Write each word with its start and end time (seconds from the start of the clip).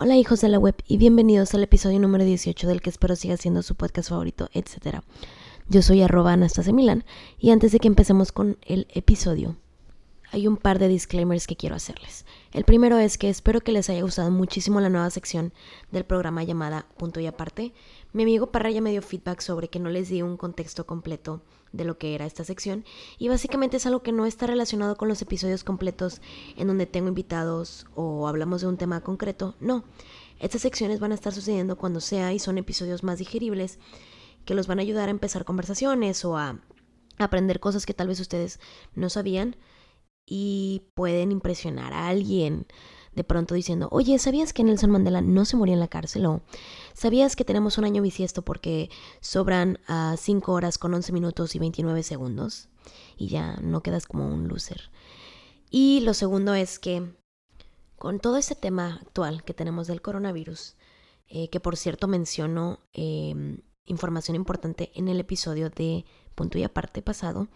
Hola 0.00 0.16
hijos 0.16 0.40
de 0.42 0.48
la 0.48 0.60
web 0.60 0.76
y 0.86 0.96
bienvenidos 0.96 1.54
al 1.54 1.64
episodio 1.64 1.98
número 1.98 2.22
18 2.22 2.68
del 2.68 2.80
que 2.80 2.88
espero 2.88 3.16
siga 3.16 3.36
siendo 3.36 3.64
su 3.64 3.74
podcast 3.74 4.10
favorito, 4.10 4.48
etc. 4.52 5.00
Yo 5.68 5.82
soy 5.82 6.02
arroba 6.02 6.34
Anastasia 6.34 6.72
Milán 6.72 7.04
y 7.36 7.50
antes 7.50 7.72
de 7.72 7.80
que 7.80 7.88
empecemos 7.88 8.30
con 8.30 8.58
el 8.62 8.86
episodio, 8.94 9.56
hay 10.30 10.46
un 10.46 10.56
par 10.56 10.78
de 10.78 10.86
disclaimers 10.86 11.48
que 11.48 11.56
quiero 11.56 11.74
hacerles. 11.74 12.26
El 12.52 12.62
primero 12.62 12.96
es 12.98 13.18
que 13.18 13.28
espero 13.28 13.60
que 13.60 13.72
les 13.72 13.90
haya 13.90 14.02
gustado 14.02 14.30
muchísimo 14.30 14.80
la 14.80 14.88
nueva 14.88 15.10
sección 15.10 15.52
del 15.90 16.04
programa 16.04 16.44
llamada 16.44 16.86
Punto 16.96 17.18
y 17.18 17.26
Aparte. 17.26 17.74
Mi 18.12 18.22
amigo 18.22 18.52
Parra 18.52 18.70
ya 18.70 18.80
me 18.80 18.92
dio 18.92 19.02
feedback 19.02 19.40
sobre 19.40 19.66
que 19.66 19.80
no 19.80 19.90
les 19.90 20.10
di 20.10 20.22
un 20.22 20.36
contexto 20.36 20.86
completo 20.86 21.42
de 21.72 21.84
lo 21.84 21.98
que 21.98 22.14
era 22.14 22.26
esta 22.26 22.44
sección 22.44 22.84
y 23.18 23.28
básicamente 23.28 23.76
es 23.76 23.86
algo 23.86 24.02
que 24.02 24.12
no 24.12 24.26
está 24.26 24.46
relacionado 24.46 24.96
con 24.96 25.08
los 25.08 25.22
episodios 25.22 25.64
completos 25.64 26.20
en 26.56 26.66
donde 26.66 26.86
tengo 26.86 27.08
invitados 27.08 27.86
o 27.94 28.28
hablamos 28.28 28.60
de 28.60 28.68
un 28.68 28.76
tema 28.76 29.00
concreto, 29.02 29.54
no. 29.60 29.84
Estas 30.40 30.62
secciones 30.62 31.00
van 31.00 31.12
a 31.12 31.16
estar 31.16 31.32
sucediendo 31.32 31.76
cuando 31.76 32.00
sea 32.00 32.32
y 32.32 32.38
son 32.38 32.58
episodios 32.58 33.02
más 33.02 33.18
digeribles 33.18 33.78
que 34.44 34.54
los 34.54 34.66
van 34.66 34.78
a 34.78 34.82
ayudar 34.82 35.08
a 35.08 35.10
empezar 35.10 35.44
conversaciones 35.44 36.24
o 36.24 36.36
a 36.36 36.60
aprender 37.18 37.60
cosas 37.60 37.86
que 37.86 37.94
tal 37.94 38.08
vez 38.08 38.20
ustedes 38.20 38.60
no 38.94 39.10
sabían 39.10 39.56
y 40.24 40.82
pueden 40.94 41.32
impresionar 41.32 41.92
a 41.92 42.08
alguien 42.08 42.66
de 43.14 43.24
pronto 43.24 43.54
diciendo, 43.54 43.88
oye, 43.90 44.18
¿sabías 44.18 44.52
que 44.52 44.64
Nelson 44.64 44.90
Mandela 44.90 45.20
no 45.20 45.44
se 45.44 45.56
murió 45.56 45.74
en 45.74 45.80
la 45.80 45.88
cárcel? 45.88 46.26
O 46.26 46.42
¿sabías 46.94 47.36
que 47.36 47.44
tenemos 47.44 47.78
un 47.78 47.84
año 47.84 48.02
bisiesto 48.02 48.42
porque 48.42 48.90
sobran 49.20 49.78
a 49.86 50.16
5 50.16 50.52
horas 50.52 50.78
con 50.78 50.94
11 50.94 51.12
minutos 51.12 51.54
y 51.54 51.58
29 51.58 52.02
segundos? 52.02 52.68
Y 53.16 53.28
ya 53.28 53.56
no 53.56 53.82
quedas 53.82 54.06
como 54.06 54.26
un 54.26 54.48
loser. 54.48 54.90
Y 55.70 56.00
lo 56.00 56.14
segundo 56.14 56.54
es 56.54 56.78
que 56.78 57.02
con 57.96 58.20
todo 58.20 58.36
este 58.36 58.54
tema 58.54 59.00
actual 59.02 59.42
que 59.42 59.54
tenemos 59.54 59.86
del 59.88 60.00
coronavirus, 60.00 60.76
eh, 61.26 61.50
que 61.50 61.60
por 61.60 61.76
cierto 61.76 62.08
menciono 62.08 62.80
em, 62.92 63.58
información 63.84 64.36
importante 64.36 64.90
en 64.94 65.08
el 65.08 65.20
episodio 65.20 65.68
de 65.68 66.04
punto 66.34 66.58
y 66.58 66.62
aparte 66.62 67.02
pasado, 67.02 67.48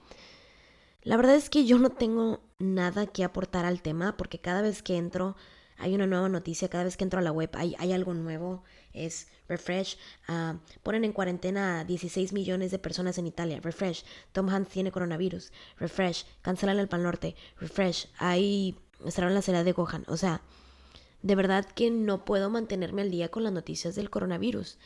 la 1.02 1.16
verdad 1.16 1.34
es 1.34 1.50
que 1.50 1.64
yo 1.64 1.78
no 1.78 1.90
tengo 1.90 2.40
nada 2.58 3.06
que 3.06 3.24
aportar 3.24 3.64
al 3.64 3.82
tema 3.82 4.16
porque 4.16 4.40
cada 4.40 4.62
vez 4.62 4.82
que 4.82 4.96
entro 4.96 5.36
hay 5.78 5.94
una 5.94 6.06
nueva 6.06 6.28
noticia, 6.28 6.68
cada 6.68 6.84
vez 6.84 6.96
que 6.96 7.04
entro 7.04 7.18
a 7.18 7.22
la 7.22 7.32
web 7.32 7.50
hay, 7.54 7.74
algo 7.92 8.14
nuevo, 8.14 8.62
es 8.92 9.28
refresh, 9.48 9.98
uh, 10.28 10.56
ponen 10.82 11.04
en 11.04 11.12
cuarentena 11.12 11.80
a 11.80 11.84
16 11.84 12.32
millones 12.32 12.70
de 12.70 12.78
personas 12.78 13.18
en 13.18 13.26
Italia, 13.26 13.58
refresh, 13.60 14.04
Tom 14.30 14.48
Hanks 14.48 14.70
tiene 14.70 14.92
coronavirus, 14.92 15.52
refresh, 15.78 16.24
cancelan 16.42 16.78
el 16.78 16.88
Pal 16.88 17.02
Norte, 17.02 17.34
refresh, 17.58 18.08
ahí 18.18 18.78
cerraron 19.08 19.34
la 19.34 19.42
ciudad 19.42 19.64
de 19.64 19.72
Gohan, 19.72 20.04
o 20.06 20.16
sea, 20.16 20.42
de 21.22 21.34
verdad 21.34 21.66
que 21.66 21.90
no 21.90 22.24
puedo 22.24 22.50
mantenerme 22.50 23.02
al 23.02 23.10
día 23.10 23.30
con 23.30 23.44
las 23.44 23.52
noticias 23.52 23.94
del 23.94 24.10
coronavirus. 24.10 24.78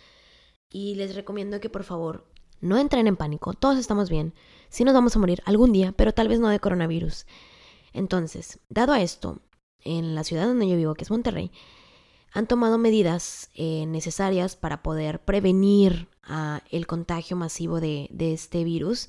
Y 0.69 0.95
les 0.97 1.15
recomiendo 1.15 1.61
que 1.61 1.71
por 1.71 1.85
favor 1.85 2.27
no 2.61 2.79
entren 2.79 3.07
en 3.07 3.17
pánico, 3.17 3.55
todos 3.55 3.79
estamos 3.79 4.11
bien, 4.11 4.35
sí 4.69 4.85
nos 4.85 4.95
vamos 4.95 5.17
a 5.17 5.19
morir 5.19 5.43
algún 5.45 5.73
día, 5.73 5.93
pero 5.93 6.13
tal 6.13 6.29
vez 6.29 6.41
no 6.41 6.49
de 6.49 6.61
coronavirus. 6.61 7.27
Entonces, 7.93 8.59
dado 8.69 8.93
a 8.93 9.01
esto, 9.01 9.41
en 9.81 10.15
la 10.15 10.25
ciudad 10.25 10.47
donde 10.47 10.69
yo 10.69 10.77
vivo, 10.77 10.95
que 10.95 11.05
es 11.05 11.11
Monterrey, 11.11 11.51
han 12.33 12.47
tomado 12.47 12.77
medidas 12.77 13.51
eh, 13.55 13.87
necesarias 13.87 14.57
para 14.57 14.83
poder 14.83 15.25
prevenir 15.25 16.09
ah, 16.23 16.61
el 16.71 16.87
contagio 16.87 17.37
masivo 17.37 17.81
de, 17.81 18.11
este 18.19 18.65
virus, 18.65 19.09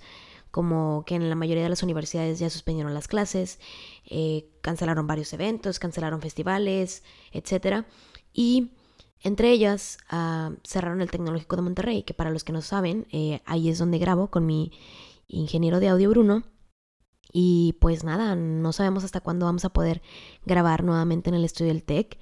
como 0.51 1.03
que 1.05 1.15
en 1.15 1.29
la 1.29 1.35
mayoría 1.35 1.63
de 1.63 1.69
las 1.69 1.83
universidades 1.83 2.39
ya 2.39 2.49
suspendieron 2.49 2.93
las 2.93 3.09
clases, 3.09 3.59
eh, 4.05 4.47
cancelaron 4.61 5.07
varios 5.07 5.33
eventos, 5.33 5.77
cancelaron 5.79 6.21
festivales, 6.21 7.03
etc. 7.33 7.85
Y 8.31 8.71
entre 9.21 9.51
ellas 9.51 9.97
ah, 10.09 10.51
cerraron 10.63 11.01
el 11.01 11.11
Tecnológico 11.11 11.55
de 11.55 11.61
Monterrey, 11.61 12.03
que 12.03 12.13
para 12.13 12.29
los 12.29 12.43
que 12.43 12.53
no 12.53 12.61
saben, 12.61 13.07
eh, 13.11 13.41
ahí 13.45 13.69
es 13.69 13.79
donde 13.79 13.97
grabo 13.97 14.29
con 14.29 14.45
mi 14.45 14.71
ingeniero 15.27 15.79
de 15.79 15.89
audio 15.89 16.09
Bruno. 16.09 16.43
Y 17.31 17.75
pues 17.81 18.03
nada, 18.03 18.35
no 18.35 18.71
sabemos 18.71 19.03
hasta 19.03 19.19
cuándo 19.19 19.45
vamos 19.45 19.65
a 19.65 19.69
poder 19.69 20.01
grabar 20.45 20.83
nuevamente 20.83 21.29
en 21.29 21.35
el 21.35 21.43
estudio 21.43 21.73
del 21.73 21.83
TEC, 21.83 22.17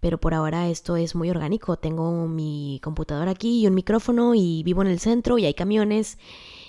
pero 0.00 0.20
por 0.20 0.32
ahora 0.32 0.68
esto 0.68 0.96
es 0.96 1.14
muy 1.14 1.30
orgánico. 1.30 1.76
Tengo 1.76 2.28
mi 2.28 2.80
computadora 2.82 3.32
aquí 3.32 3.62
y 3.62 3.66
un 3.66 3.74
micrófono 3.74 4.34
y 4.34 4.62
vivo 4.62 4.82
en 4.82 4.88
el 4.88 5.00
centro 5.00 5.38
y 5.38 5.46
hay 5.46 5.54
camiones 5.54 6.18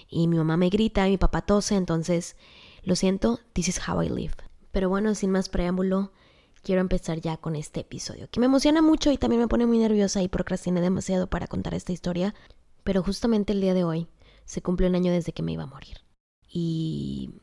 y 0.10 0.28
mi 0.28 0.38
mamá 0.38 0.58
me 0.58 0.70
grita 0.70 1.08
y 1.08 1.12
mi 1.12 1.18
papá 1.18 1.42
tose, 1.44 1.76
entonces 1.76 2.38
lo 2.84 2.96
siento, 2.96 3.40
this 3.54 3.68
is 3.68 3.80
how 3.88 4.02
I 4.02 4.10
live. 4.10 4.36
Pero 4.72 4.90
bueno, 4.90 5.16
sin 5.16 5.32
más 5.32 5.50
preámbulo, 5.50 6.12
quiero 6.66 6.82
empezar 6.82 7.22
ya 7.22 7.38
con 7.38 7.56
este 7.56 7.82
episodio, 7.82 8.28
que 8.30 8.40
me 8.40 8.48
emociona 8.48 8.82
mucho 8.82 9.12
y 9.12 9.18
también 9.18 9.40
me 9.40 9.48
pone 9.48 9.68
muy 9.68 9.78
nerviosa 9.78 10.24
y 10.24 10.28
procrastiné 10.28 10.82
demasiado 10.82 11.28
para 11.28 11.46
contar 11.46 11.76
esta 11.76 11.94
historia, 11.94 12.34
pero 12.84 13.04
justamente 13.04 13.54
el 13.54 13.62
día 13.62 13.76
de 13.76 13.84
hoy 13.84 14.08
se 14.46 14.64
cumple 14.64 14.88
un 14.88 14.96
año 14.96 15.12
desde 15.12 15.32
que 15.32 15.44
me 15.44 15.52
iba 15.52 15.64
a 15.64 15.68
morir. 15.68 15.98
Y 16.50 17.36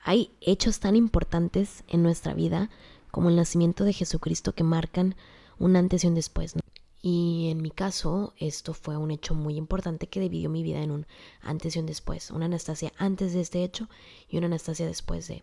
hay 0.00 0.30
hechos 0.40 0.78
tan 0.78 0.94
importantes 0.94 1.82
en 1.88 2.04
nuestra 2.04 2.32
vida 2.32 2.70
como 3.10 3.28
el 3.28 3.36
nacimiento 3.36 3.82
de 3.82 3.92
Jesucristo 3.92 4.54
que 4.54 4.62
marcan 4.62 5.16
un 5.58 5.74
antes 5.74 6.04
y 6.04 6.06
un 6.06 6.14
después. 6.14 6.54
Y 7.02 7.48
en 7.50 7.60
mi 7.60 7.70
caso, 7.70 8.34
esto 8.38 8.72
fue 8.72 8.96
un 8.96 9.10
hecho 9.10 9.34
muy 9.34 9.56
importante 9.56 10.06
que 10.06 10.20
dividió 10.20 10.48
mi 10.48 10.62
vida 10.62 10.80
en 10.80 10.92
un 10.92 11.06
antes 11.42 11.74
y 11.74 11.80
un 11.80 11.86
después. 11.86 12.30
Una 12.30 12.46
Anastasia 12.46 12.92
antes 12.98 13.34
de 13.34 13.40
este 13.40 13.64
hecho 13.64 13.88
y 14.28 14.38
una 14.38 14.46
Anastasia 14.46 14.86
después 14.86 15.26
de. 15.26 15.42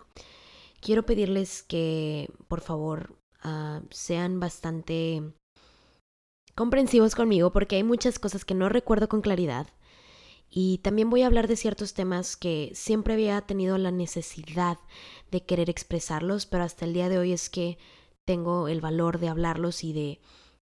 Quiero 0.82 1.06
pedirles 1.06 1.64
que, 1.64 2.30
por 2.48 2.62
favor, 2.62 3.16
ah, 3.44 3.82
sean 3.92 4.40
bastante 4.40 5.24
comprensivos 6.56 7.16
conmigo 7.16 7.52
porque 7.52 7.78
hay 7.78 7.84
muchas 7.84 8.20
cosas 8.20 8.44
que 8.44 8.54
no 8.54 8.68
recuerdo 8.68 9.08
con 9.08 9.22
claridad 9.22 9.68
y 10.54 10.80
también 10.80 11.10
voy 11.10 11.22
a 11.22 11.28
hablar 11.28 11.48
de 11.48 11.56
ciertos 11.56 11.94
temas 11.94 12.36
que 12.36 12.72
siempre 12.74 13.14
había 13.14 13.40
tenido 13.42 13.78
la 13.78 13.92
necesidad 13.92 14.80
de 15.32 15.46
querer 15.46 15.70
expresarlos, 15.70 16.46
pero 16.46 16.66
hasta 16.66 16.84
el 16.84 16.94
día 16.94 17.08
de 17.08 17.18
hoy 17.18 17.32
es 17.32 17.50
que 17.50 17.78
tengo 18.26 18.68
el 18.68 18.82
valor 18.82 19.20
de 19.20 19.30
hablarlos 19.30 19.86
y 19.86 19.94
de, 19.94 20.20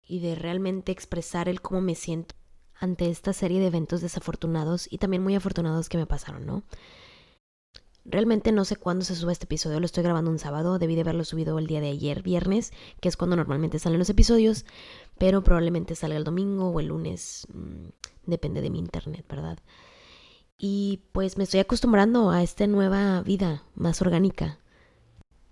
y 0.08 0.20
de 0.20 0.36
realmente 0.36 0.92
expresar 0.92 1.50
el 1.50 1.62
cómo 1.62 1.82
me 1.82 1.96
siento 1.96 2.36
ante 2.76 3.10
esta 3.10 3.34
serie 3.34 3.60
de 3.60 3.68
eventos 3.68 4.02
desafortunados 4.02 4.88
y 4.92 5.00
también 5.00 5.24
muy 5.24 5.36
afortunados 5.36 5.90
que 5.90 5.98
me 5.98 6.06
pasaron, 6.06 6.46
¿no? 6.46 6.64
Realmente 8.06 8.52
no 8.52 8.66
sé 8.66 8.76
cuándo 8.76 9.06
se 9.06 9.16
sube 9.16 9.32
este 9.32 9.46
episodio, 9.46 9.80
lo 9.80 9.86
estoy 9.86 10.04
grabando 10.04 10.32
un 10.32 10.40
sábado, 10.40 10.80
debí 10.80 10.96
de 10.96 11.02
haberlo 11.02 11.26
subido 11.26 11.60
el 11.60 11.68
día 11.68 11.82
de 11.82 11.90
ayer, 11.90 12.24
viernes, 12.24 12.72
que 13.02 13.10
es 13.10 13.18
cuando 13.18 13.36
normalmente 13.36 13.78
salen 13.78 14.00
los 14.00 14.10
episodios, 14.10 14.66
pero 15.18 15.44
probablemente 15.44 15.96
salga 15.96 16.18
el 16.18 16.24
domingo 16.24 16.70
o 16.70 16.80
el 16.80 16.88
lunes, 16.88 17.46
mm, 17.54 17.90
depende 18.26 18.62
de 18.62 18.70
mi 18.70 18.80
internet, 18.80 19.26
¿verdad? 19.30 19.60
Y 20.58 21.04
pues 21.12 21.38
me 21.38 21.44
estoy 21.44 21.60
acostumbrando 21.60 22.32
a 22.32 22.42
esta 22.42 22.68
nueva 22.68 23.22
vida 23.22 23.64
más 23.76 24.02
orgánica, 24.02 24.60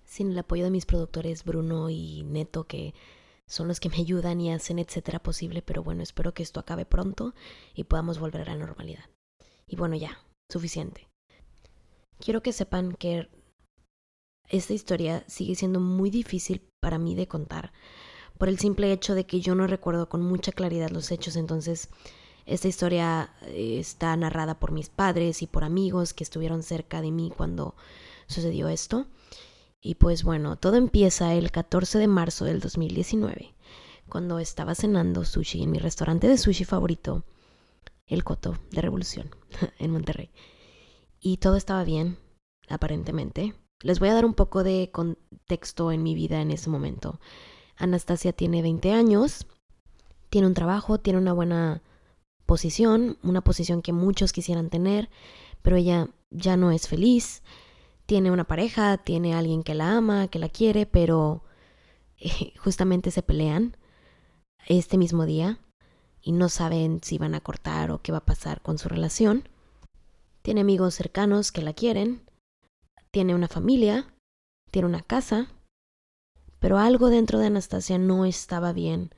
sin 0.04 0.32
el 0.32 0.40
apoyo 0.40 0.64
de 0.64 0.72
mis 0.72 0.86
productores 0.86 1.44
Bruno 1.44 1.90
y 1.90 2.24
Neto, 2.24 2.66
que 2.66 2.94
son 3.46 3.68
los 3.68 3.80
que 3.80 3.90
me 3.90 3.98
ayudan 3.98 4.42
y 4.42 4.52
hacen 4.52 4.80
etcétera 4.80 5.20
posible, 5.20 5.62
pero 5.62 5.84
bueno, 5.84 6.04
espero 6.04 6.34
que 6.34 6.44
esto 6.44 6.60
acabe 6.60 6.86
pronto 6.86 7.34
y 7.74 7.86
podamos 7.86 8.20
volver 8.20 8.42
a 8.42 8.56
la 8.56 8.66
normalidad. 8.66 9.06
Y 9.66 9.76
bueno, 9.76 9.96
ya, 9.96 10.20
suficiente. 10.50 11.07
Quiero 12.20 12.42
que 12.42 12.54
sepan 12.54 12.94
que 12.94 13.30
esta 14.50 14.74
historia 14.74 15.24
sigue 15.28 15.56
siendo 15.56 15.80
muy 15.80 16.10
difícil 16.10 16.62
para 16.80 16.98
mí 16.98 17.16
de 17.16 17.28
contar, 17.28 17.74
por 18.38 18.50
el 18.50 18.60
simple 18.60 18.92
hecho 18.92 19.16
de 19.16 19.26
que 19.26 19.42
yo 19.42 19.56
no 19.56 19.68
recuerdo 19.68 20.10
con 20.10 20.22
mucha 20.22 20.52
claridad 20.52 20.90
los 20.90 21.12
hechos, 21.12 21.36
entonces 21.36 21.90
esta 22.46 22.68
historia 22.68 23.32
eh, 23.48 23.78
está 23.80 24.16
narrada 24.16 24.60
por 24.60 24.72
mis 24.72 24.90
padres 24.90 25.42
y 25.42 25.48
por 25.48 25.64
amigos 25.64 26.14
que 26.14 26.24
estuvieron 26.24 26.64
cerca 26.64 27.02
de 27.02 27.12
mí 27.12 27.32
cuando 27.36 27.76
sucedió 28.28 28.70
esto. 28.70 29.08
Y 29.82 29.96
pues 29.96 30.24
bueno, 30.24 30.56
todo 30.56 30.76
empieza 30.78 31.34
el 31.34 31.52
14 31.52 32.00
de 32.00 32.08
marzo 32.08 32.46
del 32.46 32.60
2019, 32.60 33.54
cuando 34.08 34.40
estaba 34.40 34.76
cenando 34.76 35.26
sushi 35.26 35.64
en 35.64 35.72
mi 35.72 35.78
restaurante 35.78 36.28
de 36.28 36.38
sushi 36.38 36.64
favorito, 36.64 37.24
El 38.08 38.24
Coto 38.24 38.58
de 38.72 38.82
Revolución, 38.82 39.30
en 39.80 39.92
Monterrey. 39.92 40.32
Y 41.20 41.38
todo 41.38 41.56
estaba 41.56 41.84
bien, 41.84 42.18
aparentemente. 42.70 43.56
Les 43.82 44.00
voy 44.00 44.10
a 44.10 44.14
dar 44.14 44.26
un 44.26 44.34
poco 44.34 44.64
de 44.64 44.90
contexto 44.92 45.92
en 45.92 46.04
mi 46.04 46.16
vida 46.16 46.42
en 46.42 46.52
ese 46.52 46.70
momento. 46.70 47.20
Anastasia 47.76 48.34
tiene 48.34 48.62
20 48.62 48.92
años, 48.92 49.46
tiene 50.30 50.48
un 50.48 50.54
trabajo, 50.54 51.00
tiene 51.00 51.20
una 51.20 51.34
buena 51.34 51.84
posición, 52.46 53.18
una 53.22 53.42
posición 53.42 53.82
que 53.82 53.94
muchos 53.94 54.34
quisieran 54.34 54.70
tener, 54.70 55.10
pero 55.62 55.76
ella 55.76 56.10
ya 56.32 56.58
no 56.58 56.72
es 56.72 56.88
feliz. 56.88 57.44
Tiene 58.06 58.32
una 58.32 58.46
pareja, 58.46 58.98
tiene 58.98 59.36
alguien 59.36 59.64
que 59.64 59.76
la 59.76 59.98
ama, 59.98 60.28
que 60.28 60.40
la 60.40 60.50
quiere, 60.50 60.86
pero 60.86 61.44
eh, 62.18 62.54
justamente 62.58 63.12
se 63.12 63.22
pelean 63.22 63.78
este 64.66 64.98
mismo 64.98 65.26
día 65.26 65.60
y 66.22 66.32
no 66.32 66.50
saben 66.50 67.00
si 67.04 67.18
van 67.18 67.36
a 67.36 67.42
cortar 67.42 67.92
o 67.92 68.02
qué 68.02 68.12
va 68.12 68.20
a 68.20 68.26
pasar 68.26 68.62
con 68.62 68.78
su 68.78 68.90
relación. 68.90 69.48
Tiene 70.48 70.62
amigos 70.62 70.96
cercanos 70.96 71.52
que 71.52 71.62
la 71.62 71.74
quieren, 71.74 72.22
tiene 73.12 73.36
una 73.36 73.50
familia, 73.50 74.08
tiene 74.72 74.88
una 74.88 75.02
casa, 75.02 75.50
pero 76.60 76.78
algo 76.78 77.10
dentro 77.10 77.38
de 77.38 77.48
Anastasia 77.48 77.98
no 77.98 78.24
estaba 78.24 78.72
bien 78.72 79.10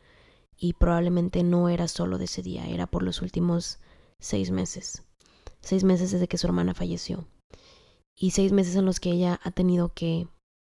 y 0.57 0.73
probablemente 0.73 1.43
no 1.43 1.69
era 1.69 1.87
solo 1.87 2.17
de 2.17 2.25
ese 2.25 2.41
día, 2.41 2.65
era 2.65 2.87
por 2.87 3.03
los 3.03 3.21
últimos 3.21 3.77
seis 4.19 4.49
meses. 4.49 5.03
Seis 5.61 5.83
meses 5.83 6.09
desde 6.09 6.27
que 6.27 6.39
su 6.39 6.47
hermana 6.47 6.73
falleció. 6.73 7.27
Y 8.17 8.31
seis 8.31 8.51
meses 8.51 8.75
en 8.75 8.85
los 8.85 8.99
que 8.99 9.11
ella 9.11 9.39
ha 9.43 9.51
tenido 9.51 9.93
que 9.93 10.27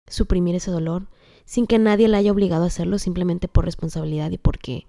suprimir 0.09 0.55
ese 0.55 0.71
dolor 0.71 1.07
sin 1.45 1.67
que 1.67 1.79
nadie 1.79 2.09
la 2.09 2.17
haya 2.17 2.33
obligado 2.33 2.65
a 2.65 2.69
hacerlo, 2.69 2.99
simplemente 2.99 3.47
por 3.47 3.67
responsabilidad 3.67 4.31
y 4.31 4.39
porque 4.39 4.87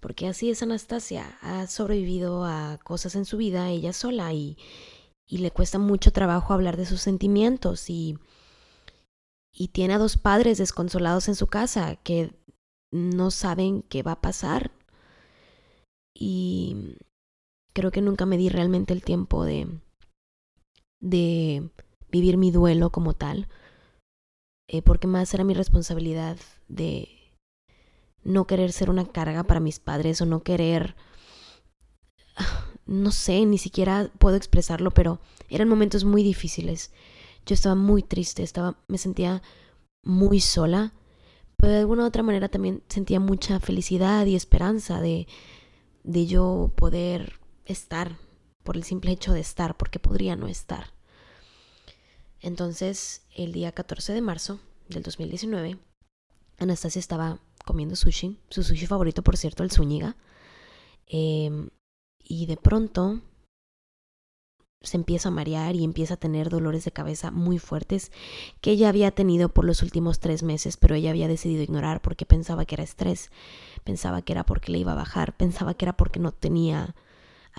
porque 0.00 0.28
así 0.28 0.50
es 0.50 0.62
Anastasia, 0.62 1.38
ha 1.42 1.66
sobrevivido 1.66 2.44
a 2.44 2.78
cosas 2.84 3.16
en 3.16 3.24
su 3.24 3.36
vida 3.36 3.70
ella 3.70 3.92
sola 3.92 4.32
y, 4.32 4.56
y 5.26 5.38
le 5.38 5.50
cuesta 5.50 5.78
mucho 5.78 6.12
trabajo 6.12 6.54
hablar 6.54 6.76
de 6.76 6.86
sus 6.86 7.00
sentimientos 7.00 7.90
y, 7.90 8.18
y 9.52 9.68
tiene 9.68 9.94
a 9.94 9.98
dos 9.98 10.16
padres 10.16 10.58
desconsolados 10.58 11.28
en 11.28 11.34
su 11.34 11.46
casa 11.48 11.96
que 11.96 12.32
no 12.90 13.30
saben 13.30 13.82
qué 13.82 14.02
va 14.02 14.12
a 14.12 14.20
pasar. 14.20 14.70
Y 16.14 16.96
creo 17.72 17.90
que 17.90 18.00
nunca 18.00 18.26
me 18.26 18.36
di 18.36 18.48
realmente 18.48 18.92
el 18.92 19.02
tiempo 19.02 19.44
de, 19.44 19.68
de 21.00 21.70
vivir 22.10 22.36
mi 22.36 22.50
duelo 22.50 22.90
como 22.90 23.14
tal, 23.14 23.48
eh, 24.68 24.82
porque 24.82 25.06
más 25.06 25.32
era 25.34 25.44
mi 25.44 25.54
responsabilidad 25.54 26.36
de 26.68 27.17
no 28.28 28.46
querer 28.46 28.72
ser 28.72 28.90
una 28.90 29.06
carga 29.06 29.44
para 29.44 29.60
mis 29.60 29.78
padres 29.78 30.20
o 30.20 30.26
no 30.26 30.42
querer, 30.42 30.96
no 32.86 33.10
sé, 33.10 33.44
ni 33.46 33.58
siquiera 33.58 34.10
puedo 34.18 34.36
expresarlo, 34.36 34.90
pero 34.90 35.20
eran 35.48 35.68
momentos 35.68 36.04
muy 36.04 36.22
difíciles. 36.22 36.92
Yo 37.46 37.54
estaba 37.54 37.74
muy 37.74 38.02
triste, 38.02 38.42
estaba, 38.42 38.78
me 38.88 38.98
sentía 38.98 39.42
muy 40.02 40.40
sola 40.40 40.92
pero 41.58 41.72
de 41.72 41.80
alguna 41.80 42.06
otra 42.06 42.22
manera 42.22 42.48
también 42.48 42.84
sentía 42.88 43.18
mucha 43.18 43.58
felicidad 43.58 44.24
y 44.26 44.36
esperanza 44.36 45.00
de, 45.00 45.26
de 46.04 46.26
yo 46.26 46.72
poder 46.76 47.40
estar, 47.64 48.16
por 48.62 48.76
el 48.76 48.84
simple 48.84 49.10
hecho 49.10 49.32
de 49.32 49.40
estar, 49.40 49.76
porque 49.76 49.98
podría 49.98 50.36
no 50.36 50.46
estar. 50.46 50.92
Entonces, 52.40 53.22
el 53.34 53.50
día 53.50 53.72
14 53.72 54.12
de 54.12 54.20
marzo 54.20 54.60
del 54.88 55.02
2019, 55.02 55.78
Anastasia 56.58 57.00
estaba 57.00 57.40
comiendo 57.68 57.96
sushi, 57.96 58.38
su 58.48 58.62
sushi 58.62 58.86
favorito, 58.86 59.22
por 59.22 59.36
cierto, 59.36 59.62
el 59.62 59.70
Zúñiga, 59.70 60.16
em, 61.06 61.68
y 62.24 62.46
de 62.46 62.56
pronto 62.56 63.20
se 64.80 64.96
empieza 64.96 65.28
a 65.28 65.32
marear 65.32 65.76
y 65.76 65.84
empieza 65.84 66.14
a 66.14 66.16
tener 66.24 66.48
dolores 66.48 66.84
de 66.86 66.92
cabeza 66.92 67.30
muy 67.30 67.58
fuertes 67.58 68.10
que 68.62 68.70
ella 68.70 68.88
había 68.88 69.10
tenido 69.10 69.50
por 69.50 69.66
los 69.66 69.82
últimos 69.82 70.18
tres 70.18 70.42
meses, 70.42 70.78
pero 70.78 70.94
ella 70.94 71.10
había 71.10 71.28
decidido 71.28 71.62
ignorar 71.62 72.00
porque 72.00 72.24
pensaba 72.24 72.64
que 72.64 72.76
era 72.76 72.84
estrés, 72.84 73.30
pensaba 73.84 74.22
que 74.22 74.32
era 74.32 74.44
porque 74.44 74.72
le 74.72 74.78
iba 74.78 74.92
a 74.92 75.02
bajar, 75.02 75.36
pensaba 75.36 75.74
que 75.74 75.84
era 75.84 75.96
porque 75.96 76.20
no 76.20 76.32
tenía 76.32 76.94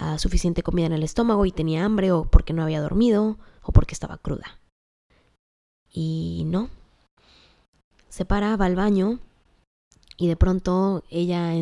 uh, 0.02 0.18
suficiente 0.18 0.64
comida 0.64 0.88
en 0.88 0.94
el 0.94 1.04
estómago 1.04 1.46
y 1.46 1.52
tenía 1.52 1.86
hambre 1.86 2.12
o 2.12 2.26
porque 2.26 2.54
no 2.54 2.64
había 2.64 2.82
dormido 2.82 3.38
o 3.62 3.72
porque 3.74 3.94
estaba 3.94 4.18
cruda. 4.18 4.60
Y 5.92 6.46
no. 6.48 6.70
Se 8.08 8.26
para, 8.26 8.56
va 8.58 8.66
al 8.66 8.76
baño 8.76 9.20
y 10.20 10.28
de 10.28 10.36
pronto 10.36 11.04
ella 11.10 11.54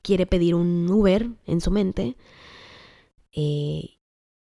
quiere 0.00 0.26
pedir 0.26 0.54
un 0.54 0.88
Uber 0.88 1.28
en 1.44 1.60
su 1.60 1.72
mente. 1.72 2.16
Eh, 3.32 3.98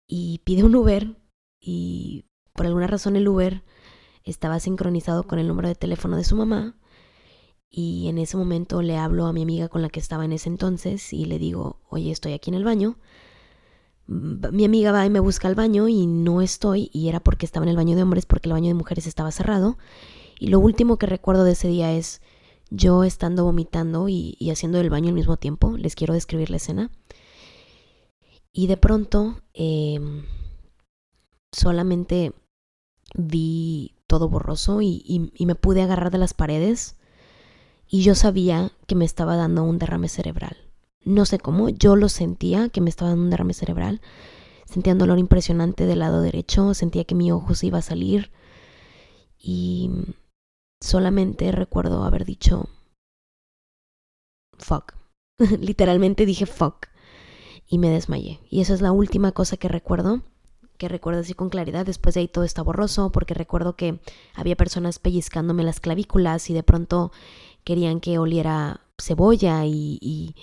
y 0.07 0.41
pide 0.43 0.63
un 0.63 0.75
Uber 0.75 1.15
y 1.59 2.25
por 2.53 2.65
alguna 2.65 2.87
razón 2.87 3.15
el 3.15 3.27
Uber 3.27 3.63
estaba 4.23 4.59
sincronizado 4.59 5.27
con 5.27 5.37
el 5.37 5.47
número 5.47 5.67
de 5.67 5.75
teléfono 5.75 6.17
de 6.17 6.23
su 6.23 6.35
mamá 6.35 6.75
y 7.69 8.07
en 8.07 8.17
ese 8.17 8.37
momento 8.37 8.81
le 8.81 8.97
hablo 8.97 9.27
a 9.27 9.33
mi 9.33 9.43
amiga 9.43 9.69
con 9.69 9.83
la 9.83 9.89
que 9.89 9.99
estaba 9.99 10.25
en 10.25 10.31
ese 10.31 10.49
entonces 10.49 11.13
y 11.13 11.25
le 11.25 11.37
digo, 11.37 11.79
oye, 11.89 12.11
estoy 12.11 12.33
aquí 12.33 12.49
en 12.49 12.55
el 12.55 12.63
baño. 12.63 12.97
Mi 14.07 14.65
amiga 14.65 14.91
va 14.91 15.05
y 15.05 15.11
me 15.11 15.19
busca 15.19 15.47
al 15.47 15.53
baño 15.53 15.87
y 15.87 16.07
no 16.07 16.41
estoy 16.41 16.89
y 16.91 17.09
era 17.09 17.19
porque 17.19 17.45
estaba 17.45 17.65
en 17.65 17.69
el 17.69 17.75
baño 17.75 17.95
de 17.95 18.01
hombres 18.01 18.25
porque 18.25 18.49
el 18.49 18.53
baño 18.53 18.69
de 18.69 18.73
mujeres 18.73 19.05
estaba 19.05 19.31
cerrado. 19.31 19.77
Y 20.39 20.47
lo 20.47 20.59
último 20.59 20.97
que 20.97 21.05
recuerdo 21.05 21.43
de 21.43 21.51
ese 21.51 21.67
día 21.67 21.91
es 21.91 22.21
yo 22.69 23.03
estando 23.03 23.43
vomitando 23.43 24.09
y, 24.09 24.37
haciendo 24.51 24.79
el 24.79 24.89
baño 24.89 25.09
al 25.09 25.15
mismo 25.15 25.37
tiempo. 25.37 25.77
Les 25.77 25.95
quiero 25.95 26.13
describir 26.13 26.49
la 26.49 26.57
escena. 26.57 26.91
Y 28.51 28.67
de 28.67 28.77
pronto 28.77 29.41
em, 29.53 30.25
solamente 31.51 32.33
vi 33.15 33.95
todo 34.07 34.29
borroso 34.29 34.81
y, 34.81 35.03
y, 35.05 35.45
me 35.45 35.55
pude 35.55 35.81
agarrar 35.81 36.11
de 36.11 36.17
las 36.17 36.33
paredes 36.33 36.97
y 37.87 38.01
yo 38.01 38.15
sabía 38.15 38.71
que 38.87 38.95
me 38.95 39.05
estaba 39.05 39.35
dando 39.35 39.63
un 39.63 39.77
derrame 39.77 40.09
cerebral. 40.09 40.57
No 41.03 41.25
sé 41.25 41.39
cómo, 41.39 41.69
yo 41.69 41.95
lo 41.95 42.09
sentía 42.09 42.69
que 42.69 42.81
me 42.81 42.89
estaba 42.89 43.11
dando 43.11 43.25
un 43.25 43.29
derrame 43.29 43.53
cerebral. 43.53 44.01
Sentía 44.65 44.93
un 44.93 44.99
dolor 44.99 45.17
impresionante 45.17 45.85
del 45.85 45.99
lado 45.99 46.21
derecho, 46.21 46.73
sentía 46.73 47.03
que 47.03 47.15
mi 47.15 47.31
ojo 47.31 47.55
se 47.55 47.67
iba 47.67 47.79
a 47.79 47.83
salir 47.83 48.31
y 49.39 49.89
solamente 50.81 51.51
recuerdo 51.51 52.03
haber 52.03 52.25
dicho 52.25 52.69
fuck. 54.57 54.93
Literalmente 55.59 56.25
dije 56.25 56.45
fuck 56.45 56.87
y 57.67 57.77
me 57.77 57.89
desmayé. 57.89 58.39
Y 58.49 58.61
esa 58.61 58.73
es 58.73 58.81
la 58.81 58.91
última 58.91 59.31
cosa 59.31 59.57
que 59.57 59.67
recuerdo, 59.67 60.21
que 60.77 60.87
recuerdo 60.87 61.21
así 61.21 61.33
con 61.33 61.49
claridad. 61.49 61.85
Después 61.85 62.15
de 62.15 62.21
ahí 62.21 62.27
todo 62.27 62.43
está 62.43 62.61
borroso 62.61 63.11
porque 63.11 63.33
recuerdo 63.33 63.75
que 63.75 63.99
había 64.33 64.55
personas 64.55 64.99
pellizcándome 64.99 65.63
las 65.63 65.79
clavículas 65.79 66.49
y 66.49 66.53
de 66.53 66.63
pronto 66.63 67.11
querían 67.63 67.99
que 67.99 68.17
oliera 68.17 68.81
cebolla 68.97 69.65
y, 69.65 69.99
y, 70.01 70.35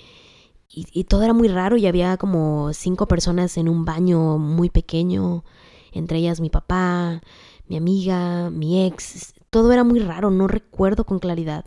y, 0.69 1.03
todo 1.05 1.23
era 1.23 1.33
muy 1.33 1.47
raro 1.47 1.77
y 1.77 1.87
había 1.87 2.17
como 2.17 2.73
cinco 2.73 3.07
personas 3.07 3.57
en 3.57 3.69
un 3.69 3.85
baño 3.85 4.37
muy 4.37 4.69
pequeño, 4.69 5.43
entre 5.91 6.19
ellas 6.19 6.39
mi 6.39 6.49
papá, 6.49 7.21
mi 7.67 7.77
amiga, 7.77 8.49
mi 8.49 8.85
ex. 8.85 9.33
Todo 9.57 9.73
era 9.73 9.83
muy 9.83 9.99
raro, 9.99 10.29
no 10.29 10.47
recuerdo 10.47 11.03
con 11.03 11.17
claridad. 11.17 11.65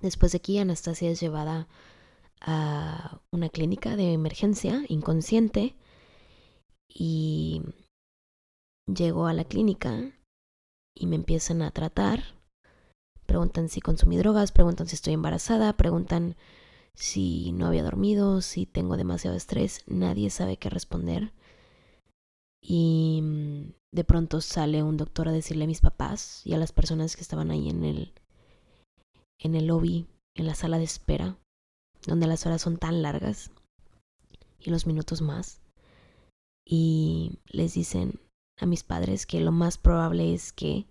Después 0.00 0.30
de 0.30 0.38
aquí 0.38 0.58
Anastasia 0.58 1.10
es 1.10 1.18
llevada 1.18 1.66
a 2.40 3.20
una 3.32 3.48
clínica 3.48 3.96
de 3.96 4.12
emergencia 4.12 4.84
inconsciente 4.86 5.74
y 6.88 7.62
llego 8.86 9.26
a 9.26 9.32
la 9.32 9.42
clínica 9.42 10.12
y 10.94 11.08
me 11.08 11.16
empiezan 11.16 11.62
a 11.62 11.72
tratar. 11.72 12.22
Preguntan 13.26 13.68
si 13.68 13.80
consumí 13.80 14.16
drogas, 14.16 14.52
preguntan 14.52 14.86
si 14.86 14.94
estoy 14.94 15.14
embarazada, 15.14 15.76
preguntan 15.76 16.36
si 16.94 17.50
no 17.50 17.66
había 17.66 17.82
dormido, 17.82 18.40
si 18.40 18.66
tengo 18.66 18.96
demasiado 18.96 19.36
estrés. 19.36 19.82
Nadie 19.88 20.30
sabe 20.30 20.58
qué 20.58 20.70
responder. 20.70 21.32
Y 22.66 23.20
mm, 23.22 23.72
de 23.92 24.04
pronto 24.04 24.40
sale 24.40 24.82
un 24.82 24.96
doctor 24.96 25.28
a 25.28 25.32
decirle 25.32 25.64
a 25.64 25.68
mis 25.68 25.82
papás 25.82 26.40
y 26.46 26.54
a 26.54 26.58
las 26.58 26.72
personas 26.72 27.14
que 27.14 27.22
estaban 27.22 27.50
ahí 27.50 27.68
en 27.68 27.84
el 27.84 28.12
en 29.38 29.54
el 29.54 29.66
lobby, 29.66 30.06
en 30.34 30.46
la 30.46 30.54
sala 30.54 30.78
de 30.78 30.84
espera, 30.84 31.36
donde 32.06 32.26
las 32.26 32.46
horas 32.46 32.62
son 32.62 32.78
tan 32.78 33.02
largas 33.02 33.50
y 34.58 34.70
los 34.70 34.86
minutos 34.86 35.20
más. 35.20 35.60
Y 36.66 37.40
les 37.46 37.74
dicen 37.74 38.20
a 38.58 38.64
mis 38.64 38.82
padres 38.84 39.26
que 39.26 39.40
lo 39.40 39.52
más 39.52 39.76
probable 39.76 40.32
es 40.32 40.52
que 40.52 40.86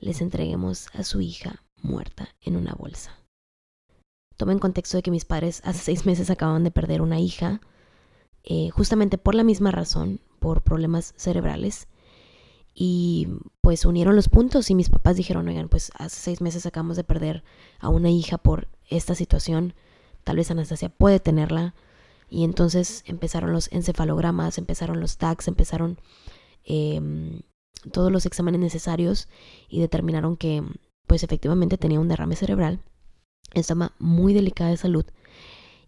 les 0.00 0.20
entreguemos 0.20 0.88
a 0.94 1.04
su 1.04 1.20
hija 1.20 1.64
muerta 1.80 2.34
en 2.40 2.56
una 2.56 2.74
bolsa. 2.74 3.16
Toma 4.36 4.52
en 4.52 4.58
contexto 4.58 4.96
de 4.96 5.02
que 5.02 5.10
mis 5.12 5.24
padres 5.24 5.60
hace 5.64 5.78
seis 5.84 6.06
meses 6.06 6.30
acaban 6.30 6.64
de 6.64 6.72
perder 6.72 7.02
una 7.02 7.20
hija, 7.20 7.60
eh, 8.42 8.70
justamente 8.70 9.18
por 9.18 9.34
la 9.34 9.44
misma 9.44 9.70
razón, 9.70 10.20
por 10.38 10.62
problemas 10.62 11.14
cerebrales. 11.16 11.88
Y 12.74 13.28
pues 13.60 13.84
unieron 13.84 14.14
los 14.14 14.28
puntos 14.28 14.70
y 14.70 14.74
mis 14.74 14.88
papás 14.88 15.16
dijeron, 15.16 15.48
oigan, 15.48 15.68
pues 15.68 15.90
hace 15.96 16.20
seis 16.20 16.40
meses 16.40 16.64
acabamos 16.64 16.96
de 16.96 17.04
perder 17.04 17.42
a 17.80 17.88
una 17.88 18.10
hija 18.10 18.38
por 18.38 18.68
esta 18.88 19.14
situación 19.14 19.74
tal 20.28 20.36
vez 20.36 20.50
Anastasia 20.50 20.90
puede 20.90 21.20
tenerla. 21.20 21.74
Y 22.28 22.44
entonces 22.44 23.02
empezaron 23.06 23.50
los 23.50 23.72
encefalogramas, 23.72 24.58
empezaron 24.58 25.00
los 25.00 25.16
tags, 25.16 25.48
empezaron 25.48 25.98
em, 26.64 27.40
todos 27.92 28.12
los 28.12 28.26
exámenes 28.26 28.60
necesarios 28.60 29.28
y 29.70 29.80
determinaron 29.80 30.36
que 30.36 30.62
pues 31.06 31.22
efectivamente 31.22 31.78
tenía 31.78 31.98
un 31.98 32.08
derrame 32.08 32.36
cerebral. 32.36 32.80
Estaba 33.54 33.92
muy 33.98 34.34
delicada 34.34 34.68
de 34.68 34.76
salud 34.76 35.06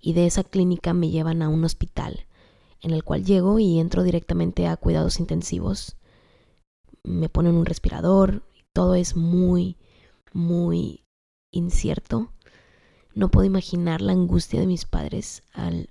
y 0.00 0.14
de 0.14 0.24
esa 0.24 0.42
clínica 0.42 0.94
me 0.94 1.10
llevan 1.10 1.42
a 1.42 1.50
un 1.50 1.62
hospital 1.62 2.24
en 2.82 2.92
el 2.92 3.04
cual 3.04 3.24
llego 3.24 3.58
y 3.58 3.78
entro 3.78 4.02
directamente 4.02 4.66
a 4.66 4.76
cuidados 4.76 5.20
intensivos. 5.20 5.96
Me 7.02 7.28
ponen 7.28 7.54
un 7.54 7.66
respirador, 7.66 8.42
todo 8.72 8.94
es 8.94 9.16
muy, 9.16 9.76
muy 10.32 11.04
incierto. 11.50 12.32
No 13.14 13.30
puedo 13.30 13.46
imaginar 13.46 14.00
la 14.00 14.12
angustia 14.12 14.60
de 14.60 14.66
mis 14.66 14.84
padres 14.84 15.42
al, 15.52 15.90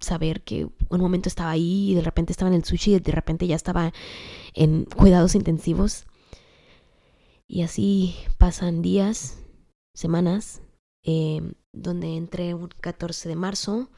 saber 0.00 0.42
que 0.42 0.68
un 0.88 1.00
momento 1.00 1.28
estaba 1.28 1.50
ahí 1.50 1.90
y 1.90 1.94
de 1.94 2.02
repente 2.02 2.32
estaba 2.32 2.50
en 2.50 2.56
el 2.56 2.64
sushi 2.64 2.94
y 2.94 3.00
de 3.00 3.12
repente 3.12 3.46
ya 3.46 3.56
estaba 3.56 3.92
en 4.54 4.84
cuidados 4.84 5.34
intensivos. 5.34 6.06
Y 7.48 7.62
así 7.62 8.14
pasan 8.38 8.82
días, 8.82 9.38
semanas. 9.94 10.62
Em, 11.08 11.52
donde 11.72 12.16
entré 12.16 12.52
un 12.52 12.68
14 12.80 13.28
de 13.28 13.36
marzo 13.36 13.90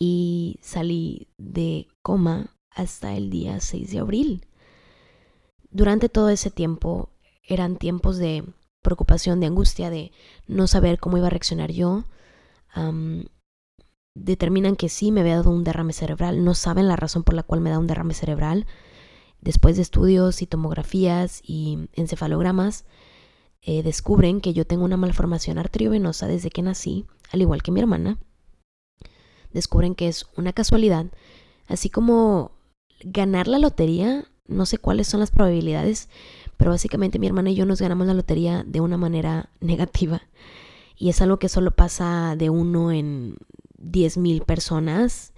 y 0.00 0.58
salí 0.62 1.28
de 1.36 1.86
coma 2.02 2.56
hasta 2.70 3.14
el 3.14 3.28
día 3.28 3.60
6 3.60 3.92
de 3.92 3.98
abril. 3.98 4.46
Durante 5.70 6.08
todo 6.08 6.30
ese 6.30 6.50
tiempo 6.50 7.10
eran 7.44 7.76
tiempos 7.76 8.16
de 8.16 8.44
preocupación, 8.80 9.40
de 9.40 9.46
angustia, 9.46 9.90
de 9.90 10.10
no 10.48 10.66
saber 10.66 10.98
cómo 10.98 11.18
iba 11.18 11.26
a 11.26 11.30
reaccionar 11.30 11.70
yo. 11.70 12.04
determinan 14.14 14.74
que 14.74 14.88
sí 14.88 15.12
me 15.12 15.20
había 15.20 15.36
dado 15.36 15.50
un 15.50 15.64
derrame 15.64 15.92
cerebral, 15.92 16.44
no 16.44 16.54
saben 16.54 16.88
la 16.88 16.96
razón 16.96 17.22
por 17.22 17.34
la 17.34 17.42
cual 17.42 17.60
me 17.60 17.70
da 17.70 17.78
un 17.78 17.86
derrame 17.86 18.14
cerebral. 18.14 18.66
Después 19.42 19.76
de 19.76 19.82
estudios 19.82 20.40
y 20.40 20.46
tomografías 20.46 21.42
y 21.44 21.88
encefalogramas, 21.92 22.86
eh, 23.60 23.82
descubren 23.82 24.40
que 24.40 24.54
yo 24.54 24.66
tengo 24.66 24.84
una 24.84 24.96
malformación 24.96 25.58
arteriovenosa 25.58 26.26
desde 26.26 26.50
que 26.50 26.62
nací, 26.62 27.06
al 27.30 27.42
igual 27.42 27.62
que 27.62 27.70
mi 27.70 27.80
hermana. 27.80 28.18
Descubren 29.52 29.94
que 29.94 30.08
es 30.08 30.26
una 30.36 30.52
casualidad, 30.52 31.06
así 31.66 31.90
como 31.90 32.52
ganar 33.02 33.48
la 33.48 33.58
lotería, 33.58 34.26
no 34.46 34.66
sé 34.66 34.78
cuáles 34.78 35.08
son 35.08 35.20
las 35.20 35.30
probabilidades, 35.30 36.08
pero 36.56 36.72
básicamente 36.72 37.18
mi 37.18 37.26
hermana 37.26 37.50
y 37.50 37.54
yo 37.54 37.66
nos 37.66 37.80
ganamos 37.80 38.06
la 38.06 38.14
lotería 38.14 38.64
de 38.66 38.80
una 38.80 38.96
manera 38.96 39.50
negativa. 39.60 40.22
Y 40.96 41.08
es 41.08 41.22
algo 41.22 41.38
que 41.38 41.48
solo 41.48 41.70
pasa 41.70 42.36
de 42.36 42.50
uno 42.50 42.92
en 42.92 43.36
diez 43.78 44.18
mil 44.18 44.42
personas. 44.42 45.32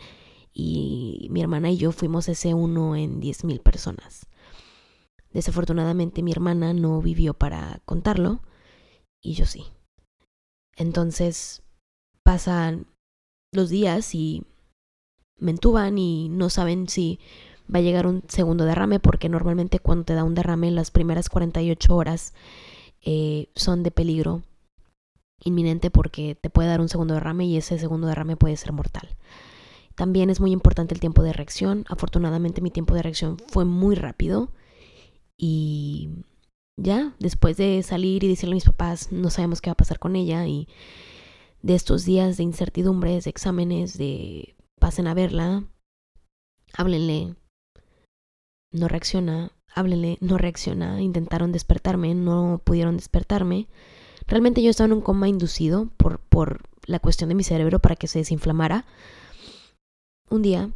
Y 0.52 1.28
mi 1.30 1.40
hermana 1.40 1.70
y 1.70 1.76
yo 1.76 1.92
fuimos 1.92 2.28
ese 2.28 2.52
uno 2.52 2.96
en 2.96 3.20
diez 3.20 3.44
mil 3.44 3.60
personas. 3.60 4.26
Desafortunadamente 5.32 6.22
mi 6.22 6.32
hermana 6.32 6.74
no 6.74 7.00
vivió 7.00 7.32
para 7.34 7.80
contarlo 7.84 8.42
y 9.20 9.34
yo 9.34 9.46
sí. 9.46 9.64
Entonces 10.76 11.62
pasan 12.22 12.86
los 13.52 13.70
días 13.70 14.14
y 14.14 14.44
me 15.38 15.50
entuban 15.50 15.98
y 15.98 16.28
no 16.28 16.50
saben 16.50 16.88
si 16.88 17.20
va 17.72 17.78
a 17.78 17.82
llegar 17.82 18.06
un 18.06 18.22
segundo 18.28 18.64
derrame 18.64 18.98
porque 18.98 19.28
normalmente 19.28 19.78
cuando 19.78 20.04
te 20.04 20.14
da 20.14 20.24
un 20.24 20.34
derrame 20.34 20.70
las 20.70 20.90
primeras 20.90 21.28
48 21.28 21.94
horas 21.94 22.34
eh, 23.02 23.48
son 23.54 23.82
de 23.82 23.90
peligro 23.90 24.42
inminente 25.44 25.90
porque 25.90 26.34
te 26.34 26.50
puede 26.50 26.68
dar 26.68 26.80
un 26.80 26.88
segundo 26.88 27.14
derrame 27.14 27.44
y 27.44 27.56
ese 27.56 27.78
segundo 27.78 28.06
derrame 28.06 28.36
puede 28.36 28.56
ser 28.56 28.72
mortal. 28.72 29.08
También 29.94 30.30
es 30.30 30.40
muy 30.40 30.52
importante 30.52 30.94
el 30.94 31.00
tiempo 31.00 31.22
de 31.22 31.32
reacción. 31.32 31.84
Afortunadamente 31.88 32.62
mi 32.62 32.70
tiempo 32.70 32.94
de 32.94 33.02
reacción 33.02 33.36
fue 33.48 33.64
muy 33.64 33.94
rápido 33.94 34.50
y 35.36 36.10
ya, 36.76 37.14
después 37.18 37.56
de 37.56 37.82
salir 37.82 38.24
y 38.24 38.28
decirle 38.28 38.54
a 38.54 38.56
mis 38.56 38.64
papás, 38.64 39.12
no 39.12 39.28
sabemos 39.28 39.60
qué 39.60 39.70
va 39.70 39.72
a 39.72 39.76
pasar 39.76 39.98
con 39.98 40.16
ella 40.16 40.46
y 40.46 40.68
de 41.62 41.74
estos 41.74 42.04
días 42.04 42.36
de 42.36 42.42
incertidumbres, 42.42 43.24
de 43.24 43.30
exámenes, 43.30 43.96
de 43.96 44.56
pasen 44.78 45.06
a 45.06 45.14
verla, 45.14 45.64
háblenle, 46.74 47.36
no 48.72 48.88
reacciona, 48.88 49.52
háblenle, 49.74 50.18
no 50.20 50.38
reacciona, 50.38 51.00
intentaron 51.00 51.52
despertarme, 51.52 52.14
no 52.14 52.60
pudieron 52.64 52.96
despertarme. 52.96 53.68
Realmente 54.26 54.62
yo 54.62 54.70
estaba 54.70 54.86
en 54.86 54.94
un 54.94 55.00
coma 55.00 55.28
inducido 55.28 55.90
por, 55.96 56.18
por 56.20 56.62
la 56.86 56.98
cuestión 56.98 57.28
de 57.28 57.34
mi 57.34 57.44
cerebro 57.44 57.78
para 57.78 57.96
que 57.96 58.08
se 58.08 58.18
desinflamara. 58.18 58.84
Un 60.28 60.42
día, 60.42 60.70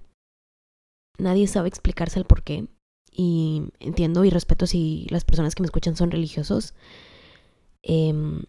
nadie 1.19 1.47
sabe 1.47 1.69
explicarse 1.69 2.19
el 2.19 2.27
por 2.27 2.43
qué, 2.43 2.67
y 3.11 3.71
entiendo 3.81 4.25
y 4.25 4.31
respeto 4.31 4.67
si 4.67 5.07
las 5.11 5.25
personas 5.25 5.55
que 5.55 5.63
me 5.63 5.67
escuchan 5.67 5.97
son 5.97 6.11
religiosos. 6.11 6.75
Em, 7.83 8.43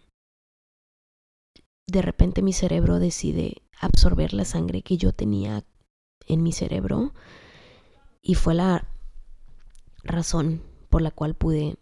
de 1.87 2.01
repente 2.01 2.41
mi 2.41 2.53
cerebro 2.53 2.99
decide 2.99 3.61
absorber 3.79 4.33
la 4.33 4.45
sangre 4.45 4.81
que 4.81 4.97
yo 4.97 5.13
tenía 5.13 5.63
en 6.27 6.43
mi 6.43 6.51
cerebro 6.51 7.13
y 8.21 8.35
fue 8.35 8.53
la 8.53 8.87
razón 10.03 10.61
por 10.89 11.01
la 11.01 11.11
cual 11.11 11.33
pude 11.33 11.77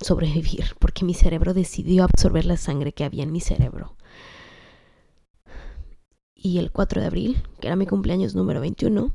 sobrevivir, 0.00 0.74
porque 0.78 1.04
mi 1.04 1.14
cerebro 1.14 1.54
decidió 1.54 2.04
absorber 2.04 2.44
la 2.44 2.56
sangre 2.56 2.92
que 2.92 3.04
había 3.04 3.22
en 3.22 3.32
mi 3.32 3.40
cerebro. 3.40 3.96
Y 6.34 6.58
el 6.58 6.70
4 6.70 7.00
de 7.00 7.06
abril, 7.06 7.42
que 7.60 7.66
era 7.66 7.76
mi 7.76 7.86
cumpleaños 7.86 8.34
número 8.34 8.60
21, 8.60 9.12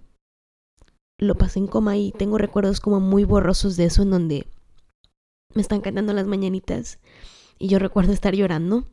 lo 1.19 1.35
pasé 1.35 1.59
en 1.59 1.67
coma 1.67 1.95
y 1.95 2.11
tengo 2.11 2.37
recuerdos 2.37 2.79
como 2.81 2.99
muy 2.99 3.23
borrosos 3.23 3.77
de 3.77 3.85
eso 3.85 4.01
en 4.01 4.11
donde 4.11 4.47
me 5.53 5.61
están 5.61 5.81
cantando 5.81 6.11
las 6.11 6.27
mañanitas 6.27 6.99
y 7.59 7.67
yo 7.67 7.79
recuerdo 7.79 8.11
estar 8.11 8.35
llorando. 8.35 8.85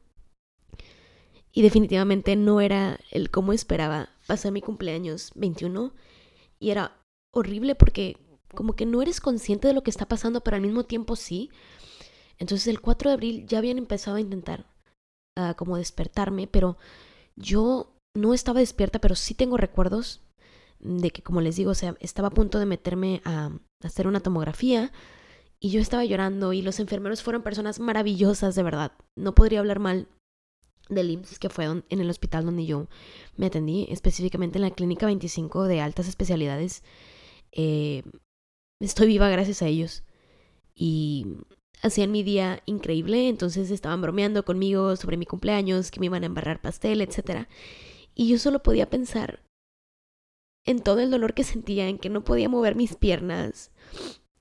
Y 1.53 1.63
definitivamente 1.63 2.37
no 2.37 2.61
era 2.61 2.99
el 3.11 3.31
como 3.31 3.53
esperaba. 3.53 4.11
Pasé 4.27 4.51
mi 4.51 4.61
cumpleaños 4.61 5.33
21 5.35 5.93
y 6.59 6.71
era 6.71 6.97
horrible 7.33 7.75
porque 7.75 8.17
como 8.55 8.75
que 8.75 8.87
no 8.87 9.03
eres 9.03 9.21
consciente 9.21 9.69
de 9.69 9.75
lo 9.75 9.83
que 9.83 9.91
está 9.91 10.07
pasando, 10.07 10.43
pero 10.43 10.57
al 10.57 10.63
mismo 10.63 10.85
tiempo 10.85 11.17
sí. 11.17 11.51
Entonces 12.39 12.69
el 12.69 12.81
4 12.81 13.11
de 13.11 13.15
abril 13.15 13.47
ya 13.47 13.59
habían 13.59 13.79
empezado 13.79 14.17
a 14.17 14.21
intentar 14.21 14.67
uh, 15.39 15.55
como 15.57 15.77
despertarme, 15.77 16.47
pero 16.47 16.77
yo 17.37 17.93
no 18.17 18.35
estaba 18.35 18.61
despierta, 18.61 19.01
pero 19.01 19.15
sí 19.15 19.35
tengo 19.35 19.57
recuerdos 19.57 20.21
de 20.81 21.11
que, 21.11 21.23
como 21.23 21.41
les 21.41 21.57
digo, 21.57 21.73
o 21.73 21.75
sea, 21.75 21.97
estaba 22.01 22.29
a 22.29 22.33
punto 22.33 22.59
de 22.59 22.67
meterme 22.67 23.21
a 23.25 23.51
hacer 23.83 24.07
una 24.07 24.21
tomografía 24.21 24.93
y 25.61 25.71
yo 25.71 25.81
estaba 25.81 26.05
llorando 26.05 26.53
y 26.53 26.63
los 26.63 26.81
enfermeros 26.81 27.23
fueron 27.23 27.43
personas 27.43 27.81
maravillosas, 27.81 28.55
de 28.55 28.63
verdad. 28.63 28.93
No 29.17 29.35
podría 29.35 29.61
hablar 29.61 29.79
mal 29.79 30.09
del 30.91 31.11
IMSS, 31.11 31.39
que 31.39 31.49
fue 31.49 31.65
en 31.65 31.85
el 32.01 32.11
hospital 32.11 32.45
donde 32.45 32.67
yo 32.67 32.89
me 33.37 33.47
atendí, 33.47 33.87
específicamente 33.91 34.59
en 34.59 34.63
la 34.63 34.71
Clínica 34.71 35.07
25 35.07 35.65
de 35.65 35.81
Altas 35.81 36.09
Especialidades. 36.09 36.83
Eh, 37.53 38.03
estoy 38.81 39.07
viva 39.07 39.29
gracias 39.29 39.63
a 39.63 39.67
ellos. 39.67 40.05
Y 40.75 41.27
hacían 41.83 42.13
mi 42.13 42.23
día 42.23 42.63
increíble, 42.67 43.29
entonces 43.29 43.71
estaban 43.71 44.01
bromeando 44.01 44.45
conmigo 44.45 44.97
sobre 44.97 45.17
mi 45.17 45.27
cumpleaños, 45.27 45.91
que 45.91 46.01
me 46.01 46.07
iban 46.07 46.23
a 46.23 46.27
embarrar 46.27 46.61
pastel, 46.61 47.01
etc. 47.01 47.47
Y 48.15 48.29
yo 48.29 48.39
solo 48.39 48.63
podía 48.63 48.89
pensar 48.91 49.43
en 50.67 50.81
todo 50.81 51.01
el 51.01 51.11
dolor 51.11 51.35
que 51.35 51.45
sentía, 51.45 51.89
en 51.89 51.99
que 51.99 52.11
no 52.11 52.25
podía 52.25 52.49
mover 52.49 52.75
mis 52.75 52.95
piernas, 52.97 53.71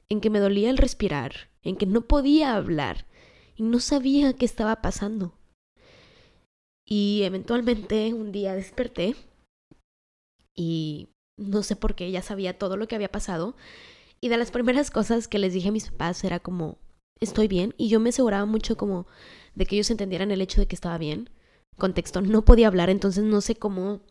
en 0.10 0.22
que 0.22 0.30
me 0.30 0.40
dolía 0.40 0.70
el 0.70 0.78
respirar, 0.78 1.50
en 1.62 1.76
que 1.76 1.86
no 1.86 2.02
podía 2.02 2.56
hablar 2.56 3.08
y 3.56 3.64
no 3.64 3.80
sabía 3.80 4.34
qué 4.34 4.46
estaba 4.46 4.82
pasando. 4.82 5.39
Y 6.90 7.22
eventualmente 7.24 8.14
un 8.14 8.32
día 8.32 8.56
desperté 8.56 9.16
y 10.56 11.10
no 11.38 11.62
sé 11.62 11.76
por 11.76 11.94
qué 11.94 12.10
ya 12.10 12.24
sabía 12.24 12.58
todo 12.58 12.78
lo 12.78 12.88
que 12.88 12.96
había 12.96 13.12
pasado. 13.12 13.56
Y 14.20 14.30
de 14.30 14.38
las 14.38 14.52
primeras 14.52 14.90
cosas 14.90 15.28
que 15.28 15.40
les 15.40 15.54
dije 15.54 15.70
a 15.70 15.72
mis 15.72 15.90
papás 15.92 16.24
era 16.24 16.40
como, 16.40 16.80
estoy 17.20 17.48
bien. 17.48 17.76
Y 17.78 17.90
yo 17.90 18.00
me 18.00 18.10
aseguraba 18.10 18.46
mucho 18.46 18.76
como 18.76 19.06
de 19.56 19.66
que 19.66 19.76
ellos 19.76 19.92
entendieran 19.92 20.32
el 20.32 20.42
hecho 20.42 20.60
de 20.60 20.68
que 20.68 20.76
estaba 20.76 20.98
bien. 20.98 21.30
Contexto, 21.78 22.22
no 22.22 22.44
podía 22.44 22.68
hablar, 22.68 22.90
entonces 22.90 23.24
no 23.24 23.40
sé 23.40 23.56
cómo 23.56 24.02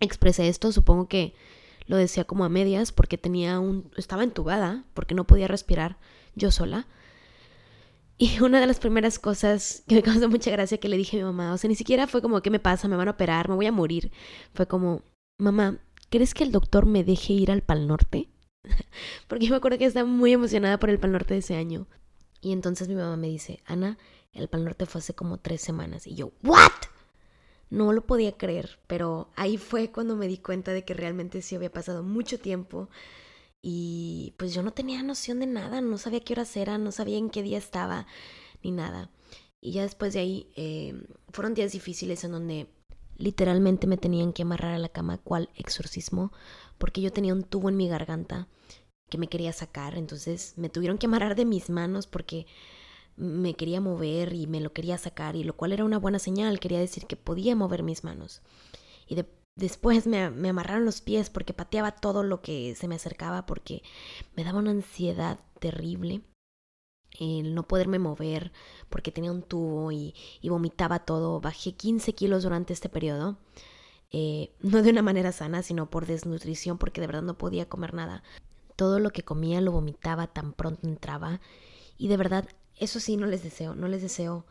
expresé 0.00 0.48
esto, 0.48 0.70
supongo 0.72 1.08
que 1.08 1.34
lo 1.86 1.96
decía 1.96 2.24
como 2.24 2.44
a 2.44 2.48
medias 2.48 2.92
porque 2.92 3.18
tenía 3.18 3.58
un 3.58 3.90
estaba 3.96 4.22
entubada 4.22 4.84
porque 4.94 5.14
no 5.14 5.26
podía 5.26 5.48
respirar 5.48 5.98
yo 6.34 6.50
sola. 6.50 6.86
Y 8.20 8.40
una 8.40 8.60
de 8.60 8.66
las 8.66 8.80
primeras 8.80 9.20
cosas 9.20 9.84
que 9.86 9.94
me 9.94 10.02
causó 10.02 10.28
mucha 10.28 10.50
gracia 10.50 10.78
que 10.78 10.88
le 10.88 10.96
dije 10.96 11.16
a 11.16 11.20
mi 11.20 11.24
mamá, 11.24 11.52
o 11.52 11.56
sea, 11.56 11.68
ni 11.68 11.76
siquiera 11.76 12.08
fue 12.08 12.20
como, 12.20 12.42
¿qué 12.42 12.50
me 12.50 12.58
pasa? 12.58 12.88
¿Me 12.88 12.96
van 12.96 13.08
a 13.08 13.12
operar? 13.12 13.48
¿Me 13.48 13.54
voy 13.54 13.66
a 13.66 13.72
morir? 13.72 14.10
Fue 14.54 14.66
como, 14.66 15.02
mamá, 15.38 15.78
¿crees 16.10 16.34
que 16.34 16.42
el 16.42 16.50
doctor 16.50 16.84
me 16.84 17.04
deje 17.04 17.32
ir 17.32 17.52
al 17.52 17.62
Pal 17.62 17.86
Norte? 17.86 18.28
porque 19.28 19.46
yo 19.46 19.52
me 19.52 19.58
acuerdo 19.58 19.78
que 19.78 19.84
estaba 19.84 20.08
muy 20.08 20.32
emocionada 20.32 20.78
por 20.78 20.90
el 20.90 20.98
Pal 20.98 21.12
Norte 21.12 21.34
de 21.34 21.40
ese 21.40 21.54
año. 21.54 21.86
Y 22.40 22.52
entonces 22.52 22.88
mi 22.88 22.96
mamá 22.96 23.16
me 23.16 23.28
dice, 23.28 23.62
Ana, 23.64 23.98
el 24.32 24.48
Pal 24.48 24.64
Norte 24.64 24.86
fue 24.86 24.98
hace 24.98 25.14
como 25.14 25.38
tres 25.38 25.60
semanas. 25.60 26.06
Y 26.08 26.16
yo, 26.16 26.32
¿what? 26.42 26.72
No 27.70 27.92
lo 27.92 28.04
podía 28.04 28.32
creer, 28.32 28.80
pero 28.88 29.30
ahí 29.36 29.58
fue 29.58 29.92
cuando 29.92 30.16
me 30.16 30.26
di 30.26 30.38
cuenta 30.38 30.72
de 30.72 30.84
que 30.84 30.94
realmente 30.94 31.40
sí 31.42 31.54
había 31.54 31.70
pasado 31.70 32.02
mucho 32.02 32.40
tiempo 32.40 32.88
y 33.62 34.34
pues 34.38 34.54
yo 34.54 34.62
no 34.62 34.72
tenía 34.72 35.02
noción 35.02 35.40
de 35.40 35.46
nada, 35.46 35.80
no 35.80 35.98
sabía 35.98 36.20
qué 36.20 36.34
horas 36.34 36.56
era, 36.56 36.78
no 36.78 36.92
sabía 36.92 37.18
en 37.18 37.30
qué 37.30 37.42
día 37.42 37.58
estaba, 37.58 38.06
ni 38.62 38.70
nada. 38.70 39.10
Y 39.60 39.72
ya 39.72 39.82
después 39.82 40.12
de 40.14 40.20
ahí 40.20 40.50
eh, 40.56 40.94
fueron 41.30 41.54
días 41.54 41.72
difíciles 41.72 42.22
en 42.24 42.32
donde 42.32 42.68
literalmente 43.16 43.86
me 43.86 43.96
tenían 43.96 44.32
que 44.32 44.42
amarrar 44.42 44.74
a 44.74 44.78
la 44.78 44.88
cama 44.88 45.18
cual 45.18 45.50
exorcismo, 45.56 46.32
porque 46.78 47.00
yo 47.00 47.12
tenía 47.12 47.34
un 47.34 47.42
tubo 47.42 47.68
en 47.68 47.76
mi 47.76 47.88
garganta 47.88 48.48
que 49.10 49.18
me 49.18 49.28
quería 49.28 49.52
sacar, 49.52 49.96
entonces 49.96 50.54
me 50.56 50.68
tuvieron 50.68 50.98
que 50.98 51.06
amarrar 51.06 51.34
de 51.34 51.44
mis 51.44 51.70
manos 51.70 52.06
porque 52.06 52.46
me 53.16 53.54
quería 53.54 53.80
mover 53.80 54.32
y 54.32 54.46
me 54.46 54.60
lo 54.60 54.72
quería 54.72 54.96
sacar, 54.98 55.34
y 55.34 55.42
lo 55.42 55.56
cual 55.56 55.72
era 55.72 55.84
una 55.84 55.98
buena 55.98 56.20
señal, 56.20 56.60
quería 56.60 56.78
decir 56.78 57.06
que 57.06 57.16
podía 57.16 57.56
mover 57.56 57.82
mis 57.82 58.04
manos. 58.04 58.42
Y 59.08 59.16
después 59.58 60.06
me, 60.06 60.30
me 60.30 60.48
amarraron 60.48 60.84
los 60.84 61.00
pies 61.00 61.30
porque 61.30 61.52
pateaba 61.52 61.92
todo 61.92 62.22
lo 62.22 62.40
que 62.40 62.74
se 62.76 62.88
me 62.88 62.94
acercaba 62.94 63.44
porque 63.44 63.82
me 64.36 64.44
daba 64.44 64.60
una 64.60 64.70
ansiedad 64.70 65.40
terrible. 65.60 66.22
el 67.20 67.54
no 67.54 67.66
poderme 67.66 67.98
mover 67.98 68.52
porque 68.88 69.10
tenía 69.12 69.32
un 69.32 69.42
tubo 69.42 69.90
y, 69.92 70.14
vomitaba 70.44 71.00
todo. 71.00 71.40
Bajé 71.40 71.72
15 71.72 72.14
kilos 72.14 72.44
durante 72.44 72.72
este 72.72 72.88
periodo. 72.88 73.38
Eh, 74.10 74.54
no 74.60 74.82
de 74.82 74.90
una 74.90 75.02
manera 75.02 75.32
sana, 75.32 75.62
sino 75.62 75.90
por 75.90 76.06
desnutrición, 76.06 76.78
porque 76.78 77.00
de 77.00 77.08
verdad 77.08 77.22
no 77.22 77.36
podía 77.36 77.68
comer 77.68 77.94
nada. 77.94 78.22
Todo 78.76 79.00
lo 79.00 79.10
que 79.10 79.24
comía 79.24 79.60
lo 79.60 79.72
vomitaba 79.72 80.28
tan 80.28 80.52
pronto 80.52 80.86
entraba. 80.86 81.40
Y 81.98 82.08
de 82.08 82.16
verdad, 82.16 82.48
eso 82.76 83.00
sí, 83.00 83.16
no 83.16 83.26
les 83.26 83.42
deseo, 83.42 83.74
no 83.74 83.88
les 83.88 84.02
deseo 84.02 84.46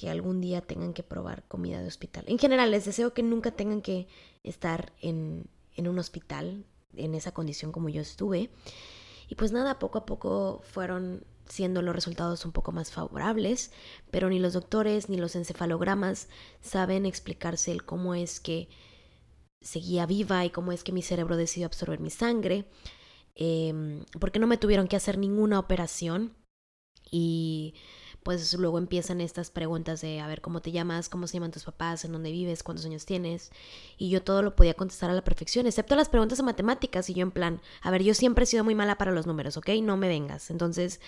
que 0.00 0.08
algún 0.08 0.40
día 0.40 0.62
tengan 0.62 0.94
que 0.94 1.02
probar 1.02 1.44
comida 1.46 1.82
de 1.82 1.86
hospital. 1.86 2.24
En 2.26 2.38
general, 2.38 2.70
les 2.70 2.86
deseo 2.86 3.12
que 3.12 3.22
nunca 3.22 3.50
tengan 3.50 3.82
que 3.82 4.08
estar 4.42 4.94
en, 5.02 5.44
en 5.76 5.88
un 5.88 5.98
hospital 5.98 6.64
en 6.96 7.14
esa 7.14 7.32
condición 7.32 7.70
como 7.70 7.90
yo 7.90 8.00
estuve. 8.00 8.48
Y 9.28 9.34
pues 9.34 9.52
nada, 9.52 9.78
poco 9.78 9.98
a 9.98 10.06
poco 10.06 10.62
fueron 10.64 11.26
siendo 11.44 11.82
los 11.82 11.94
resultados 11.94 12.46
un 12.46 12.52
poco 12.52 12.72
más 12.72 12.90
favorables, 12.90 13.72
pero 14.10 14.30
ni 14.30 14.38
los 14.38 14.54
doctores 14.54 15.10
ni 15.10 15.18
los 15.18 15.36
encefalogramas 15.36 16.28
saben 16.62 17.04
explicarse 17.04 17.70
el 17.70 17.84
cómo 17.84 18.14
es 18.14 18.40
que 18.40 18.70
seguía 19.60 20.06
viva 20.06 20.46
y 20.46 20.50
cómo 20.50 20.72
es 20.72 20.82
que 20.82 20.92
mi 20.92 21.02
cerebro 21.02 21.36
decidió 21.36 21.66
absorber 21.66 22.00
mi 22.00 22.08
sangre, 22.08 22.64
em, 23.34 24.06
porque 24.18 24.38
no 24.38 24.46
me 24.46 24.56
tuvieron 24.56 24.88
que 24.88 24.96
hacer 24.96 25.18
ninguna 25.18 25.58
operación 25.58 26.32
y 27.10 27.74
pues 28.22 28.52
luego 28.54 28.78
empiezan 28.78 29.20
estas 29.20 29.50
preguntas 29.50 30.00
de 30.02 30.20
a 30.20 30.26
ver 30.26 30.40
cómo 30.40 30.60
te 30.60 30.72
llamas, 30.72 31.08
cómo 31.08 31.26
se 31.26 31.34
llaman 31.34 31.52
tus 31.52 31.64
papás, 31.64 32.04
en 32.04 32.12
dónde 32.12 32.30
vives, 32.30 32.62
cuántos 32.62 32.84
años 32.84 33.06
tienes. 33.06 33.50
Y 33.96 34.10
yo 34.10 34.22
todo 34.22 34.42
lo 34.42 34.54
podía 34.54 34.74
contestar 34.74 35.10
a 35.10 35.14
la 35.14 35.24
perfección, 35.24 35.66
excepto 35.66 35.96
las 35.96 36.08
preguntas 36.08 36.38
de 36.38 36.44
matemáticas. 36.44 37.08
Y 37.08 37.14
yo 37.14 37.22
en 37.22 37.30
plan, 37.30 37.60
a 37.80 37.90
ver, 37.90 38.02
yo 38.02 38.14
siempre 38.14 38.44
he 38.44 38.46
sido 38.46 38.64
muy 38.64 38.74
mala 38.74 38.98
para 38.98 39.12
los 39.12 39.26
números, 39.26 39.56
¿ok? 39.56 39.70
No 39.82 39.96
me 39.96 40.08
vengas. 40.08 40.50
Entonces, 40.50 41.00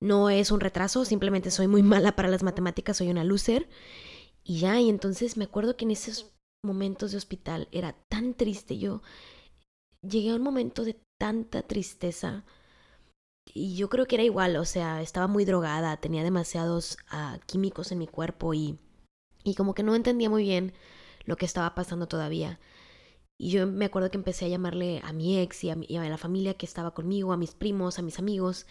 no 0.00 0.30
es 0.30 0.50
un 0.50 0.60
retraso, 0.60 1.04
simplemente 1.04 1.50
soy 1.50 1.66
muy 1.66 1.82
mala 1.84 2.16
para 2.16 2.28
las 2.28 2.42
matemáticas, 2.42 2.96
soy 2.96 3.10
una 3.10 3.24
loser. 3.24 3.68
Y 4.42 4.60
ya, 4.60 4.80
y 4.80 4.88
entonces 4.88 5.36
me 5.36 5.44
acuerdo 5.44 5.76
que 5.76 5.84
en 5.84 5.90
esos 5.90 6.32
momentos 6.62 7.12
de 7.12 7.18
hospital 7.18 7.68
era 7.70 7.94
tan 8.08 8.34
triste. 8.34 8.78
Yo 8.78 9.02
llegué 10.02 10.30
a 10.30 10.36
un 10.36 10.42
momento 10.42 10.84
de 10.84 10.98
tanta 11.18 11.62
tristeza 11.62 12.44
y 13.54 13.76
yo 13.76 13.88
creo 13.88 14.06
que 14.06 14.16
era 14.16 14.24
igual, 14.24 14.56
o 14.56 14.64
sea, 14.64 15.02
estaba 15.02 15.26
muy 15.26 15.44
drogada, 15.44 15.96
tenía 15.98 16.22
demasiados 16.22 16.98
uh, 17.12 17.38
químicos 17.46 17.92
en 17.92 17.98
mi 17.98 18.06
cuerpo 18.06 18.54
y, 18.54 18.78
y 19.44 19.54
como 19.54 19.74
que 19.74 19.82
no 19.82 19.94
entendía 19.94 20.30
muy 20.30 20.42
bien 20.44 20.72
lo 21.24 21.36
que 21.36 21.46
estaba 21.46 21.74
pasando 21.74 22.06
todavía. 22.08 22.60
Y 23.38 23.50
yo 23.50 23.66
me 23.66 23.86
acuerdo 23.86 24.10
que 24.10 24.18
empecé 24.18 24.44
a 24.44 24.48
llamarle 24.48 25.00
a 25.02 25.12
mi 25.12 25.38
ex 25.38 25.64
y 25.64 25.70
a, 25.70 25.76
y 25.88 25.96
a 25.96 26.08
la 26.08 26.18
familia 26.18 26.54
que 26.54 26.66
estaba 26.66 26.92
conmigo, 26.92 27.32
a 27.32 27.36
mis 27.38 27.54
primos, 27.54 27.98
a 27.98 28.02
mis 28.02 28.18
amigos, 28.18 28.66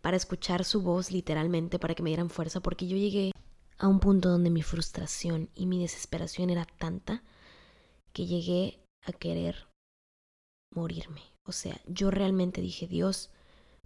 para 0.00 0.16
escuchar 0.16 0.64
su 0.64 0.82
voz 0.82 1.10
literalmente, 1.10 1.78
para 1.78 1.94
que 1.94 2.02
me 2.02 2.10
dieran 2.10 2.30
fuerza, 2.30 2.60
porque 2.60 2.86
yo 2.86 2.96
llegué 2.96 3.32
a 3.78 3.88
un 3.88 4.00
punto 4.00 4.28
donde 4.28 4.50
mi 4.50 4.62
frustración 4.62 5.50
y 5.54 5.66
mi 5.66 5.80
desesperación 5.80 6.50
era 6.50 6.64
tanta 6.64 7.22
que 8.12 8.26
llegué 8.26 8.80
a 9.02 9.12
querer 9.12 9.68
morirme. 10.70 11.22
O 11.44 11.52
sea, 11.52 11.78
yo 11.86 12.10
realmente 12.10 12.60
dije, 12.60 12.86
Dios, 12.86 13.30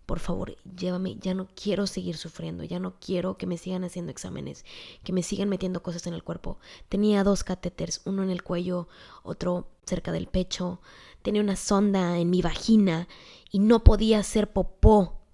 por 0.09 0.21
favor, 0.21 0.57
llévame, 0.65 1.19
ya 1.21 1.35
no 1.35 1.49
quiero 1.55 1.87
seguir 1.87 2.17
sufriendo, 2.17 2.65
ya 2.65 2.79
no 2.79 2.99
quiero 2.99 3.37
que 3.37 3.47
me 3.47 3.59
sigan 3.59 3.85
haciendo 3.85 4.11
exámenes, 4.11 4.65
que 5.05 5.13
me 5.13 5.23
sigan 5.23 5.51
metiendo 5.51 5.83
cosas 5.83 6.07
en 6.07 6.15
el 6.15 6.25
cuerpo. 6.25 6.59
Tenía 6.89 7.23
dos 7.25 7.45
catéteres, 7.45 8.01
uno 8.07 8.23
en 8.23 8.31
el 8.31 8.43
cuello, 8.43 8.89
otro 9.23 9.69
cerca 9.85 10.11
del 10.11 10.27
pecho, 10.27 10.81
tenía 11.21 11.43
una 11.43 11.57
sonda 11.57 12.17
en 12.17 12.31
mi 12.31 12.41
vagina 12.41 13.07
y 13.53 13.59
no 13.59 13.85
podía 13.85 14.21
hacer 14.21 14.51
popó. 14.51 15.27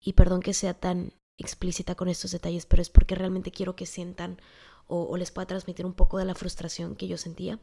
Y 0.00 0.12
perdón 0.12 0.42
que 0.42 0.54
sea 0.54 0.74
tan 0.74 1.14
explícita 1.36 1.96
con 1.96 2.08
estos 2.08 2.30
detalles, 2.30 2.66
pero 2.66 2.82
es 2.82 2.88
porque 2.88 3.16
realmente 3.16 3.50
quiero 3.50 3.74
que 3.74 3.86
sientan 3.86 4.40
o, 4.86 5.02
o 5.02 5.16
les 5.16 5.32
pueda 5.32 5.46
transmitir 5.46 5.86
un 5.86 5.94
poco 5.94 6.18
de 6.18 6.24
la 6.24 6.36
frustración 6.36 6.94
que 6.94 7.08
yo 7.08 7.18
sentía. 7.18 7.58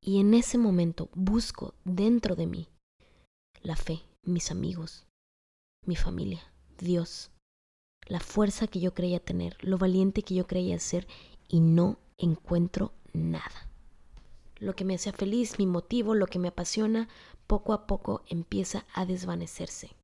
Y 0.00 0.20
en 0.20 0.32
ese 0.32 0.58
momento 0.58 1.08
busco 1.12 1.74
dentro 1.82 2.36
de 2.36 2.46
mí 2.46 2.68
la 3.62 3.74
fe, 3.74 4.04
mis 4.22 4.52
amigos, 4.52 5.08
mi 5.86 5.96
familia, 5.96 6.42
Dios, 6.78 7.30
la 8.06 8.20
fuerza 8.20 8.66
que 8.66 8.80
yo 8.80 8.94
creía 8.94 9.20
tener, 9.20 9.56
lo 9.60 9.78
valiente 9.78 10.22
que 10.22 10.34
yo 10.34 10.46
creía 10.46 10.78
ser 10.78 11.06
y 11.48 11.60
no 11.60 11.98
encuentro 12.18 12.92
nada. 13.12 13.68
Lo 14.56 14.74
que 14.74 14.84
me 14.84 14.94
hacía 14.94 15.12
feliz, 15.12 15.58
mi 15.58 15.66
motivo, 15.66 16.14
lo 16.14 16.26
que 16.26 16.38
me 16.38 16.48
apasiona, 16.48 17.08
poco 17.46 17.72
a 17.72 17.86
poco 17.86 18.22
empieza 18.28 18.86
a 18.94 19.04
desvanecerse. 19.04 19.96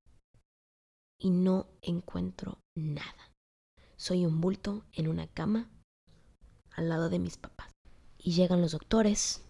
Y 1.19 1.31
no 1.31 1.67
encuentro 1.83 2.59
nada. 2.75 3.33
Soy 3.97 4.25
un 4.25 4.41
bulto 4.41 4.85
en 4.93 5.09
una 5.09 5.27
cama 5.27 5.71
al 6.73 6.89
lado 6.89 7.11
de 7.11 7.19
mis 7.19 7.37
papás. 7.37 7.71
Y 8.19 8.33
llegan 8.33 8.61
los 8.61 8.73
doctores, 8.73 9.43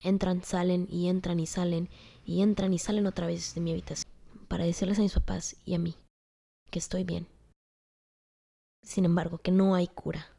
entran, 0.00 0.42
salen 0.42 0.86
y 0.90 1.08
entran 1.08 1.40
y 1.40 1.46
salen 1.46 1.88
y 2.24 2.42
entran 2.42 2.72
y 2.74 2.78
salen 2.78 3.06
otra 3.06 3.26
vez 3.26 3.54
de 3.54 3.60
mi 3.60 3.72
habitación 3.72 4.05
para 4.56 4.64
decirles 4.64 4.98
a 4.98 5.02
mis 5.02 5.12
papás 5.12 5.54
y 5.66 5.74
a 5.74 5.78
mí 5.78 5.94
que 6.70 6.78
estoy 6.78 7.04
bien. 7.04 7.28
Sin 8.82 9.04
embargo, 9.04 9.36
que 9.36 9.50
no 9.50 9.74
hay 9.74 9.86
cura, 9.86 10.34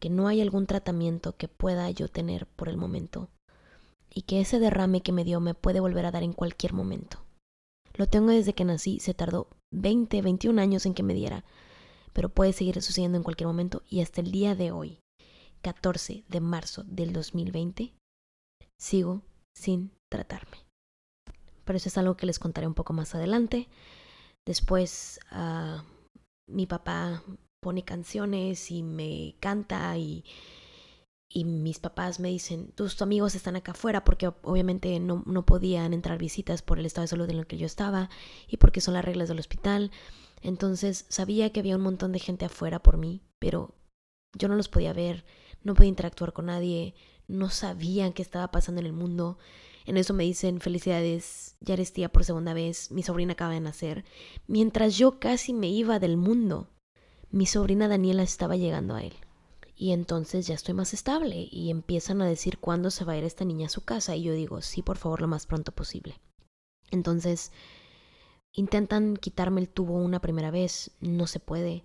que 0.00 0.08
no 0.08 0.28
hay 0.28 0.40
algún 0.40 0.66
tratamiento 0.66 1.36
que 1.36 1.46
pueda 1.46 1.90
yo 1.90 2.08
tener 2.08 2.46
por 2.46 2.70
el 2.70 2.78
momento 2.78 3.28
y 4.08 4.22
que 4.22 4.40
ese 4.40 4.58
derrame 4.60 5.02
que 5.02 5.12
me 5.12 5.24
dio 5.24 5.40
me 5.40 5.52
puede 5.52 5.80
volver 5.80 6.06
a 6.06 6.10
dar 6.10 6.22
en 6.22 6.32
cualquier 6.32 6.72
momento. 6.72 7.18
Lo 7.92 8.06
tengo 8.06 8.30
desde 8.30 8.54
que 8.54 8.64
nací, 8.64 8.98
se 8.98 9.12
tardó 9.12 9.48
20, 9.74 10.22
21 10.22 10.58
años 10.58 10.86
en 10.86 10.94
que 10.94 11.02
me 11.02 11.12
diera, 11.12 11.44
pero 12.14 12.30
puede 12.30 12.54
seguir 12.54 12.80
sucediendo 12.80 13.18
en 13.18 13.24
cualquier 13.24 13.48
momento 13.48 13.82
y 13.90 14.00
hasta 14.00 14.22
el 14.22 14.32
día 14.32 14.54
de 14.54 14.72
hoy, 14.72 15.00
14 15.60 16.24
de 16.26 16.40
marzo 16.40 16.82
del 16.84 17.12
2020, 17.12 17.92
sigo 18.80 19.20
sin 19.54 19.90
tratarme 20.10 20.63
pero 21.64 21.76
eso 21.76 21.88
es 21.88 21.98
algo 21.98 22.16
que 22.16 22.26
les 22.26 22.38
contaré 22.38 22.66
un 22.66 22.74
poco 22.74 22.92
más 22.92 23.14
adelante. 23.14 23.68
Después 24.46 25.20
uh, 25.32 25.82
mi 26.46 26.66
papá 26.66 27.22
pone 27.60 27.84
canciones 27.84 28.70
y 28.70 28.82
me 28.82 29.36
canta 29.40 29.96
y, 29.96 30.24
y 31.30 31.44
mis 31.44 31.78
papás 31.78 32.20
me 32.20 32.28
dicen, 32.28 32.72
tus 32.72 33.00
amigos 33.00 33.34
están 33.34 33.56
acá 33.56 33.72
afuera 33.72 34.04
porque 34.04 34.28
obviamente 34.42 35.00
no, 35.00 35.22
no 35.26 35.46
podían 35.46 35.94
entrar 35.94 36.18
visitas 36.18 36.62
por 36.62 36.78
el 36.78 36.86
estado 36.86 37.04
de 37.04 37.08
salud 37.08 37.30
en 37.30 37.38
el 37.38 37.46
que 37.46 37.56
yo 37.56 37.66
estaba 37.66 38.10
y 38.48 38.58
porque 38.58 38.80
son 38.80 38.94
las 38.94 39.04
reglas 39.04 39.28
del 39.28 39.38
hospital. 39.38 39.90
Entonces 40.42 41.06
sabía 41.08 41.50
que 41.52 41.60
había 41.60 41.76
un 41.76 41.82
montón 41.82 42.12
de 42.12 42.18
gente 42.18 42.44
afuera 42.44 42.82
por 42.82 42.98
mí, 42.98 43.22
pero 43.38 43.74
yo 44.36 44.48
no 44.48 44.56
los 44.56 44.68
podía 44.68 44.92
ver, 44.92 45.24
no 45.62 45.74
podía 45.74 45.88
interactuar 45.88 46.34
con 46.34 46.46
nadie, 46.46 46.94
no 47.26 47.48
sabían 47.48 48.12
qué 48.12 48.20
estaba 48.20 48.50
pasando 48.50 48.80
en 48.80 48.86
el 48.86 48.92
mundo. 48.92 49.38
En 49.84 49.96
eso 49.96 50.14
me 50.14 50.24
dicen, 50.24 50.60
felicidades, 50.60 51.56
ya 51.60 51.74
eres 51.74 51.92
tía 51.92 52.08
por 52.10 52.24
segunda 52.24 52.54
vez, 52.54 52.90
mi 52.90 53.02
sobrina 53.02 53.34
acaba 53.34 53.52
de 53.52 53.60
nacer. 53.60 54.04
Mientras 54.46 54.96
yo 54.96 55.18
casi 55.18 55.52
me 55.52 55.68
iba 55.68 55.98
del 55.98 56.16
mundo, 56.16 56.68
mi 57.30 57.46
sobrina 57.46 57.88
Daniela 57.88 58.22
estaba 58.22 58.56
llegando 58.56 58.94
a 58.94 59.02
él. 59.02 59.14
Y 59.76 59.92
entonces 59.92 60.46
ya 60.46 60.54
estoy 60.54 60.74
más 60.74 60.94
estable 60.94 61.48
y 61.50 61.70
empiezan 61.70 62.22
a 62.22 62.26
decir 62.26 62.58
cuándo 62.58 62.90
se 62.90 63.04
va 63.04 63.14
a 63.14 63.18
ir 63.18 63.24
esta 63.24 63.44
niña 63.44 63.66
a 63.66 63.70
su 63.70 63.84
casa 63.84 64.14
y 64.14 64.22
yo 64.22 64.32
digo, 64.32 64.62
sí, 64.62 64.82
por 64.82 64.96
favor, 64.96 65.20
lo 65.20 65.28
más 65.28 65.46
pronto 65.46 65.72
posible. 65.72 66.20
Entonces, 66.90 67.50
intentan 68.52 69.16
quitarme 69.16 69.60
el 69.60 69.68
tubo 69.68 69.94
una 69.94 70.20
primera 70.20 70.50
vez, 70.50 70.92
no 71.00 71.26
se 71.26 71.40
puede. 71.40 71.84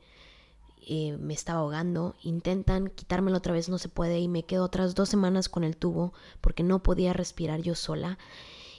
Eh, 0.88 1.18
me 1.18 1.34
estaba 1.34 1.60
ahogando, 1.60 2.16
intentan 2.24 2.90
quitármelo 2.90 3.38
otra 3.38 3.54
vez, 3.54 3.70
no 3.70 3.78
se 3.78 3.90
puede 3.90 4.20
y 4.20 4.28
me 4.28 4.44
quedo 4.44 4.64
otras 4.64 4.96
dos 4.96 5.10
semanas 5.10 5.50
con 5.50 5.64
el 5.64 5.78
tubo 5.78 6.14
porque 6.42 6.64
no 6.64 6.82
podía 6.82 7.14
respirar 7.14 7.62
yo 7.62 7.76
sola. 7.76 8.18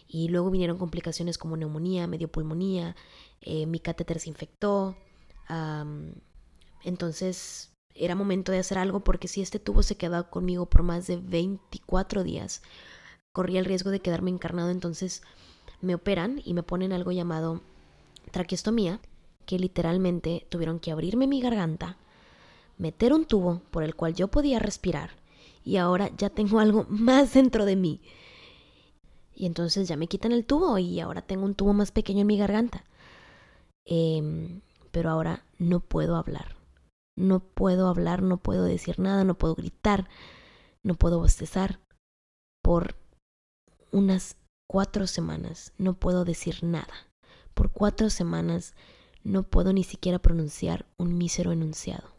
Y 0.09 0.29
luego 0.29 0.51
vinieron 0.51 0.79
complicaciones 0.79 1.39
como 1.39 1.57
neumonía, 1.57 2.07
medio 2.07 2.29
pulmonía, 2.29 2.97
eh, 3.43 3.67
mi 3.67 3.79
catéter 3.79 4.19
se 4.19 4.29
infectó, 4.29 4.97
entonces 6.85 7.73
era 7.95 8.15
momento 8.15 8.53
de 8.53 8.59
hacer 8.59 8.79
algo 8.79 9.01
porque 9.01 9.29
si 9.29 9.43
este 9.43 9.59
tubo 9.59 9.83
se 9.83 9.97
quedaba 9.97 10.31
conmigo 10.31 10.67
por 10.67 10.83
más 10.83 11.07
de 11.07 11.17
24 11.17 12.25
días, 12.25 12.63
corría 13.33 13.61
el 13.61 13.67
riesgo 13.67 13.91
de 13.91 14.01
quedarme 14.01 14.31
encarnado, 14.31 14.71
entonces 14.71 15.23
me 15.81 15.95
operan 15.95 16.41
y 16.45 16.55
me 16.55 16.63
ponen 16.63 16.93
algo 16.93 17.13
llamado 17.13 17.63
traqueostomía, 18.31 19.01
que 19.47 19.59
literalmente 19.59 20.47
tuvieron 20.49 20.79
que 20.79 20.93
abrirme 20.93 21.27
mi 21.27 21.41
garganta, 21.41 21.97
meter 22.79 23.13
un 23.13 23.25
tubo 23.25 23.63
por 23.71 23.83
el 23.83 23.95
cual 23.95 24.15
yo 24.15 24.29
podía 24.29 24.59
respirar 24.59 25.11
y 25.65 25.77
ahora 25.77 26.11
ya 26.17 26.31
tengo 26.31 26.59
algo 26.61 26.87
más 26.89 27.35
dentro 27.35 27.65
de 27.65 27.77
mí. 27.77 28.01
Y 29.35 29.47
entonces 29.47 29.89
ya 29.89 29.97
me 29.97 30.07
quitan 30.07 30.33
el 30.33 30.45
tubo 30.45 30.77
y 30.79 31.01
ahora 31.01 31.23
tengo 31.23 31.45
un 31.45 31.55
tubo 31.55 31.73
más 31.73 31.93
pequeño 31.93 32.23
en 32.23 32.27
mi 32.27 32.37
garganta. 32.37 32.85
Em, 33.87 34.61
pero 34.91 35.11
ahora 35.11 35.45
no 35.59 35.81
puedo 35.81 36.17
hablar. 36.17 36.57
No 37.17 37.41
puedo 37.41 37.89
hablar, 37.89 38.23
no 38.23 38.37
puedo 38.37 38.65
decir 38.65 38.99
nada, 38.99 39.25
no 39.25 39.35
puedo 39.35 39.55
gritar, 39.55 40.09
no 40.83 40.95
puedo 40.95 41.19
bostezar. 41.19 41.81
Por 42.63 42.97
unas 43.93 44.37
cuatro 44.69 45.07
semanas 45.07 45.73
no 45.79 45.95
puedo 45.95 46.25
decir 46.25 46.63
nada. 46.63 47.09
Por 47.55 47.71
cuatro 47.71 48.11
semanas 48.11 48.75
no 49.23 49.43
puedo 49.43 49.73
ni 49.73 49.85
siquiera 49.85 50.19
pronunciar 50.19 50.87
un 50.97 51.17
mísero 51.17 51.53
enunciado. 51.53 52.15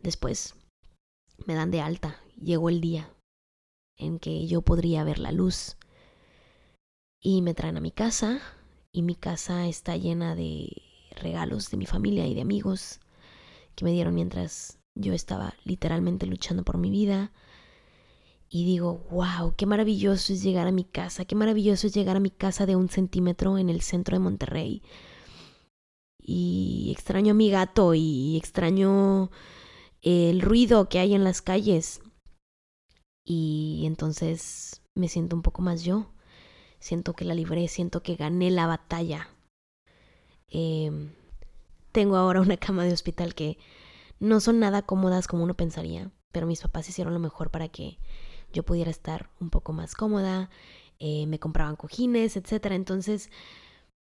Después 0.00 0.54
me 1.46 1.54
dan 1.54 1.70
de 1.70 1.80
alta, 1.80 2.20
llegó 2.40 2.68
el 2.68 2.80
día 2.80 3.10
en 3.96 4.18
que 4.18 4.46
yo 4.46 4.62
podría 4.62 5.04
ver 5.04 5.18
la 5.18 5.32
luz. 5.32 5.76
Y 7.20 7.42
me 7.42 7.54
traen 7.54 7.76
a 7.76 7.80
mi 7.80 7.90
casa 7.90 8.40
y 8.92 9.02
mi 9.02 9.16
casa 9.16 9.66
está 9.66 9.96
llena 9.96 10.34
de 10.34 10.70
regalos 11.16 11.70
de 11.70 11.76
mi 11.76 11.86
familia 11.86 12.26
y 12.26 12.34
de 12.34 12.42
amigos 12.42 13.00
que 13.74 13.84
me 13.84 13.92
dieron 13.92 14.14
mientras 14.14 14.78
yo 14.94 15.12
estaba 15.12 15.54
literalmente 15.64 16.26
luchando 16.26 16.64
por 16.64 16.78
mi 16.78 16.90
vida. 16.90 17.32
Y 18.48 18.64
digo, 18.64 19.06
wow, 19.10 19.54
qué 19.56 19.66
maravilloso 19.66 20.32
es 20.32 20.42
llegar 20.42 20.66
a 20.66 20.72
mi 20.72 20.84
casa, 20.84 21.24
qué 21.24 21.34
maravilloso 21.34 21.86
es 21.86 21.94
llegar 21.94 22.16
a 22.16 22.20
mi 22.20 22.30
casa 22.30 22.66
de 22.66 22.76
un 22.76 22.88
centímetro 22.88 23.58
en 23.58 23.68
el 23.68 23.82
centro 23.82 24.16
de 24.16 24.20
Monterrey. 24.20 24.82
Y 26.30 26.92
extraño 26.94 27.30
a 27.30 27.34
mi 27.34 27.50
gato 27.50 27.94
y 27.94 28.36
extraño 28.36 29.30
el 30.02 30.42
ruido 30.42 30.90
que 30.90 30.98
hay 30.98 31.14
en 31.14 31.24
las 31.24 31.40
calles. 31.40 32.02
Y 33.24 33.84
entonces 33.86 34.82
me 34.94 35.08
siento 35.08 35.36
un 35.36 35.40
poco 35.40 35.62
más 35.62 35.84
yo. 35.84 36.12
Siento 36.80 37.14
que 37.14 37.24
la 37.24 37.34
libré, 37.34 37.66
siento 37.68 38.02
que 38.02 38.14
gané 38.14 38.50
la 38.50 38.66
batalla. 38.66 39.30
Em, 40.48 41.12
tengo 41.92 42.16
ahora 42.16 42.42
una 42.42 42.58
cama 42.58 42.84
de 42.84 42.92
hospital 42.92 43.34
que 43.34 43.56
no 44.20 44.40
son 44.40 44.60
nada 44.60 44.82
cómodas 44.82 45.28
como 45.28 45.44
uno 45.44 45.56
pensaría, 45.56 46.10
pero 46.30 46.46
mis 46.46 46.60
papás 46.60 46.90
hicieron 46.90 47.14
lo 47.14 47.20
mejor 47.20 47.50
para 47.50 47.68
que 47.68 47.98
yo 48.52 48.64
pudiera 48.64 48.90
estar 48.90 49.30
un 49.40 49.48
poco 49.48 49.72
más 49.72 49.94
cómoda. 49.94 50.50
Eh, 50.98 51.26
me 51.26 51.38
compraban 51.38 51.76
cojines, 51.76 52.36
etc. 52.36 52.66
Entonces, 52.72 53.30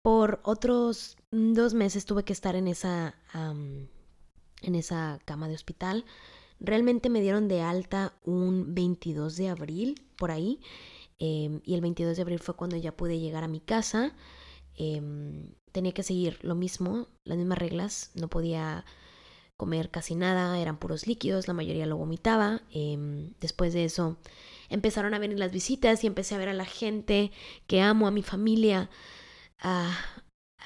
por 0.01 0.39
otros 0.43 1.17
dos 1.31 1.73
meses 1.73 2.05
tuve 2.05 2.23
que 2.23 2.33
estar 2.33 2.55
en 2.55 2.67
esa 2.67 3.15
en 4.61 4.75
esa 4.75 5.19
cama 5.25 5.47
de 5.47 5.55
hospital. 5.55 6.05
Realmente 6.59 7.09
me 7.09 7.21
dieron 7.21 7.47
de 7.47 7.61
alta 7.61 8.13
un 8.23 8.75
22 8.75 9.35
de 9.35 9.49
abril, 9.49 10.01
por 10.15 10.29
ahí. 10.31 10.59
Em, 11.17 11.61
y 11.65 11.73
el 11.73 11.81
22 11.81 12.15
de 12.15 12.21
abril 12.21 12.39
fue 12.39 12.55
cuando 12.55 12.77
ya 12.77 12.95
pude 12.95 13.19
llegar 13.19 13.43
a 13.43 13.47
mi 13.47 13.59
casa. 13.59 14.13
Em, 14.75 15.53
tenía 15.71 15.91
que 15.93 16.03
seguir 16.03 16.37
lo 16.43 16.55
mismo, 16.55 17.07
las 17.23 17.37
mismas 17.37 17.57
reglas. 17.57 18.11
No 18.15 18.29
podía 18.29 18.85
comer 19.57 19.91
casi 19.91 20.15
nada, 20.15 20.59
eran 20.59 20.77
puros 20.77 21.07
líquidos, 21.07 21.47
la 21.47 21.53
mayoría 21.53 21.85
lo 21.85 21.97
vomitaba. 21.97 22.61
Em, 22.71 23.33
después 23.39 23.73
de 23.73 23.85
eso 23.85 24.17
empezaron 24.69 25.13
a 25.13 25.19
venir 25.19 25.39
las 25.39 25.51
visitas 25.51 26.03
y 26.03 26.07
empecé 26.07 26.35
a 26.35 26.39
ver 26.39 26.49
a 26.49 26.53
la 26.53 26.65
gente 26.65 27.31
que 27.67 27.81
amo, 27.81 28.07
a 28.07 28.11
mi 28.11 28.23
familia, 28.23 28.89
a, 29.61 29.95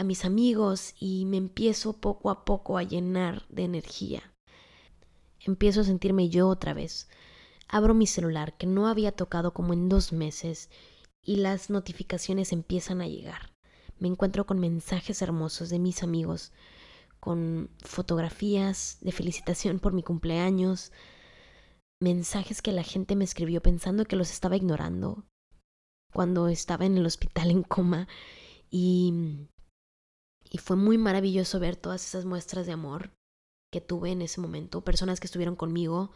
mis 0.04 0.26
amigos 0.26 0.94
y 1.00 1.26
me 1.26 1.38
empiezo 1.38 1.94
poco 1.94 2.30
a 2.30 2.46
poco 2.46 2.78
a 2.78 2.84
llenar 2.84 3.46
de 3.50 3.64
energía. 3.64 4.34
Empiezo 5.40 5.82
a 5.82 5.86
sentirme 5.86 6.30
yo 6.30 6.48
otra 6.48 6.74
vez. 6.74 7.08
Abro 7.68 7.94
mi 7.94 8.08
celular 8.08 8.58
que 8.58 8.68
no 8.68 8.88
había 8.88 9.12
tocado 9.12 9.54
como 9.54 9.74
en 9.74 9.90
dos 9.90 10.12
meses 10.12 10.70
y 11.24 11.38
las 11.38 11.70
notificaciones 11.70 12.52
empiezan 12.52 13.02
a 13.02 13.08
llegar. 13.08 13.54
Me 14.00 14.08
encuentro 14.08 14.46
con 14.46 14.60
mensajes 14.60 15.22
hermosos 15.22 15.70
de 15.70 15.80
mis 15.80 16.04
amigos, 16.04 16.52
con 17.20 17.70
fotografías 17.84 18.98
de 19.02 19.12
felicitación 19.12 19.80
por 19.80 19.94
mi 19.94 20.04
cumpleaños, 20.04 20.92
mensajes 22.02 22.62
que 22.62 22.72
la 22.72 22.84
gente 22.84 23.16
me 23.16 23.24
escribió 23.24 23.62
pensando 23.62 24.06
que 24.06 24.18
los 24.18 24.32
estaba 24.32 24.58
ignorando 24.58 25.26
cuando 26.14 26.48
estaba 26.48 26.86
en 26.86 26.98
el 26.98 27.06
hospital 27.06 27.52
en 27.52 27.64
coma 27.64 28.08
y 28.72 29.48
y 30.56 30.58
fue 30.58 30.76
muy 30.76 30.98
maravilloso 30.98 31.60
ver 31.60 31.76
todas 31.76 32.06
esas 32.06 32.24
muestras 32.26 32.66
de 32.66 32.72
amor 32.72 33.12
que 33.72 33.82
tuve 33.82 34.12
en 34.12 34.22
ese 34.22 34.40
momento, 34.40 34.86
personas 34.86 35.20
que 35.20 35.28
estuvieron 35.28 35.58
conmigo. 35.58 36.12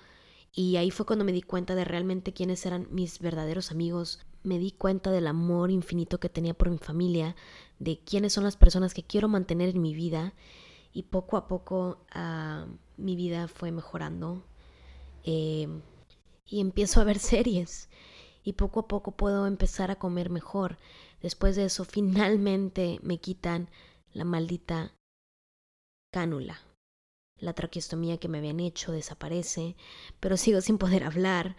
Y 0.54 0.78
ahí 0.78 0.92
fue 0.92 1.06
cuando 1.06 1.26
me 1.26 1.34
di 1.34 1.42
cuenta 1.42 1.76
de 1.76 1.84
realmente 1.84 2.32
quiénes 2.32 2.66
eran 2.66 2.88
mis 2.90 3.20
verdaderos 3.20 3.72
amigos. 3.72 4.26
Me 4.44 4.58
di 4.58 4.72
cuenta 4.72 5.12
del 5.12 5.28
amor 5.28 5.72
infinito 5.72 6.20
que 6.20 6.30
tenía 6.30 6.54
por 6.54 6.70
mi 6.70 6.78
familia, 6.78 7.36
de 7.80 8.00
quiénes 8.00 8.32
son 8.32 8.46
las 8.46 8.56
personas 8.56 8.94
que 8.94 9.04
quiero 9.04 9.28
mantener 9.28 9.70
en 9.70 9.82
mi 9.82 9.94
vida. 9.94 10.34
Y 10.94 11.04
poco 11.04 11.36
a 11.36 11.48
poco 11.48 12.06
uh, 12.16 12.66
mi 12.96 13.16
vida 13.18 13.48
fue 13.48 13.72
mejorando. 13.72 14.46
Eh, 15.24 15.68
y 16.46 16.62
empiezo 16.62 17.02
a 17.02 17.04
ver 17.04 17.20
series. 17.20 17.90
Y 18.50 18.54
poco 18.54 18.80
a 18.80 18.88
poco 18.88 19.12
puedo 19.12 19.46
empezar 19.46 19.92
a 19.92 20.00
comer 20.00 20.32
mejor. 20.32 20.80
Después 21.22 21.56
de 21.56 21.66
eso, 21.66 21.86
finalmente 21.86 23.00
me 23.04 23.20
quitan 23.20 23.70
la 24.12 24.24
maldita 24.24 24.92
cánula. 26.12 26.60
La 27.38 27.54
traqueostomía 27.54 28.18
que 28.18 28.28
me 28.28 28.40
habían 28.40 28.60
hecho 28.60 28.92
desaparece, 28.92 29.76
pero 30.20 30.36
sigo 30.44 30.62
sin 30.62 30.80
poder 30.80 31.04
hablar. 31.04 31.58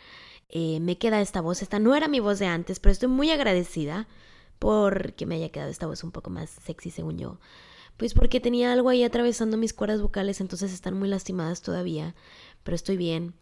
Eh, 0.49 0.81
me 0.81 0.99
queda 0.99 1.21
esta 1.21 1.41
voz. 1.41 1.63
Esta 1.63 1.79
no 1.79 1.95
era 1.95 2.09
mi 2.09 2.19
voz 2.19 2.41
de 2.41 2.47
antes, 2.47 2.81
pero 2.81 2.91
estoy 2.91 3.09
muy 3.09 3.31
agradecida 3.31 4.09
porque 4.59 5.27
me 5.27 5.37
haya 5.37 5.51
quedado 5.51 5.71
esta 5.71 5.87
voz 5.87 6.03
un 6.03 6.11
poco 6.11 6.31
más 6.31 6.51
sexy, 6.51 6.91
según 6.91 7.19
yo. 7.19 7.39
Pues 7.99 8.15
porque 8.15 8.41
tenía 8.41 8.73
algo 8.73 8.89
ahí 8.89 9.05
atravesando 9.05 9.57
mis 9.57 9.75
cuerdas 9.75 10.03
vocales, 10.03 10.41
entonces 10.41 10.73
están 10.73 10.99
muy 10.99 11.09
lastimadas 11.09 11.63
todavía, 11.63 12.17
pero 12.65 12.75
estoy 12.75 12.97
bien. 12.97 13.35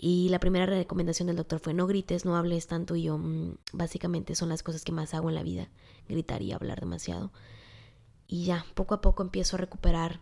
Y 0.00 0.28
la 0.28 0.38
primera 0.38 0.64
recomendación 0.64 1.26
del 1.26 1.36
doctor 1.36 1.58
fue 1.58 1.74
no 1.74 1.86
grites, 1.86 2.24
no 2.24 2.36
hables 2.36 2.68
tanto 2.68 2.96
y 2.96 3.02
yo 3.02 3.18
mm, 3.18 3.56
básicamente 3.72 4.36
son 4.36 4.48
las 4.48 4.62
cosas 4.62 4.84
que 4.84 4.92
más 4.92 5.12
hago 5.12 5.28
en 5.28 5.34
la 5.34 5.42
vida, 5.42 5.68
gritar 6.08 6.40
y 6.40 6.52
hablar 6.52 6.80
demasiado 6.80 7.32
y 8.28 8.44
ya, 8.44 8.64
poco 8.74 8.94
a 8.94 9.00
poco 9.00 9.22
empiezo 9.22 9.56
a 9.56 9.58
recuperar 9.58 10.20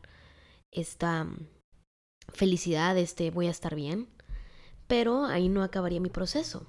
esta 0.70 1.24
mm, 1.24 1.48
felicidad, 2.28 2.96
este 2.96 3.32
voy 3.32 3.48
a 3.48 3.50
estar 3.50 3.74
bien, 3.74 4.08
pero 4.86 5.24
ahí 5.26 5.48
no 5.48 5.64
acabaría 5.64 6.00
mi 6.00 6.08
proceso. 6.08 6.68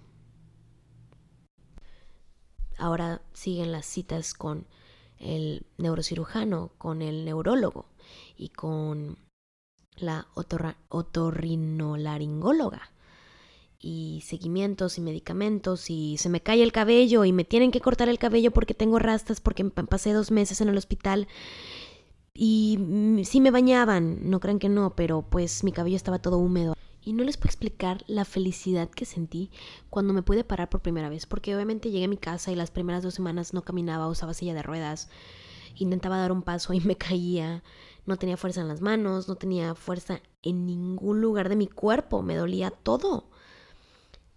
Ahora 2.80 3.22
siguen 3.34 3.72
las 3.72 3.86
citas 3.86 4.34
con 4.34 4.66
el 5.20 5.68
neurocirujano, 5.78 6.72
con 6.78 7.02
el 7.04 7.26
neurólogo 7.26 7.86
y 8.36 8.50
con 8.50 9.18
la 9.96 10.28
otorrinolaringóloga 10.34 12.92
y 13.80 14.24
seguimientos 14.26 14.98
y 14.98 15.02
medicamentos 15.02 15.90
y 15.90 16.18
se 16.18 16.30
me 16.30 16.42
cae 16.42 16.64
el 16.64 16.72
cabello 16.72 17.26
y 17.26 17.32
me 17.32 17.46
tienen 17.46 17.72
que 17.72 17.82
cortar 17.82 18.10
el 18.10 18.20
cabello 18.20 18.52
porque 18.52 18.74
tengo 18.74 19.00
rastas 19.00 19.42
porque 19.42 19.64
pasé 19.66 20.14
dos 20.14 20.32
meses 20.32 20.62
en 20.62 20.70
el 20.70 20.78
hospital 20.78 21.28
y 22.40 22.78
sí 23.24 23.42
me 23.42 23.50
bañaban, 23.50 24.30
no 24.30 24.40
crean 24.40 24.60
que 24.60 24.70
no, 24.70 24.96
pero 24.96 25.24
pues 25.24 25.64
mi 25.64 25.72
cabello 25.72 25.96
estaba 25.96 26.20
todo 26.20 26.38
húmedo. 26.38 26.76
Y 27.02 27.14
no 27.14 27.24
les 27.24 27.36
puedo 27.36 27.48
explicar 27.48 28.04
la 28.06 28.26
felicidad 28.26 28.90
que 28.90 29.06
sentí 29.06 29.50
cuando 29.90 30.14
me 30.14 30.22
pude 30.22 30.44
parar 30.44 30.70
por 30.70 30.82
primera 30.82 31.10
vez, 31.10 31.26
porque 31.26 31.56
obviamente 31.56 31.90
llegué 31.90 32.06
a 32.06 32.10
mi 32.10 32.18
casa 32.18 32.52
y 32.52 32.56
las 32.56 32.70
primeras 32.70 33.02
dos 33.02 33.16
semanas 33.16 33.54
no 33.54 33.64
caminaba, 33.64 34.08
usaba 34.08 34.36
silla 34.36 34.54
de 34.54 34.62
ruedas, 34.62 35.10
intentaba 35.76 36.18
dar 36.18 36.32
un 36.32 36.44
paso 36.44 36.74
y 36.74 36.80
me 36.82 36.96
caía, 36.96 37.64
no 38.06 38.18
tenía 38.18 38.38
fuerza 38.38 38.62
en 38.62 38.68
las 38.68 38.82
manos, 38.82 39.28
no 39.28 39.36
tenía 39.36 39.74
fuerza 39.74 40.22
en 40.44 40.68
ningún 40.68 41.22
lugar 41.22 41.50
de 41.50 41.56
mi 41.56 41.68
cuerpo, 41.68 42.22
me 42.22 42.36
dolía 42.36 42.70
todo. 42.70 43.32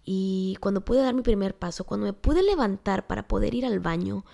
Y 0.03 0.57
cuando 0.59 0.83
pude 0.83 1.01
dar 1.01 1.13
mi 1.13 1.21
primer 1.21 1.57
paso, 1.57 1.83
cuando 1.83 2.05
me 2.05 2.13
pude 2.13 2.43
levantar 2.43 3.07
para 3.07 3.27
poder 3.27 3.53
ir 3.53 3.65
al 3.65 3.79
baño, 3.79 4.25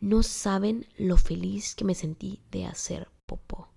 no 0.00 0.22
saben 0.22 0.86
lo 0.96 1.16
feliz 1.16 1.74
que 1.74 1.84
me 1.84 1.94
sentí 1.94 2.40
de 2.50 2.66
hacer 2.66 3.08
popó. 3.26 3.68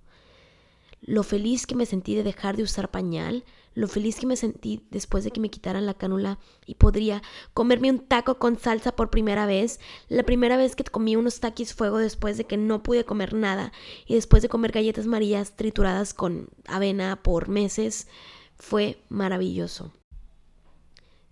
Lo 1.02 1.22
feliz 1.22 1.68
que 1.68 1.76
me 1.76 1.86
sentí 1.86 2.16
de 2.16 2.24
dejar 2.24 2.58
de 2.58 2.64
usar 2.64 2.90
pañal, 2.90 3.44
lo 3.76 3.88
feliz 3.88 4.16
que 4.20 4.26
me 4.26 4.38
sentí 4.38 4.88
después 4.90 5.24
de 5.24 5.30
que 5.30 5.40
me 5.40 5.52
quitaran 5.52 5.86
la 5.86 5.94
cánula 5.94 6.40
y 6.66 6.76
podría 6.76 7.22
comerme 7.54 7.92
un 7.92 8.00
taco 8.00 8.40
con 8.40 8.58
salsa 8.58 8.96
por 8.96 9.12
primera 9.12 9.46
vez, 9.46 9.80
la 10.08 10.24
primera 10.24 10.58
vez 10.58 10.76
que 10.76 10.84
comí 10.84 11.16
unos 11.16 11.42
taquis 11.42 11.76
fuego 11.76 12.00
después 12.00 12.38
de 12.38 12.46
que 12.46 12.58
no 12.58 12.82
pude 12.82 13.06
comer 13.06 13.36
nada 13.36 13.72
y 14.08 14.16
después 14.16 14.42
de 14.42 14.50
comer 14.50 14.72
galletas 14.72 15.06
marías 15.06 15.56
trituradas 15.56 16.16
con 16.16 16.50
avena 16.68 17.22
por 17.22 17.50
meses, 17.50 18.08
fue 18.58 19.04
maravilloso. 19.10 19.94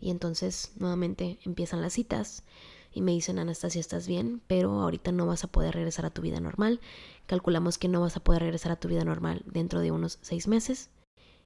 Y 0.04 0.10
entonces 0.10 0.74
nuevamente 0.76 1.40
empiezan 1.46 1.82
las 1.82 1.94
citas 1.94 2.44
y 2.92 3.00
me 3.00 3.14
dicen, 3.14 3.40
Anastasia, 3.40 3.80
estás 3.80 4.06
bien, 4.06 4.42
pero 4.48 4.82
ahorita 4.82 5.14
no 5.14 5.26
vas 5.26 5.46
a 5.46 5.48
poder 5.48 5.76
regresar 5.76 6.06
a 6.06 6.10
tu 6.10 6.22
vida 6.22 6.42
normal. 6.42 6.82
Calculamos 7.26 7.78
que 7.78 7.88
no 7.88 8.02
vas 8.02 8.18
a 8.18 8.20
poder 8.20 8.42
regresar 8.42 8.74
a 8.74 8.76
tu 8.76 8.90
vida 8.90 9.06
normal 9.06 9.44
dentro 9.46 9.80
de 9.80 9.92
unos 9.92 10.20
seis 10.22 10.50
meses. 10.50 10.90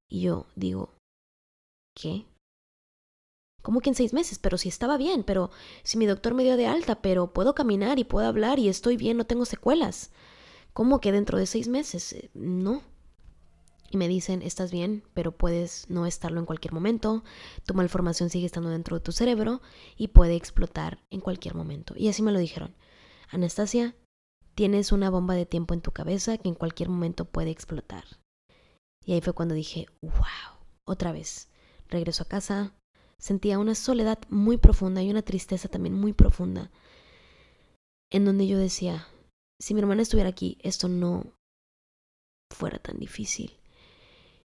Y 0.10 0.22
yo 0.22 0.48
digo, 0.56 0.90
¿qué? 1.96 2.26
¿Cómo 3.62 3.80
que 3.80 3.90
en 3.90 3.96
seis 3.96 4.12
meses? 4.12 4.40
Pero 4.40 4.58
si 4.58 4.70
estaba 4.70 4.98
bien, 4.98 5.24
pero 5.24 5.52
si 5.84 6.00
mi 6.00 6.08
doctor 6.08 6.34
me 6.34 6.44
dio 6.44 6.58
de 6.58 6.66
alta, 6.66 7.00
pero 7.00 7.34
puedo 7.34 7.54
caminar 7.54 8.00
y 8.00 8.06
puedo 8.06 8.26
hablar 8.26 8.58
y 8.58 8.70
estoy 8.70 8.98
bien, 8.98 9.18
no 9.18 9.28
tengo 9.28 9.46
secuelas. 9.46 10.10
¿Cómo 10.74 11.00
que 11.00 11.12
dentro 11.12 11.38
de 11.38 11.46
seis 11.46 11.68
meses? 11.68 12.28
No 12.34 12.82
y 13.90 13.98
me 13.98 14.08
dicen, 14.08 14.42
estás 14.42 14.72
bien, 14.72 15.04
pero 15.14 15.32
puedes 15.32 15.90
no 15.90 16.06
estarlo 16.06 16.40
en 16.40 16.46
cualquier 16.46 16.74
momento, 16.74 17.24
tu 17.66 17.74
malformación 17.74 18.30
sigue 18.30 18.46
estando 18.46 18.70
dentro 18.70 18.98
de 18.98 19.04
tu 19.04 19.12
cerebro 19.12 19.62
y 19.96 20.10
puede 20.10 20.36
explotar 20.36 21.00
en 21.10 21.22
cualquier 21.22 21.56
momento. 21.56 21.94
Y 21.96 22.10
así 22.10 22.22
me 22.22 22.32
lo 22.32 22.40
dijeron, 22.40 22.76
Anastasia, 23.30 23.96
tienes 24.56 24.92
una 24.92 25.10
bomba 25.10 25.36
de 25.36 25.46
tiempo 25.46 25.74
en 25.74 25.82
tu 25.82 25.92
cabeza 25.92 26.38
que 26.38 26.50
en 26.50 26.56
cualquier 26.56 26.90
momento 26.90 27.26
puede 27.26 27.52
explotar. 27.52 28.04
Y 29.06 29.14
ahí 29.14 29.22
fue 29.22 29.34
cuando 29.34 29.56
dije, 29.56 29.88
wow, 30.02 30.58
otra 30.86 31.12
vez. 31.12 31.50
Regreso 31.90 32.24
a 32.24 32.28
casa, 32.28 32.74
sentía 33.18 33.60
una 33.60 33.76
soledad 33.76 34.20
muy 34.30 34.58
profunda 34.58 35.02
y 35.02 35.10
una 35.10 35.22
tristeza 35.22 35.70
también 35.70 35.96
muy 35.96 36.12
profunda, 36.12 36.72
en 38.12 38.26
donde 38.26 38.48
yo 38.48 38.58
decía, 38.58 39.08
si 39.62 39.74
mi 39.74 39.80
hermana 39.80 40.02
estuviera 40.02 40.30
aquí, 40.30 40.58
esto 40.62 40.90
no 40.90 41.34
fuera 42.54 42.80
tan 42.80 42.98
difícil. 43.00 43.58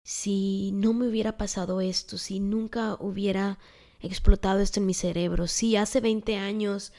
Si 0.03 0.71
no 0.73 0.93
me 0.93 1.07
hubiera 1.07 1.37
pasado 1.37 1.81
esto, 1.81 2.17
si 2.17 2.39
nunca 2.39 2.95
hubiera 2.99 3.59
explotado 3.99 4.59
esto 4.59 4.79
en 4.79 4.85
mi 4.87 4.93
cerebro, 4.93 5.47
si 5.47 5.75
hace 5.75 6.01
20 6.01 6.37
años 6.37 6.91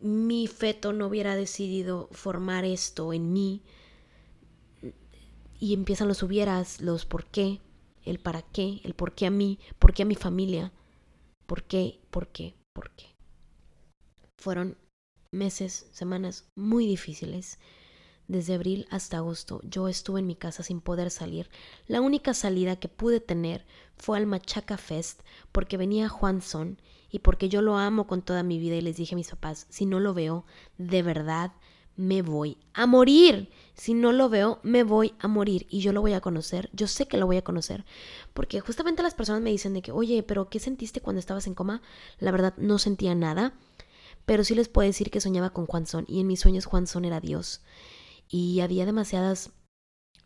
mi 0.00 0.46
feto 0.46 0.92
no 0.92 1.06
hubiera 1.06 1.34
decidido 1.34 2.08
formar 2.12 2.64
esto 2.64 3.12
en 3.12 3.32
mí, 3.32 3.62
y 5.58 5.74
empiezan 5.74 6.08
los 6.08 6.22
hubieras, 6.22 6.80
los 6.80 7.06
por 7.06 7.24
qué, 7.26 7.60
el 8.04 8.18
para 8.18 8.42
qué, 8.42 8.80
el 8.84 8.94
por 8.94 9.14
qué 9.14 9.26
a 9.26 9.30
mí, 9.30 9.58
por 9.78 9.94
qué 9.94 10.02
a 10.02 10.06
mi 10.06 10.14
familia, 10.14 10.72
por 11.46 11.64
qué, 11.64 12.00
por 12.10 12.28
qué, 12.28 12.54
por 12.72 12.90
qué. 12.90 13.06
Fueron 14.36 14.76
meses, 15.32 15.88
semanas 15.92 16.48
muy 16.54 16.86
difíciles. 16.86 17.58
Desde 18.28 18.54
abril 18.54 18.86
hasta 18.90 19.18
agosto 19.18 19.60
yo 19.62 19.88
estuve 19.88 20.20
en 20.20 20.26
mi 20.26 20.34
casa 20.34 20.62
sin 20.62 20.80
poder 20.80 21.10
salir. 21.10 21.48
La 21.86 22.00
única 22.00 22.34
salida 22.34 22.76
que 22.76 22.88
pude 22.88 23.20
tener 23.20 23.64
fue 23.96 24.18
al 24.18 24.26
Machaca 24.26 24.76
Fest 24.76 25.20
porque 25.52 25.76
venía 25.76 26.08
Juan 26.08 26.42
Son 26.42 26.80
y 27.10 27.20
porque 27.20 27.48
yo 27.48 27.62
lo 27.62 27.76
amo 27.76 28.06
con 28.06 28.22
toda 28.22 28.42
mi 28.42 28.58
vida 28.58 28.76
y 28.76 28.80
les 28.80 28.96
dije 28.96 29.14
a 29.14 29.16
mis 29.16 29.30
papás, 29.30 29.66
si 29.70 29.86
no 29.86 30.00
lo 30.00 30.12
veo, 30.12 30.44
de 30.76 31.02
verdad 31.02 31.52
me 31.96 32.22
voy 32.22 32.58
a 32.74 32.86
morir. 32.86 33.50
Si 33.74 33.94
no 33.94 34.12
lo 34.12 34.28
veo, 34.28 34.60
me 34.62 34.82
voy 34.82 35.14
a 35.18 35.28
morir 35.28 35.66
y 35.70 35.80
yo 35.80 35.92
lo 35.92 36.02
voy 36.02 36.12
a 36.12 36.20
conocer. 36.20 36.68
Yo 36.72 36.86
sé 36.86 37.08
que 37.08 37.16
lo 37.16 37.26
voy 37.26 37.38
a 37.38 37.44
conocer. 37.44 37.84
Porque 38.34 38.60
justamente 38.60 39.02
las 39.02 39.14
personas 39.14 39.42
me 39.42 39.50
dicen 39.50 39.72
de 39.72 39.82
que, 39.82 39.92
oye, 39.92 40.22
pero 40.22 40.48
¿qué 40.48 40.58
sentiste 40.58 41.00
cuando 41.00 41.20
estabas 41.20 41.46
en 41.46 41.54
coma? 41.54 41.80
La 42.18 42.32
verdad, 42.32 42.54
no 42.58 42.78
sentía 42.78 43.14
nada. 43.14 43.54
Pero 44.26 44.44
sí 44.44 44.54
les 44.54 44.68
puedo 44.68 44.86
decir 44.86 45.10
que 45.10 45.20
soñaba 45.20 45.50
con 45.50 45.66
Juan 45.66 45.86
Son 45.86 46.04
y 46.08 46.20
en 46.20 46.26
mis 46.26 46.40
sueños 46.40 46.66
Juan 46.66 46.86
Son 46.86 47.04
era 47.04 47.20
Dios. 47.20 47.62
Y 48.28 48.60
había 48.60 48.86
demasiadas 48.86 49.52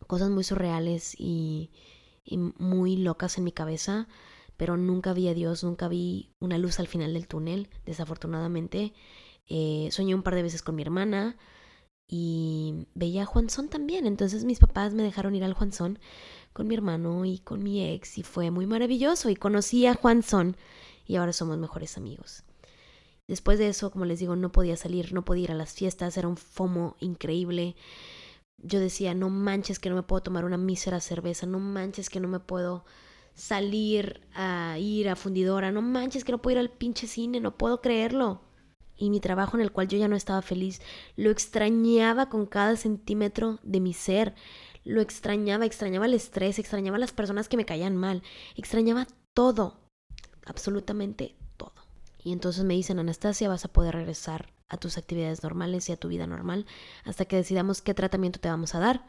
cosas 0.07 0.29
muy 0.29 0.43
surreales 0.43 1.15
y, 1.17 1.71
muy 2.25 2.97
locas 2.97 3.37
en 3.37 3.43
mi 3.43 3.51
cabeza 3.51 4.07
pero 4.61 4.77
nunca 4.77 5.11
vi 5.13 5.27
a 5.27 5.33
Dios, 5.33 5.63
nunca 5.63 5.87
vi 5.87 6.35
una 6.39 6.59
luz 6.59 6.79
al 6.79 6.85
final 6.85 7.15
del 7.15 7.27
túnel, 7.27 7.67
desafortunadamente. 7.83 8.93
Eh, 9.47 9.89
soñé 9.91 10.13
un 10.13 10.21
par 10.21 10.35
de 10.35 10.43
veces 10.43 10.61
con 10.61 10.75
mi 10.75 10.83
hermana 10.83 11.35
y 12.07 12.85
veía 12.93 13.23
a 13.23 13.25
Juanzón 13.25 13.69
también, 13.69 14.05
entonces 14.05 14.45
mis 14.45 14.59
papás 14.59 14.93
me 14.93 15.01
dejaron 15.01 15.33
ir 15.33 15.43
al 15.43 15.53
Juanzón 15.53 15.97
con 16.53 16.67
mi 16.67 16.75
hermano 16.75 17.25
y 17.25 17.39
con 17.39 17.63
mi 17.63 17.83
ex 17.91 18.19
y 18.19 18.23
fue 18.23 18.51
muy 18.51 18.67
maravilloso 18.67 19.31
y 19.31 19.35
conocí 19.35 19.87
a 19.87 19.95
Juanzón 19.95 20.57
y 21.07 21.15
ahora 21.15 21.33
somos 21.33 21.57
mejores 21.57 21.97
amigos. 21.97 22.43
Después 23.31 23.57
de 23.59 23.69
eso, 23.69 23.91
como 23.91 24.03
les 24.03 24.19
digo, 24.19 24.35
no 24.35 24.51
podía 24.51 24.75
salir, 24.75 25.13
no 25.13 25.23
podía 25.23 25.45
ir 25.45 25.51
a 25.51 25.55
las 25.55 25.71
fiestas, 25.71 26.17
era 26.17 26.27
un 26.27 26.35
fomo 26.35 26.97
increíble. 26.99 27.77
Yo 28.57 28.81
decía, 28.81 29.13
no 29.13 29.29
manches 29.29 29.79
que 29.79 29.89
no 29.89 29.95
me 29.95 30.03
puedo 30.03 30.21
tomar 30.21 30.43
una 30.43 30.57
mísera 30.57 30.99
cerveza, 30.99 31.45
no 31.45 31.57
manches 31.57 32.09
que 32.09 32.19
no 32.19 32.27
me 32.27 32.41
puedo 32.41 32.83
salir 33.33 34.19
a 34.33 34.75
ir 34.79 35.07
a 35.07 35.15
fundidora, 35.15 35.71
no 35.71 35.81
manches 35.81 36.25
que 36.25 36.33
no 36.33 36.41
puedo 36.41 36.55
ir 36.55 36.59
al 36.59 36.71
pinche 36.71 37.07
cine, 37.07 37.39
no 37.39 37.57
puedo 37.57 37.79
creerlo. 37.79 38.41
Y 38.97 39.09
mi 39.09 39.21
trabajo 39.21 39.55
en 39.55 39.63
el 39.63 39.71
cual 39.71 39.87
yo 39.87 39.97
ya 39.97 40.09
no 40.09 40.17
estaba 40.17 40.41
feliz, 40.41 40.81
lo 41.15 41.31
extrañaba 41.31 42.27
con 42.27 42.45
cada 42.45 42.75
centímetro 42.75 43.59
de 43.63 43.79
mi 43.79 43.93
ser, 43.93 44.35
lo 44.83 44.99
extrañaba, 44.99 45.65
extrañaba 45.65 46.05
el 46.05 46.15
estrés, 46.15 46.59
extrañaba 46.59 46.97
las 46.97 47.13
personas 47.13 47.47
que 47.47 47.55
me 47.55 47.65
caían 47.65 47.95
mal, 47.95 48.23
extrañaba 48.57 49.07
todo, 49.33 49.79
absolutamente. 50.45 51.37
Y 52.23 52.33
entonces 52.33 52.63
me 52.63 52.75
dicen, 52.75 52.99
Anastasia, 52.99 53.49
vas 53.49 53.65
a 53.65 53.73
poder 53.73 53.95
regresar 53.95 54.53
a 54.69 54.77
tus 54.77 54.97
actividades 54.97 55.43
normales 55.43 55.89
y 55.89 55.91
a 55.91 55.97
tu 55.97 56.07
vida 56.07 56.27
normal 56.27 56.65
hasta 57.03 57.25
que 57.25 57.35
decidamos 57.35 57.81
qué 57.81 57.93
tratamiento 57.93 58.39
te 58.39 58.49
vamos 58.49 58.73
a 58.75 58.79
dar. 58.79 59.05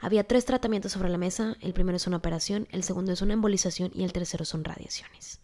Había 0.00 0.24
tres 0.24 0.44
tratamientos 0.44 0.92
sobre 0.92 1.08
la 1.08 1.18
mesa. 1.18 1.56
El 1.60 1.72
primero 1.72 1.96
es 1.96 2.06
una 2.06 2.18
operación, 2.18 2.68
el 2.70 2.84
segundo 2.84 3.12
es 3.12 3.22
una 3.22 3.34
embolización 3.34 3.90
y 3.94 4.04
el 4.04 4.12
tercero 4.12 4.44
son 4.44 4.64
radiaciones. 4.64 5.40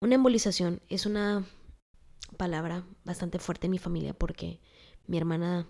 Una 0.00 0.14
embolización 0.14 0.80
es 0.88 1.06
una 1.06 1.44
palabra 2.36 2.84
bastante 3.04 3.38
fuerte 3.38 3.66
en 3.66 3.72
mi 3.72 3.78
familia 3.78 4.14
porque 4.14 4.60
mi 5.06 5.18
hermana, 5.18 5.66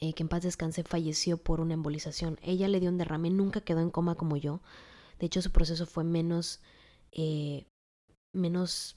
eh, 0.00 0.14
que 0.14 0.22
en 0.22 0.28
paz 0.28 0.42
descanse, 0.42 0.84
falleció 0.84 1.38
por 1.38 1.60
una 1.60 1.74
embolización. 1.74 2.38
Ella 2.42 2.68
le 2.68 2.80
dio 2.80 2.90
un 2.90 2.98
derrame, 2.98 3.30
nunca 3.30 3.60
quedó 3.60 3.80
en 3.80 3.90
coma 3.90 4.14
como 4.14 4.36
yo. 4.36 4.60
De 5.18 5.26
hecho, 5.26 5.42
su 5.42 5.52
proceso 5.52 5.86
fue 5.86 6.04
menos, 6.04 6.60
eh, 7.12 7.66
menos 8.32 8.96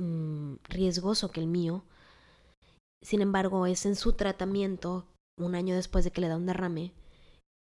mm, 0.00 0.56
riesgoso 0.64 1.30
que 1.30 1.40
el 1.40 1.46
mío. 1.46 1.84
Sin 3.02 3.22
embargo, 3.22 3.66
es 3.66 3.86
en 3.86 3.96
su 3.96 4.12
tratamiento, 4.14 5.06
un 5.38 5.54
año 5.54 5.74
después 5.74 6.04
de 6.04 6.10
que 6.10 6.20
le 6.20 6.28
da 6.28 6.36
un 6.36 6.46
derrame, 6.46 6.92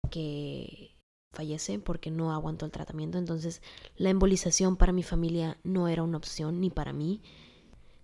que 0.09 0.97
fallece 1.33 1.79
porque 1.79 2.09
no 2.11 2.31
aguantó 2.33 2.65
el 2.65 2.71
tratamiento. 2.71 3.17
Entonces 3.17 3.61
la 3.95 4.09
embolización 4.09 4.77
para 4.77 4.91
mi 4.93 5.03
familia 5.03 5.57
no 5.63 5.87
era 5.87 6.03
una 6.03 6.17
opción 6.17 6.59
ni 6.61 6.69
para 6.69 6.93
mí. 6.93 7.21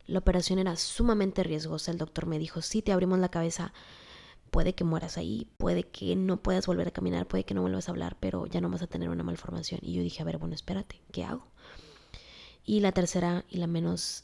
La 0.05 0.19
operación 0.19 0.59
era 0.59 0.75
sumamente 0.75 1.43
riesgosa. 1.43 1.91
El 1.91 1.97
doctor 1.97 2.25
me 2.25 2.39
dijo, 2.39 2.61
si 2.61 2.81
te 2.81 2.91
abrimos 2.91 3.19
la 3.19 3.29
cabeza, 3.29 3.73
puede 4.51 4.75
que 4.75 4.83
mueras 4.83 5.17
ahí, 5.17 5.47
puede 5.57 5.83
que 5.83 6.15
no 6.15 6.37
puedas 6.43 6.67
volver 6.67 6.89
a 6.89 6.91
caminar, 6.91 7.27
puede 7.27 7.45
que 7.45 7.53
no 7.53 7.61
vuelvas 7.61 7.87
a 7.87 7.91
hablar, 7.91 8.17
pero 8.19 8.45
ya 8.45 8.61
no 8.61 8.69
vas 8.69 8.81
a 8.81 8.87
tener 8.87 9.09
una 9.09 9.23
malformación. 9.23 9.79
Y 9.81 9.93
yo 9.93 10.03
dije, 10.03 10.21
a 10.21 10.25
ver, 10.25 10.37
bueno, 10.37 10.55
espérate, 10.55 11.01
¿qué 11.11 11.23
hago? 11.23 11.47
Y 12.63 12.79
la 12.79 12.91
tercera 12.91 13.45
y 13.49 13.57
la 13.57 13.67
menos 13.67 14.23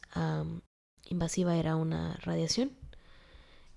invasiva 1.05 1.57
era 1.57 1.75
una 1.75 2.15
radiación, 2.21 2.71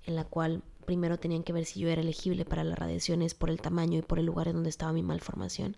en 0.05 0.15
la 0.17 0.25
cual 0.25 0.63
primero 0.87 1.19
tenían 1.19 1.43
que 1.43 1.53
ver 1.53 1.65
si 1.65 1.81
yo 1.81 1.89
era 1.89 2.03
elegible 2.03 2.45
para 2.45 2.65
las 2.65 2.79
radiaciones 2.79 3.35
por 3.35 3.51
el 3.51 3.61
tamaño 3.61 3.99
y 3.99 4.03
por 4.03 4.19
el 4.19 4.27
lugar 4.27 4.49
en 4.49 4.55
donde 4.55 4.71
estaba 4.71 4.93
mi 4.93 5.03
malformación. 5.03 5.77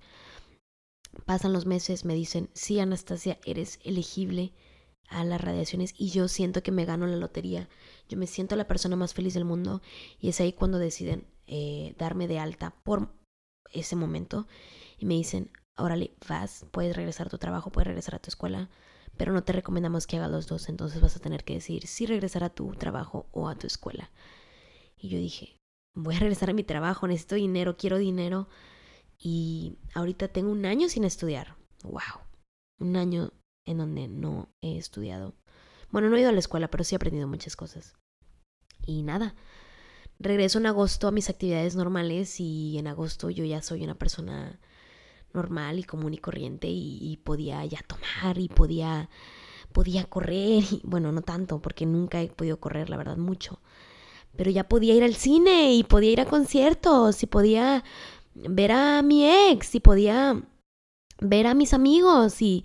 Pasan 1.26 1.52
los 1.52 1.66
meses, 1.66 2.04
me 2.04 2.14
dicen, 2.14 2.50
sí, 2.54 2.80
Anastasia, 2.80 3.38
eres 3.44 3.78
elegible 3.84 4.52
a 5.08 5.24
las 5.24 5.40
radiaciones 5.40 5.94
y 5.96 6.10
yo 6.10 6.28
siento 6.28 6.62
que 6.62 6.72
me 6.72 6.84
gano 6.84 7.06
la 7.06 7.16
lotería. 7.16 7.68
Yo 8.08 8.18
me 8.18 8.26
siento 8.26 8.56
la 8.56 8.66
persona 8.66 8.96
más 8.96 9.14
feliz 9.14 9.34
del 9.34 9.44
mundo 9.44 9.80
y 10.18 10.28
es 10.28 10.40
ahí 10.40 10.52
cuando 10.52 10.78
deciden 10.78 11.26
eh, 11.46 11.94
darme 11.98 12.26
de 12.26 12.38
alta 12.38 12.74
por 12.82 13.14
ese 13.72 13.96
momento 13.96 14.46
y 14.98 15.06
me 15.06 15.14
dicen, 15.14 15.50
órale, 15.76 16.14
vas, 16.28 16.66
puedes 16.70 16.96
regresar 16.96 17.26
a 17.26 17.30
tu 17.30 17.38
trabajo, 17.38 17.70
puedes 17.70 17.86
regresar 17.86 18.14
a 18.14 18.18
tu 18.18 18.28
escuela, 18.28 18.70
pero 19.16 19.32
no 19.32 19.44
te 19.44 19.52
recomendamos 19.52 20.06
que 20.06 20.16
hagas 20.16 20.30
los 20.30 20.46
dos, 20.46 20.68
entonces 20.68 21.00
vas 21.00 21.16
a 21.16 21.20
tener 21.20 21.44
que 21.44 21.54
decidir 21.54 21.86
si 21.86 22.06
regresar 22.06 22.44
a 22.44 22.50
tu 22.50 22.72
trabajo 22.72 23.26
o 23.32 23.48
a 23.48 23.56
tu 23.56 23.66
escuela. 23.66 24.10
Y 24.96 25.08
yo 25.08 25.18
dije, 25.18 25.56
voy 25.94 26.16
a 26.16 26.20
regresar 26.20 26.50
a 26.50 26.54
mi 26.54 26.64
trabajo, 26.64 27.06
necesito 27.06 27.36
dinero, 27.36 27.76
quiero 27.76 27.98
dinero. 27.98 28.48
Y 29.18 29.78
ahorita 29.94 30.28
tengo 30.28 30.50
un 30.50 30.66
año 30.66 30.88
sin 30.88 31.04
estudiar. 31.04 31.56
¡Wow! 31.84 32.22
Un 32.80 32.96
año 32.96 33.32
en 33.64 33.78
donde 33.78 34.08
no 34.08 34.48
he 34.60 34.76
estudiado. 34.76 35.34
Bueno, 35.90 36.08
no 36.08 36.16
he 36.16 36.20
ido 36.20 36.30
a 36.30 36.32
la 36.32 36.40
escuela, 36.40 36.68
pero 36.68 36.84
sí 36.84 36.94
he 36.94 36.96
aprendido 36.96 37.28
muchas 37.28 37.56
cosas. 37.56 37.94
Y 38.86 39.02
nada, 39.02 39.34
regreso 40.18 40.58
en 40.58 40.66
agosto 40.66 41.06
a 41.08 41.12
mis 41.12 41.30
actividades 41.30 41.76
normales 41.76 42.40
y 42.40 42.76
en 42.78 42.86
agosto 42.86 43.30
yo 43.30 43.44
ya 43.44 43.62
soy 43.62 43.84
una 43.84 43.94
persona 43.94 44.58
normal 45.34 45.78
y 45.78 45.84
común 45.84 46.14
y 46.14 46.18
corriente 46.18 46.68
y, 46.68 47.18
podía 47.24 47.64
ya 47.64 47.80
tomar 47.86 48.38
y 48.38 48.48
podía 48.48 49.10
podía 49.72 50.04
correr 50.04 50.62
y 50.70 50.80
bueno 50.84 51.10
no 51.12 51.22
tanto 51.22 51.60
porque 51.60 51.84
nunca 51.84 52.22
he 52.22 52.28
podido 52.28 52.60
correr 52.60 52.90
la 52.90 52.96
verdad 52.96 53.16
mucho 53.16 53.60
pero 54.36 54.50
ya 54.50 54.68
podía 54.68 54.94
ir 54.94 55.04
al 55.04 55.14
cine 55.14 55.74
y 55.74 55.84
podía 55.84 56.12
ir 56.12 56.20
a 56.20 56.26
conciertos 56.26 57.22
y 57.22 57.26
podía 57.26 57.84
ver 58.34 58.72
a 58.72 59.02
mi 59.02 59.26
ex 59.26 59.74
y 59.74 59.80
podía 59.80 60.42
ver 61.20 61.46
a 61.46 61.54
mis 61.54 61.72
amigos 61.72 62.42
y, 62.42 62.64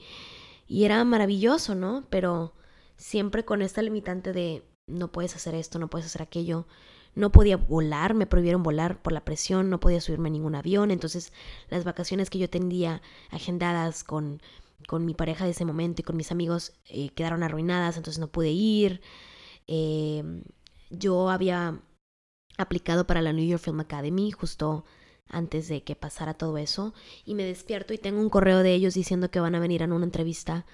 y 0.67 0.86
era 0.86 1.03
maravilloso, 1.03 1.75
¿no? 1.75 2.05
Pero 2.10 2.53
siempre 2.97 3.45
con 3.45 3.62
esta 3.62 3.82
limitante 3.82 4.34
de 4.34 4.63
no 4.88 5.12
puedes 5.12 5.36
hacer 5.36 5.55
esto, 5.55 5.79
no 5.79 5.89
puedes 5.89 6.08
hacer 6.08 6.21
aquello. 6.21 6.67
No 7.15 7.31
podía 7.31 7.57
volar, 7.57 8.13
me 8.13 8.27
prohibieron 8.27 8.63
volar 8.63 9.01
por 9.01 9.13
la 9.13 9.25
presión, 9.25 9.69
no 9.69 9.79
podía 9.79 10.01
subirme 10.01 10.29
a 10.29 10.31
ningún 10.31 10.55
avión. 10.55 10.91
Entonces, 10.91 11.33
las 11.69 11.83
vacaciones 11.83 12.29
que 12.29 12.39
yo 12.39 12.49
tenía 12.49 13.01
agendadas 13.29 14.03
con, 14.03 14.41
con 14.87 15.05
mi 15.05 15.13
pareja 15.13 15.45
de 15.45 15.51
ese 15.51 15.65
momento 15.65 16.01
y 16.01 16.05
con 16.05 16.17
mis 16.17 16.31
amigos 16.31 16.73
eh, 16.87 17.09
quedaron 17.09 17.43
arruinadas, 17.43 17.97
entonces 17.97 18.19
no 18.19 18.27
pude 18.27 18.51
ir. 18.51 19.01
Eh, 19.67 20.23
yo 20.89 21.29
había 21.29 21.79
aplicado 22.57 23.05
para 23.05 23.21
la 23.21 23.33
New 23.33 23.45
York 23.45 23.63
Film 23.63 23.79
Academy 23.79 24.31
justo 24.31 24.85
antes 25.29 25.67
de 25.67 25.83
que 25.83 25.95
pasara 25.95 26.33
todo 26.33 26.57
eso 26.57 26.93
y 27.23 27.35
me 27.35 27.43
despierto 27.43 27.93
y 27.93 27.97
tengo 27.97 28.19
un 28.19 28.29
correo 28.29 28.59
de 28.59 28.73
ellos 28.73 28.95
diciendo 28.95 29.29
que 29.29 29.39
van 29.39 29.55
a 29.55 29.59
venir 29.59 29.83
a 29.83 29.85
una 29.85 30.05
entrevista 30.05 30.65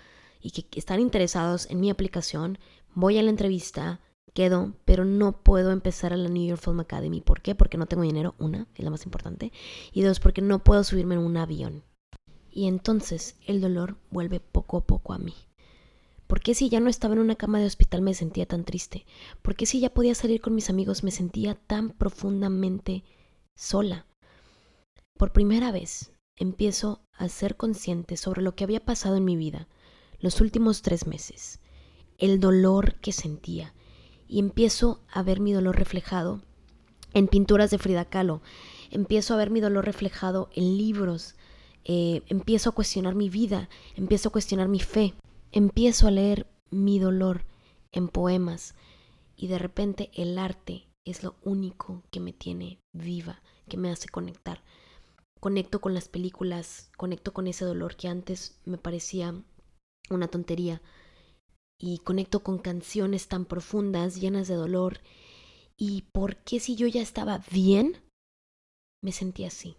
y 0.42 0.52
que 0.52 0.80
están 0.80 1.00
interesados 1.00 1.70
en 1.70 1.80
mi 1.80 1.90
aplicación. 1.90 2.58
Voy 2.94 3.18
a 3.18 3.24
la 3.24 3.30
entrevista, 3.30 4.00
quedo, 4.36 4.74
pero 4.86 5.04
no 5.04 5.42
puedo 5.42 5.72
empezar 5.72 6.14
a 6.14 6.18
la 6.18 6.30
New 6.30 6.48
York 6.48 6.62
Film 6.62 6.80
Academy. 6.80 7.22
¿Por 7.22 7.42
qué? 7.42 7.56
Porque 7.56 7.80
no 7.80 7.88
tengo 7.88 8.04
dinero, 8.04 8.36
una, 8.38 8.68
es 8.76 8.84
la 8.84 8.92
más 8.92 9.06
importante. 9.06 9.52
Y 9.92 10.04
dos, 10.04 10.20
porque 10.20 10.44
no 10.44 10.64
puedo 10.64 10.84
subirme 10.84 11.16
en 11.16 11.22
un 11.22 11.38
avión. 11.38 11.84
Y 12.52 12.68
entonces 12.68 13.36
el 13.48 13.62
dolor 13.62 13.98
vuelve 14.12 14.40
poco 14.40 14.78
a 14.78 14.86
poco 14.86 15.14
a 15.14 15.18
mí. 15.18 15.34
¿Por 16.28 16.40
qué 16.42 16.54
si 16.54 16.70
ya 16.70 16.80
no 16.80 16.90
estaba 16.90 17.16
en 17.16 17.22
una 17.22 17.36
cama 17.36 17.60
de 17.60 17.66
hospital 17.66 18.02
me 18.02 18.14
sentía 18.14 18.46
tan 18.46 18.64
triste? 18.64 19.08
¿Por 19.42 19.56
qué 19.56 19.66
si 19.66 19.80
ya 19.80 19.94
podía 19.94 20.14
salir 20.14 20.42
con 20.42 20.54
mis 20.54 20.70
amigos 20.70 21.04
me 21.04 21.12
sentía 21.12 21.56
tan 21.56 21.90
profundamente 21.90 23.04
sola? 23.56 24.06
Por 25.18 25.32
primera 25.34 25.72
vez 25.72 26.12
empiezo 26.36 27.02
a 27.14 27.30
ser 27.30 27.56
consciente 27.56 28.18
sobre 28.18 28.42
lo 28.42 28.56
que 28.56 28.64
había 28.64 28.84
pasado 28.84 29.16
en 29.18 29.26
mi 29.26 29.36
vida 29.36 29.68
los 30.20 30.42
últimos 30.42 30.82
tres 30.82 31.06
meses, 31.06 31.60
el 32.18 32.40
dolor 32.40 32.96
que 32.96 33.12
sentía, 33.12 33.75
y 34.28 34.40
empiezo 34.40 35.02
a 35.12 35.24
ver 35.24 35.40
mi 35.40 35.54
dolor 35.54 35.78
reflejado 35.78 36.42
en 37.14 37.28
pinturas 37.28 37.72
de 37.72 37.78
Frida 37.78 38.06
Kahlo, 38.06 38.42
empiezo 38.92 39.34
a 39.34 39.38
ver 39.38 39.50
mi 39.50 39.62
dolor 39.62 39.86
reflejado 39.86 40.50
en 40.54 40.78
libros, 40.78 41.36
eh, 41.86 42.24
empiezo 42.28 42.70
a 42.72 42.74
cuestionar 42.74 43.16
mi 43.16 43.30
vida, 43.30 43.70
empiezo 43.96 44.30
a 44.30 44.32
cuestionar 44.32 44.68
mi 44.68 44.80
fe, 44.80 45.14
empiezo 45.52 46.08
a 46.08 46.12
leer 46.12 46.48
mi 46.72 47.00
dolor 47.00 47.46
en 47.92 48.10
poemas 48.10 48.76
y 49.38 49.48
de 49.48 49.60
repente 49.60 50.12
el 50.14 50.38
arte 50.38 50.88
es 51.06 51.24
lo 51.24 51.36
único 51.44 52.04
que 52.12 52.20
me 52.20 52.34
tiene 52.34 52.80
viva, 52.92 53.42
que 53.70 53.78
me 53.78 53.92
hace 53.92 54.10
conectar. 54.10 54.64
Conecto 55.40 55.80
con 55.80 55.94
las 55.94 56.08
películas, 56.08 56.90
conecto 56.98 57.34
con 57.34 57.48
ese 57.48 57.66
dolor 57.66 57.96
que 57.96 58.08
antes 58.08 58.60
me 58.66 58.78
parecía 58.78 59.36
una 60.10 60.28
tontería 60.28 60.82
y 61.80 62.00
conecto 62.00 62.42
con 62.42 62.60
canciones 62.60 63.28
tan 63.28 63.46
profundas, 63.46 64.20
llenas 64.20 64.48
de 64.48 64.56
dolor. 64.56 65.02
¿Y 65.78 66.04
por 66.14 66.38
qué 66.38 66.60
si 66.60 66.76
yo 66.76 66.88
ya 66.88 67.02
estaba 67.02 67.44
bien, 67.52 68.02
me 69.04 69.12
sentí 69.12 69.44
así? 69.44 69.78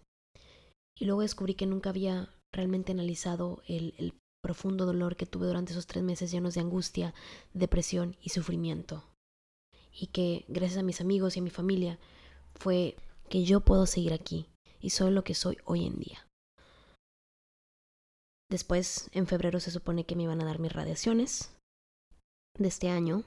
Y 0.98 1.06
luego 1.06 1.22
descubrí 1.22 1.54
que 1.54 1.66
nunca 1.66 1.90
había 1.90 2.30
realmente 2.52 2.92
analizado 2.92 3.62
el, 3.66 3.94
el 3.98 4.14
profundo 4.42 4.86
dolor 4.86 5.16
que 5.16 5.26
tuve 5.26 5.46
durante 5.46 5.72
esos 5.72 5.86
tres 5.86 6.04
meses 6.04 6.30
llenos 6.30 6.54
de 6.54 6.60
angustia, 6.60 7.14
depresión 7.52 8.16
y 8.20 8.30
sufrimiento. 8.30 9.04
Y 9.92 10.08
que 10.08 10.44
gracias 10.48 10.78
a 10.78 10.84
mis 10.84 11.00
amigos 11.00 11.36
y 11.36 11.40
a 11.40 11.42
mi 11.42 11.50
familia 11.50 11.98
fue 12.54 12.96
que 13.28 13.44
yo 13.44 13.60
puedo 13.60 13.86
seguir 13.86 14.12
aquí 14.12 14.46
y 14.80 14.90
soy 14.90 15.10
lo 15.10 15.24
que 15.24 15.34
soy 15.34 15.58
hoy 15.64 15.86
en 15.86 15.98
día. 15.98 16.26
Después, 18.48 19.10
en 19.12 19.26
febrero 19.26 19.58
se 19.58 19.72
supone 19.72 20.04
que 20.04 20.14
me 20.14 20.22
iban 20.22 20.40
a 20.40 20.44
dar 20.44 20.60
mis 20.60 20.72
radiaciones 20.72 21.55
de 22.58 22.68
este 22.68 22.88
año 22.88 23.24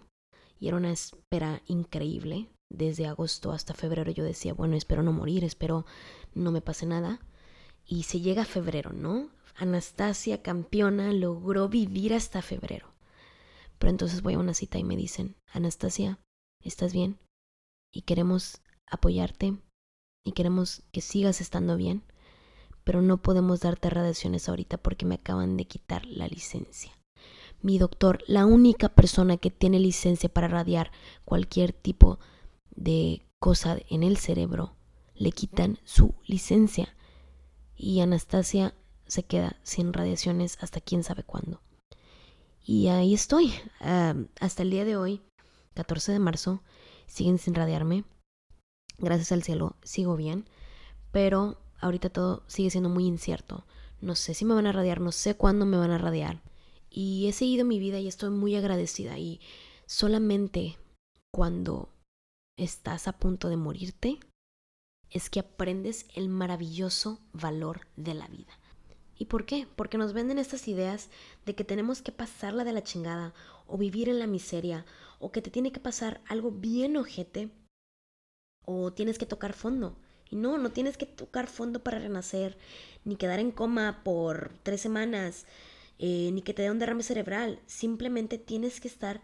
y 0.59 0.67
era 0.67 0.77
una 0.77 0.91
espera 0.91 1.61
increíble. 1.67 2.49
Desde 2.71 3.07
agosto 3.07 3.51
hasta 3.51 3.73
febrero 3.73 4.11
yo 4.11 4.23
decía, 4.23 4.53
bueno, 4.53 4.75
espero 4.75 5.01
no 5.01 5.11
morir, 5.11 5.43
espero 5.43 5.85
no 6.35 6.51
me 6.51 6.61
pase 6.61 6.85
nada. 6.85 7.19
Y 7.85 8.03
se 8.03 8.19
llega 8.21 8.43
a 8.43 8.45
febrero, 8.45 8.93
¿no? 8.93 9.29
Anastasia, 9.55 10.41
campeona, 10.43 11.11
logró 11.11 11.67
vivir 11.67 12.13
hasta 12.13 12.41
febrero. 12.41 12.93
Pero 13.79 13.89
entonces 13.89 14.21
voy 14.21 14.35
a 14.35 14.39
una 14.39 14.53
cita 14.53 14.77
y 14.77 14.83
me 14.83 14.95
dicen, 14.95 15.35
Anastasia, 15.51 16.19
¿estás 16.63 16.93
bien? 16.93 17.17
Y 17.91 18.03
queremos 18.03 18.61
apoyarte 18.87 19.57
y 20.25 20.33
queremos 20.33 20.83
que 20.91 21.01
sigas 21.01 21.41
estando 21.41 21.75
bien 21.77 22.03
pero 22.89 23.03
no 23.03 23.21
podemos 23.21 23.59
darte 23.59 23.87
radiaciones 23.91 24.49
ahorita 24.49 24.79
porque 24.79 25.05
me 25.05 25.13
acaban 25.13 25.57
de 25.57 25.65
quitar 25.65 26.07
la 26.07 26.27
licencia. 26.27 26.91
Mi 27.61 27.77
doctor, 27.77 28.23
la 28.27 28.45
única 28.45 28.89
persona 28.89 29.37
que 29.37 29.51
tiene 29.51 29.79
licencia 29.79 30.29
para 30.29 30.47
radiar 30.47 30.91
cualquier 31.25 31.73
tipo 31.73 32.19
de 32.71 33.25
cosa 33.39 33.77
en 33.89 34.03
el 34.03 34.17
cerebro, 34.17 34.75
le 35.15 35.31
quitan 35.31 35.79
su 35.83 36.15
licencia. 36.25 36.95
Y 37.75 37.99
Anastasia 37.99 38.73
se 39.07 39.23
queda 39.23 39.57
sin 39.63 39.93
radiaciones 39.93 40.57
hasta 40.61 40.79
quién 40.81 41.03
sabe 41.03 41.23
cuándo. 41.23 41.61
Y 42.63 42.87
ahí 42.87 43.13
estoy, 43.13 43.53
hasta 43.79 44.63
el 44.63 44.69
día 44.69 44.85
de 44.85 44.95
hoy, 44.95 45.21
14 45.73 46.11
de 46.11 46.19
marzo, 46.19 46.61
siguen 47.07 47.39
sin 47.39 47.55
radiarme. 47.55 48.03
Gracias 48.99 49.31
al 49.31 49.43
cielo, 49.43 49.75
sigo 49.81 50.15
bien, 50.15 50.47
pero 51.11 51.57
ahorita 51.79 52.09
todo 52.09 52.43
sigue 52.47 52.69
siendo 52.69 52.89
muy 52.89 53.05
incierto. 53.05 53.65
No 54.01 54.15
sé 54.15 54.33
si 54.33 54.45
me 54.45 54.53
van 54.53 54.67
a 54.67 54.71
radiar, 54.71 55.01
no 55.01 55.11
sé 55.11 55.35
cuándo 55.35 55.65
me 55.65 55.77
van 55.77 55.91
a 55.91 55.97
radiar. 55.97 56.41
Y 56.89 57.27
he 57.27 57.33
seguido 57.33 57.65
mi 57.65 57.79
vida 57.79 57.99
y 57.99 58.07
estoy 58.07 58.29
muy 58.29 58.55
agradecida. 58.55 59.17
Y 59.17 59.39
solamente 59.85 60.77
cuando 61.31 61.89
estás 62.57 63.07
a 63.07 63.13
punto 63.13 63.49
de 63.49 63.57
morirte 63.57 64.19
es 65.09 65.29
que 65.29 65.39
aprendes 65.39 66.05
el 66.15 66.29
maravilloso 66.29 67.19
valor 67.33 67.87
de 67.95 68.13
la 68.13 68.27
vida. 68.27 68.59
¿Y 69.17 69.25
por 69.25 69.45
qué? 69.45 69.67
Porque 69.75 69.97
nos 69.97 70.13
venden 70.13 70.39
estas 70.39 70.67
ideas 70.67 71.09
de 71.45 71.53
que 71.53 71.63
tenemos 71.63 72.01
que 72.01 72.11
pasarla 72.11 72.63
de 72.63 72.73
la 72.73 72.83
chingada 72.83 73.33
o 73.67 73.77
vivir 73.77 74.07
en 74.07 74.19
la 74.19 74.27
miseria 74.27 74.85
o 75.19 75.31
que 75.31 75.41
te 75.41 75.51
tiene 75.51 75.71
que 75.71 75.79
pasar 75.79 76.21
algo 76.27 76.51
bien 76.51 76.95
ojete 76.95 77.49
o 78.65 78.93
tienes 78.93 79.17
que 79.17 79.25
tocar 79.25 79.53
fondo. 79.53 79.97
Y 80.29 80.35
no, 80.35 80.57
no 80.57 80.71
tienes 80.71 80.95
que 80.95 81.05
tocar 81.05 81.47
fondo 81.47 81.83
para 81.83 81.99
renacer, 81.99 82.57
ni 83.03 83.15
quedar 83.15 83.39
en 83.39 83.51
coma 83.51 84.01
por 84.03 84.53
tres 84.63 84.79
semanas, 84.79 85.45
eh, 85.99 86.31
ni 86.33 86.41
que 86.41 86.53
te 86.53 86.63
dé 86.63 86.71
un 86.71 86.79
derrame 86.79 87.03
cerebral. 87.03 87.61
Simplemente 87.67 88.37
tienes 88.37 88.79
que 88.79 88.87
estar 88.87 89.21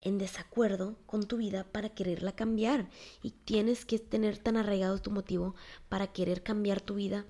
en 0.00 0.18
desacuerdo 0.18 0.96
con 1.06 1.28
tu 1.28 1.36
vida 1.36 1.64
para 1.70 1.90
quererla 1.90 2.32
cambiar. 2.32 2.88
Y 3.22 3.30
tienes 3.30 3.84
que 3.84 3.98
tener 3.98 4.38
tan 4.38 4.56
arraigado 4.56 5.00
tu 5.00 5.10
motivo 5.10 5.54
para 5.88 6.08
querer 6.12 6.42
cambiar 6.42 6.80
tu 6.80 6.94
vida. 6.94 7.26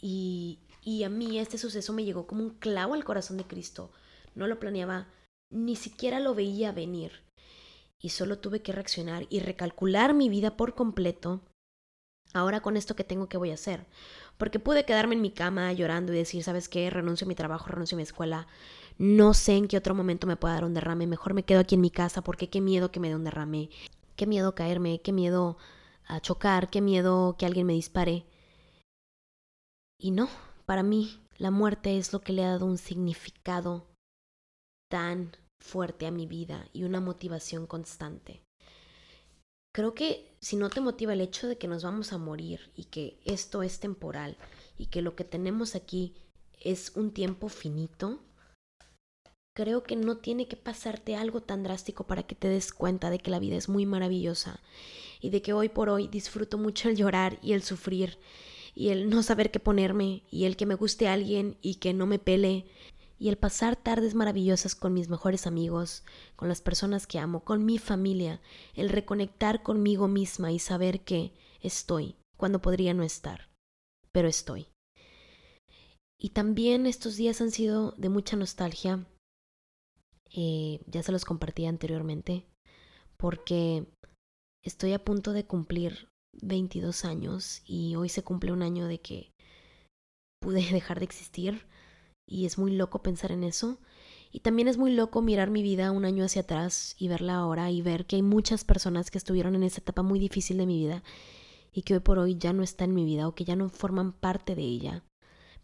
Y, 0.00 0.58
y 0.82 1.04
a 1.04 1.08
mí 1.08 1.38
este 1.38 1.58
suceso 1.58 1.92
me 1.92 2.04
llegó 2.04 2.26
como 2.26 2.42
un 2.42 2.50
clavo 2.50 2.94
al 2.94 3.04
corazón 3.04 3.36
de 3.36 3.44
Cristo. 3.44 3.92
No 4.34 4.46
lo 4.46 4.58
planeaba, 4.58 5.08
ni 5.50 5.76
siquiera 5.76 6.18
lo 6.18 6.34
veía 6.34 6.72
venir. 6.72 7.22
Y 8.00 8.10
solo 8.10 8.38
tuve 8.38 8.60
que 8.60 8.72
reaccionar 8.72 9.26
y 9.30 9.40
recalcular 9.40 10.14
mi 10.14 10.28
vida 10.28 10.56
por 10.56 10.74
completo 10.74 11.42
ahora 12.36 12.60
con 12.60 12.76
esto 12.76 12.96
que 12.96 13.04
tengo, 13.04 13.28
¿qué 13.28 13.36
voy 13.36 13.50
a 13.50 13.54
hacer? 13.54 13.86
Porque 14.38 14.58
pude 14.58 14.84
quedarme 14.84 15.14
en 15.14 15.22
mi 15.22 15.30
cama 15.30 15.72
llorando 15.72 16.12
y 16.12 16.16
decir, 16.16 16.42
¿sabes 16.42 16.68
qué? 16.68 16.90
Renuncio 16.90 17.26
a 17.26 17.28
mi 17.28 17.34
trabajo, 17.34 17.68
renuncio 17.68 17.96
a 17.96 17.98
mi 17.98 18.02
escuela. 18.02 18.46
No 18.98 19.34
sé 19.34 19.56
en 19.56 19.68
qué 19.68 19.76
otro 19.76 19.94
momento 19.94 20.26
me 20.26 20.36
pueda 20.36 20.54
dar 20.54 20.64
un 20.64 20.74
derrame. 20.74 21.06
Mejor 21.06 21.34
me 21.34 21.44
quedo 21.44 21.60
aquí 21.60 21.74
en 21.74 21.80
mi 21.80 21.90
casa 21.90 22.22
porque 22.22 22.48
qué 22.48 22.60
miedo 22.60 22.90
que 22.90 23.00
me 23.00 23.08
dé 23.08 23.14
un 23.14 23.24
derrame. 23.24 23.70
Qué 24.16 24.26
miedo 24.26 24.54
caerme, 24.54 25.00
qué 25.00 25.12
miedo 25.12 25.58
a 26.06 26.20
chocar, 26.20 26.70
qué 26.70 26.80
miedo 26.80 27.36
que 27.38 27.46
alguien 27.46 27.66
me 27.66 27.74
dispare. 27.74 28.24
Y 29.98 30.10
no, 30.10 30.28
para 30.66 30.82
mí 30.82 31.20
la 31.38 31.50
muerte 31.50 31.98
es 31.98 32.12
lo 32.12 32.20
que 32.20 32.32
le 32.32 32.44
ha 32.44 32.48
dado 32.48 32.66
un 32.66 32.78
significado 32.78 33.86
tan 34.90 35.32
fuerte 35.60 36.06
a 36.06 36.10
mi 36.10 36.26
vida 36.26 36.68
y 36.72 36.84
una 36.84 37.00
motivación 37.00 37.66
constante. 37.66 38.45
Creo 39.76 39.92
que 39.92 40.34
si 40.40 40.56
no 40.56 40.70
te 40.70 40.80
motiva 40.80 41.12
el 41.12 41.20
hecho 41.20 41.48
de 41.48 41.58
que 41.58 41.68
nos 41.68 41.84
vamos 41.84 42.14
a 42.14 42.16
morir 42.16 42.70
y 42.76 42.84
que 42.84 43.18
esto 43.26 43.62
es 43.62 43.78
temporal 43.78 44.38
y 44.78 44.86
que 44.86 45.02
lo 45.02 45.14
que 45.14 45.24
tenemos 45.24 45.74
aquí 45.74 46.14
es 46.62 46.92
un 46.96 47.10
tiempo 47.10 47.50
finito, 47.50 48.20
creo 49.54 49.82
que 49.82 49.94
no 49.94 50.16
tiene 50.16 50.48
que 50.48 50.56
pasarte 50.56 51.14
algo 51.14 51.42
tan 51.42 51.62
drástico 51.62 52.04
para 52.04 52.22
que 52.22 52.34
te 52.34 52.48
des 52.48 52.72
cuenta 52.72 53.10
de 53.10 53.18
que 53.18 53.30
la 53.30 53.38
vida 53.38 53.56
es 53.56 53.68
muy 53.68 53.84
maravillosa 53.84 54.60
y 55.20 55.28
de 55.28 55.42
que 55.42 55.52
hoy 55.52 55.68
por 55.68 55.90
hoy 55.90 56.08
disfruto 56.08 56.56
mucho 56.56 56.88
el 56.88 56.96
llorar 56.96 57.38
y 57.42 57.52
el 57.52 57.62
sufrir 57.62 58.18
y 58.74 58.88
el 58.88 59.10
no 59.10 59.22
saber 59.22 59.50
qué 59.50 59.60
ponerme 59.60 60.22
y 60.30 60.46
el 60.46 60.56
que 60.56 60.64
me 60.64 60.74
guste 60.74 61.06
alguien 61.06 61.58
y 61.60 61.74
que 61.74 61.92
no 61.92 62.06
me 62.06 62.18
pele 62.18 62.64
y 63.18 63.28
el 63.28 63.38
pasar 63.38 63.76
tardes 63.76 64.14
maravillosas 64.14 64.74
con 64.74 64.92
mis 64.92 65.08
mejores 65.08 65.46
amigos, 65.46 66.04
con 66.36 66.48
las 66.48 66.60
personas 66.60 67.06
que 67.06 67.18
amo, 67.18 67.44
con 67.44 67.64
mi 67.64 67.78
familia, 67.78 68.40
el 68.74 68.88
reconectar 68.88 69.62
conmigo 69.62 70.08
misma 70.08 70.52
y 70.52 70.58
saber 70.58 71.00
que 71.00 71.32
estoy 71.60 72.16
cuando 72.36 72.60
podría 72.60 72.92
no 72.94 73.02
estar, 73.02 73.48
pero 74.12 74.28
estoy. 74.28 74.68
Y 76.18 76.30
también 76.30 76.86
estos 76.86 77.16
días 77.16 77.40
han 77.40 77.50
sido 77.50 77.92
de 77.92 78.08
mucha 78.08 78.36
nostalgia, 78.36 79.06
eh, 80.34 80.80
ya 80.86 81.02
se 81.02 81.12
los 81.12 81.24
compartí 81.24 81.66
anteriormente, 81.66 82.46
porque 83.16 83.86
estoy 84.64 84.92
a 84.92 85.04
punto 85.04 85.32
de 85.32 85.46
cumplir 85.46 86.08
22 86.42 87.04
años 87.04 87.62
y 87.64 87.96
hoy 87.96 88.08
se 88.08 88.22
cumple 88.22 88.52
un 88.52 88.62
año 88.62 88.86
de 88.86 89.00
que 89.00 89.32
pude 90.40 90.60
dejar 90.72 90.98
de 90.98 91.04
existir 91.06 91.66
y 92.26 92.46
es 92.46 92.58
muy 92.58 92.72
loco 92.72 93.02
pensar 93.02 93.32
en 93.32 93.44
eso. 93.44 93.78
Y 94.32 94.40
también 94.40 94.68
es 94.68 94.76
muy 94.76 94.92
loco 94.92 95.22
mirar 95.22 95.50
mi 95.50 95.62
vida 95.62 95.92
un 95.92 96.04
año 96.04 96.24
hacia 96.24 96.42
atrás 96.42 96.94
y 96.98 97.08
verla 97.08 97.36
ahora 97.36 97.70
y 97.70 97.80
ver 97.80 98.06
que 98.06 98.16
hay 98.16 98.22
muchas 98.22 98.64
personas 98.64 99.10
que 99.10 99.18
estuvieron 99.18 99.54
en 99.54 99.62
esa 99.62 99.80
etapa 99.80 100.02
muy 100.02 100.18
difícil 100.18 100.58
de 100.58 100.66
mi 100.66 100.78
vida 100.78 101.02
y 101.72 101.82
que 101.82 101.94
hoy 101.94 102.00
por 102.00 102.18
hoy 102.18 102.36
ya 102.36 102.52
no 102.52 102.62
están 102.62 102.90
en 102.90 102.96
mi 102.96 103.04
vida 103.04 103.28
o 103.28 103.34
que 103.34 103.44
ya 103.44 103.54
no 103.54 103.68
forman 103.68 104.12
parte 104.12 104.54
de 104.54 104.62
ella, 104.62 105.04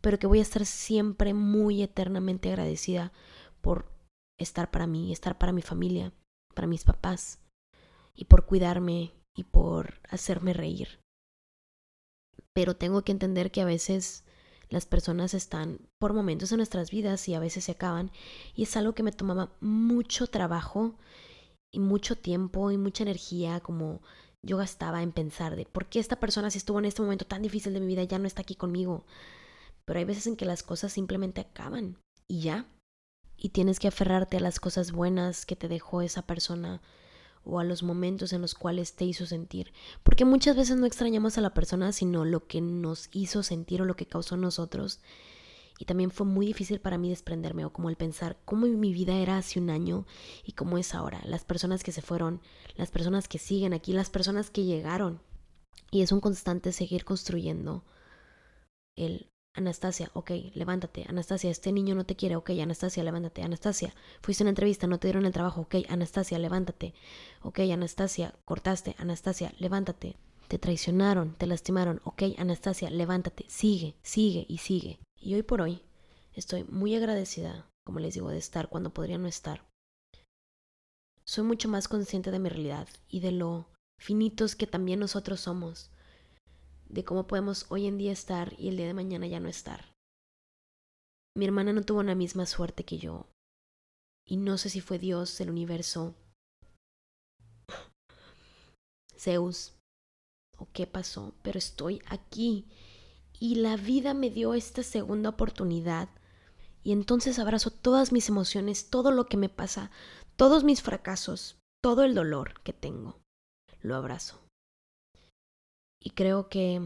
pero 0.01 0.19
que 0.19 0.27
voy 0.27 0.39
a 0.39 0.43
estar 0.43 0.65
siempre 0.65 1.35
muy 1.35 1.83
eternamente 1.83 2.51
agradecida 2.51 3.13
por 3.61 3.91
estar 4.39 4.71
para 4.71 4.87
mí, 4.87 5.13
estar 5.13 5.39
para 5.39 5.53
mi 5.53 5.63
familia, 5.63 6.13
para 6.55 6.67
mis 6.67 6.85
papás, 6.85 7.41
y 8.15 8.27
por 8.27 8.47
cuidarme 8.47 9.13
y 9.35 9.45
por 9.45 10.01
hacerme 10.09 10.53
reír. 10.53 11.01
Pero 12.53 12.77
tengo 12.77 13.03
que 13.03 13.13
entender 13.13 13.51
que 13.51 13.63
a 13.63 13.67
veces 13.67 14.25
las 14.73 14.87
personas 14.87 15.35
están 15.35 15.79
por 16.01 16.15
momentos 16.15 16.51
en 16.51 16.57
nuestras 16.57 16.91
vidas 16.91 17.29
y 17.29 17.35
a 17.35 17.41
veces 17.41 17.65
se 17.65 17.73
acaban 17.73 18.11
y 18.55 18.65
es 18.65 18.77
algo 18.77 18.95
que 18.95 19.03
me 19.03 19.13
tomaba 19.13 19.53
mucho 19.61 20.27
trabajo 20.27 20.97
y 21.71 21.79
mucho 21.79 22.17
tiempo 22.17 22.71
y 22.71 22.79
mucha 22.79 23.03
energía 23.05 23.61
como 23.61 24.01
yo 24.43 24.57
gastaba 24.57 25.03
en 25.03 25.13
pensar 25.13 25.57
de 25.57 25.67
por 25.67 25.87
qué 25.87 26.01
esta 26.01 26.17
persona 26.17 26.51
si 26.51 26.59
estuvo 26.59 26.79
en 26.79 26.87
este 26.87 27.03
momento 27.03 27.27
tan 27.27 27.43
difícil 27.43 27.75
de 27.75 27.81
mi 27.81 27.87
vida 27.87 28.03
ya 28.05 28.19
no 28.19 28.27
está 28.27 28.43
aquí 28.43 28.55
conmigo. 28.55 29.05
Pero 29.85 29.99
hay 29.99 30.05
veces 30.05 30.27
en 30.27 30.37
que 30.37 30.45
las 30.45 30.63
cosas 30.63 30.93
simplemente 30.93 31.41
acaban 31.41 31.99
y 32.27 32.41
ya. 32.41 32.67
Y 33.37 33.51
tienes 33.51 33.79
que 33.79 33.89
aferrarte 33.89 34.37
a 34.37 34.41
las 34.41 34.61
cosas 34.61 34.93
buenas 34.93 35.45
que 35.47 35.57
te 35.57 35.69
dejó 35.69 36.03
esa 36.03 36.23
persona 36.23 36.81
o 37.45 37.59
a 37.59 37.65
los 37.65 37.83
momentos 37.83 38.33
en 38.33 38.41
los 38.41 38.55
cuales 38.55 38.95
te 38.95 39.05
hizo 39.05 39.27
sentir. 39.27 39.73
Porque 40.03 40.25
muchas 40.25 40.57
veces 40.57 40.77
no 40.77 40.87
extrañamos 40.87 41.39
a 41.39 41.41
la 41.41 41.55
persona, 41.55 41.93
sino 41.93 42.25
lo 42.25 42.47
que 42.47 42.61
nos 42.61 43.09
hizo 43.13 43.43
sentir 43.43 43.83
o 43.83 43.85
lo 43.85 43.97
que 43.97 44.07
causó 44.07 44.35
en 44.37 44.43
nosotros. 44.43 45.01
Y 45.79 45.85
también 45.85 46.11
fue 46.11 46.27
muy 46.27 46.47
difícil 46.47 46.81
para 46.81 46.99
mí 46.99 47.09
desprenderme 47.09 47.65
o 47.65 47.73
como 47.73 47.89
el 47.89 47.97
pensar 47.97 48.39
cómo 48.45 48.67
mi 48.67 48.93
vida 48.93 49.17
era 49.17 49.39
hace 49.39 49.59
un 49.59 49.71
año 49.71 50.07
y 50.45 50.53
cómo 50.53 50.79
es 50.79 50.95
ahora. 50.95 51.21
Las 51.25 51.45
personas 51.45 51.83
que 51.83 51.93
se 51.93 52.03
fueron, 52.03 52.41
las 52.77 52.91
personas 52.91 53.27
que 53.27 53.39
siguen 53.39 53.73
aquí, 53.73 53.93
las 53.93 54.11
personas 54.11 54.51
que 54.51 54.65
llegaron. 54.65 55.21
Y 55.91 56.03
es 56.03 56.13
un 56.13 56.21
constante 56.21 56.71
seguir 56.71 57.05
construyendo 57.05 57.85
el 58.97 59.32
Anastasia, 59.55 60.11
ok, 60.15 60.31
levántate. 60.55 61.05
Anastasia, 61.09 61.51
este 61.51 61.73
niño 61.73 61.95
no 61.95 62.07
te 62.07 62.17
quiere, 62.17 62.37
ok, 62.37 62.51
Anastasia, 62.63 63.05
levántate. 63.05 63.43
Anastasia, 63.43 63.95
fuiste 64.23 64.45
una 64.45 64.51
entrevista, 64.51 64.87
no 64.87 64.99
te 64.99 65.09
dieron 65.09 65.27
el 65.27 65.33
trabajo, 65.33 65.63
ok, 65.63 65.77
Anastasia, 65.89 66.39
levántate. 66.39 66.95
Ok, 67.43 67.61
Anastasia, 67.71 68.35
cortaste, 68.47 68.95
Anastasia, 68.99 69.53
levántate. 69.59 70.17
Te 70.49 70.59
traicionaron, 70.59 71.35
te 71.35 71.47
lastimaron, 71.47 72.01
ok, 72.05 72.23
Anastasia, 72.39 72.89
levántate. 72.89 73.45
Sigue, 73.49 73.95
sigue 74.03 74.47
y 74.49 74.59
sigue. 74.59 74.99
Y 75.21 75.35
hoy 75.35 75.43
por 75.43 75.61
hoy 75.61 75.83
estoy 76.33 76.65
muy 76.65 76.95
agradecida, 76.95 77.69
como 77.85 78.01
les 78.01 78.15
digo, 78.15 78.31
de 78.31 78.39
estar 78.39 78.69
cuando 78.69 78.95
podría 78.95 79.19
no 79.19 79.29
estar. 79.29 79.67
Soy 81.25 81.45
mucho 81.45 81.69
más 81.69 81.89
consciente 81.89 82.31
de 82.31 82.39
mi 82.39 82.49
realidad 82.49 82.89
y 83.09 83.21
de 83.21 83.33
lo 83.33 83.69
finitos 83.99 84.57
que 84.57 84.67
también 84.67 84.99
nosotros 84.99 85.41
somos 85.41 85.91
de 86.93 87.05
cómo 87.05 87.27
podemos 87.27 87.67
hoy 87.71 87.87
en 87.87 87.99
día 87.99 88.13
estar 88.13 88.55
y 88.59 88.69
el 88.69 88.77
día 88.77 88.87
de 88.87 88.95
mañana 88.95 89.27
ya 89.27 89.41
no 89.41 89.49
estar. 89.49 89.93
Mi 91.35 91.47
hermana 91.47 91.73
no 91.73 91.83
tuvo 91.83 92.03
la 92.03 92.15
misma 92.15 92.47
suerte 92.47 92.85
que 92.85 92.99
yo. 92.99 93.27
Y 94.27 94.37
no 94.37 94.59
sé 94.59 94.69
si 94.69 94.81
fue 94.81 94.99
Dios, 94.99 95.41
el 95.41 95.51
universo, 95.51 96.15
Zeus, 99.17 99.73
o 100.59 100.69
qué 100.73 100.87
pasó, 100.87 101.35
pero 101.43 101.59
estoy 101.59 102.03
aquí. 102.07 102.69
Y 103.41 103.57
la 103.57 103.77
vida 103.77 104.15
me 104.15 104.31
dio 104.31 104.55
esta 104.55 104.83
segunda 104.83 105.31
oportunidad. 105.31 106.09
Y 106.85 106.93
entonces 106.93 107.39
abrazo 107.39 107.71
todas 107.71 108.13
mis 108.13 108.29
emociones, 108.29 108.91
todo 108.91 109.11
lo 109.11 109.27
que 109.27 109.37
me 109.37 109.49
pasa, 109.49 109.91
todos 110.37 110.63
mis 110.63 110.83
fracasos, 110.83 111.57
todo 111.83 112.05
el 112.05 112.15
dolor 112.15 112.61
que 112.63 112.73
tengo. 112.73 113.21
Lo 113.81 113.97
abrazo. 113.97 114.43
Y 116.03 116.11
creo 116.11 116.49
que 116.49 116.81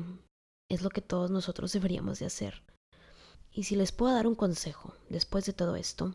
es 0.69 0.83
lo 0.83 0.91
que 0.91 1.01
todos 1.01 1.31
nosotros 1.31 1.73
deberíamos 1.73 2.19
de 2.19 2.27
hacer. 2.27 2.62
Y 3.51 3.64
si 3.64 3.77
les 3.77 3.93
puedo 3.93 4.14
dar 4.14 4.27
un 4.27 4.35
consejo 4.35 4.95
después 5.09 5.47
de 5.47 5.55
todo 5.55 5.77
esto, 5.77 6.14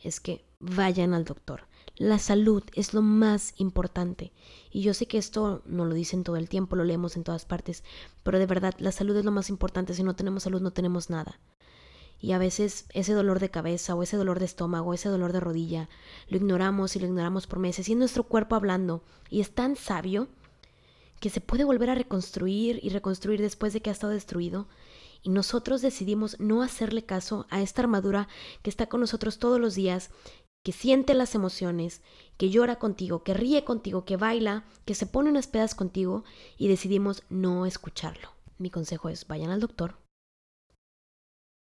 es 0.00 0.20
que 0.20 0.44
vayan 0.60 1.14
al 1.14 1.24
doctor. 1.24 1.62
La 1.96 2.18
salud 2.18 2.62
es 2.74 2.92
lo 2.92 3.00
más 3.00 3.54
importante. 3.56 4.32
Y 4.70 4.82
yo 4.82 4.92
sé 4.92 5.06
que 5.06 5.18
esto 5.18 5.62
no 5.64 5.86
lo 5.86 5.94
dicen 5.94 6.24
todo 6.24 6.36
el 6.36 6.48
tiempo, 6.48 6.76
lo 6.76 6.84
leemos 6.84 7.16
en 7.16 7.24
todas 7.24 7.46
partes, 7.46 7.84
pero 8.22 8.38
de 8.38 8.46
verdad 8.46 8.74
la 8.78 8.92
salud 8.92 9.16
es 9.16 9.24
lo 9.24 9.30
más 9.30 9.48
importante. 9.48 9.94
Si 9.94 10.02
no 10.02 10.14
tenemos 10.14 10.42
salud 10.42 10.60
no 10.60 10.72
tenemos 10.72 11.08
nada. 11.08 11.40
Y 12.20 12.32
a 12.32 12.38
veces 12.38 12.86
ese 12.90 13.14
dolor 13.14 13.40
de 13.40 13.50
cabeza 13.50 13.94
o 13.94 14.02
ese 14.02 14.16
dolor 14.16 14.38
de 14.38 14.44
estómago, 14.44 14.94
ese 14.94 15.08
dolor 15.08 15.32
de 15.32 15.40
rodilla, 15.40 15.88
lo 16.28 16.36
ignoramos 16.36 16.94
y 16.94 17.00
lo 17.00 17.06
ignoramos 17.06 17.46
por 17.46 17.58
meses. 17.58 17.88
Y 17.88 17.92
es 17.92 17.98
nuestro 17.98 18.24
cuerpo 18.24 18.54
hablando. 18.54 19.02
Y 19.28 19.40
es 19.40 19.54
tan 19.54 19.76
sabio 19.76 20.28
que 21.22 21.30
se 21.30 21.40
puede 21.40 21.62
volver 21.62 21.88
a 21.88 21.94
reconstruir 21.94 22.80
y 22.82 22.88
reconstruir 22.88 23.40
después 23.40 23.72
de 23.72 23.80
que 23.80 23.90
ha 23.90 23.92
estado 23.92 24.12
destruido. 24.12 24.66
Y 25.22 25.30
nosotros 25.30 25.80
decidimos 25.80 26.40
no 26.40 26.62
hacerle 26.62 27.04
caso 27.04 27.46
a 27.48 27.62
esta 27.62 27.80
armadura 27.80 28.26
que 28.62 28.70
está 28.70 28.88
con 28.88 28.98
nosotros 28.98 29.38
todos 29.38 29.60
los 29.60 29.76
días, 29.76 30.10
que 30.64 30.72
siente 30.72 31.14
las 31.14 31.36
emociones, 31.36 32.02
que 32.38 32.50
llora 32.50 32.80
contigo, 32.80 33.22
que 33.22 33.34
ríe 33.34 33.64
contigo, 33.64 34.04
que 34.04 34.16
baila, 34.16 34.64
que 34.84 34.96
se 34.96 35.06
pone 35.06 35.30
unas 35.30 35.46
pedas 35.46 35.76
contigo 35.76 36.24
y 36.58 36.66
decidimos 36.66 37.22
no 37.30 37.66
escucharlo. 37.66 38.32
Mi 38.58 38.70
consejo 38.70 39.08
es 39.08 39.28
vayan 39.28 39.50
al 39.50 39.60
doctor. 39.60 39.98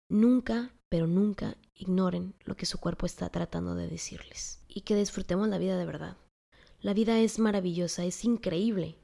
Nunca, 0.08 0.72
pero 0.88 1.08
nunca 1.08 1.58
ignoren 1.74 2.36
lo 2.45 2.55
que 2.55 2.68
su 2.68 2.78
cuerpo 2.78 3.08
está 3.08 3.30
tratando 3.30 3.74
de 3.74 3.88
decirles. 3.88 4.64
Y 4.68 4.82
que 4.82 4.95
disfrutemos 4.95 5.47
la 5.47 5.58
vida 5.58 5.80
de 5.80 5.86
verdad. 5.88 6.16
La 6.80 6.93
vida 6.93 7.18
es 7.18 7.39
maravillosa, 7.39 8.05
es 8.05 8.24
increíble 8.24 8.99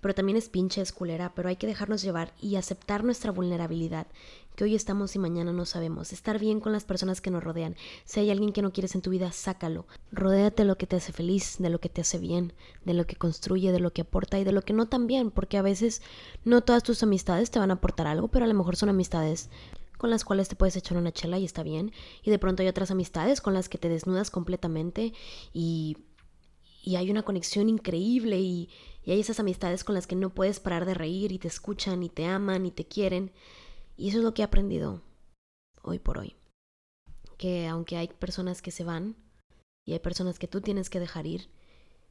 pero 0.00 0.14
también 0.14 0.38
es 0.38 0.48
pinche, 0.48 0.80
es 0.80 0.92
culera, 0.92 1.32
pero 1.34 1.48
hay 1.48 1.56
que 1.56 1.66
dejarnos 1.66 2.02
llevar 2.02 2.32
y 2.40 2.56
aceptar 2.56 3.04
nuestra 3.04 3.32
vulnerabilidad, 3.32 4.06
que 4.54 4.64
hoy 4.64 4.74
estamos 4.74 5.14
y 5.14 5.18
mañana 5.18 5.52
no 5.52 5.64
sabemos, 5.64 6.12
estar 6.12 6.38
bien 6.38 6.60
con 6.60 6.72
las 6.72 6.84
personas 6.84 7.20
que 7.20 7.30
nos 7.30 7.44
rodean. 7.44 7.76
Si 8.04 8.20
hay 8.20 8.30
alguien 8.30 8.52
que 8.52 8.62
no 8.62 8.72
quieres 8.72 8.94
en 8.94 9.02
tu 9.02 9.10
vida, 9.10 9.30
sácalo. 9.30 9.86
Rodéate 10.10 10.62
de 10.62 10.66
lo 10.66 10.76
que 10.76 10.86
te 10.86 10.96
hace 10.96 11.12
feliz, 11.12 11.56
de 11.58 11.70
lo 11.70 11.80
que 11.80 11.88
te 11.88 12.00
hace 12.00 12.18
bien, 12.18 12.52
de 12.84 12.94
lo 12.94 13.06
que 13.06 13.16
construye, 13.16 13.70
de 13.72 13.80
lo 13.80 13.92
que 13.92 14.02
aporta 14.02 14.38
y 14.38 14.44
de 14.44 14.52
lo 14.52 14.62
que 14.62 14.72
no 14.72 14.86
también, 14.86 15.30
porque 15.30 15.58
a 15.58 15.62
veces 15.62 16.02
no 16.44 16.62
todas 16.62 16.82
tus 16.82 17.02
amistades 17.02 17.50
te 17.50 17.58
van 17.58 17.70
a 17.70 17.74
aportar 17.74 18.06
algo, 18.06 18.28
pero 18.28 18.44
a 18.44 18.48
lo 18.48 18.54
mejor 18.54 18.76
son 18.76 18.88
amistades 18.88 19.48
con 19.96 20.10
las 20.10 20.24
cuales 20.24 20.48
te 20.48 20.54
puedes 20.54 20.76
echar 20.76 20.96
una 20.96 21.12
chela 21.12 21.38
y 21.38 21.44
está 21.44 21.64
bien, 21.64 21.92
y 22.22 22.30
de 22.30 22.38
pronto 22.38 22.62
hay 22.62 22.68
otras 22.68 22.92
amistades 22.92 23.40
con 23.40 23.52
las 23.52 23.68
que 23.68 23.78
te 23.78 23.88
desnudas 23.88 24.30
completamente 24.30 25.12
y 25.52 25.96
y 26.88 26.96
hay 26.96 27.10
una 27.10 27.22
conexión 27.22 27.68
increíble 27.68 28.40
y, 28.40 28.70
y 29.08 29.12
hay 29.12 29.20
esas 29.20 29.40
amistades 29.40 29.84
con 29.84 29.94
las 29.94 30.06
que 30.06 30.16
no 30.16 30.28
puedes 30.28 30.60
parar 30.60 30.84
de 30.84 30.92
reír 30.92 31.32
y 31.32 31.38
te 31.38 31.48
escuchan 31.48 32.02
y 32.02 32.10
te 32.10 32.26
aman 32.26 32.66
y 32.66 32.70
te 32.70 32.84
quieren. 32.84 33.32
Y 33.96 34.10
eso 34.10 34.18
es 34.18 34.22
lo 34.22 34.34
que 34.34 34.42
he 34.42 34.44
aprendido 34.44 35.00
hoy 35.80 35.98
por 35.98 36.18
hoy. 36.18 36.36
Que 37.38 37.66
aunque 37.68 37.96
hay 37.96 38.08
personas 38.08 38.60
que 38.60 38.70
se 38.70 38.84
van 38.84 39.16
y 39.86 39.94
hay 39.94 39.98
personas 39.98 40.38
que 40.38 40.46
tú 40.46 40.60
tienes 40.60 40.90
que 40.90 41.00
dejar 41.00 41.26
ir, 41.26 41.48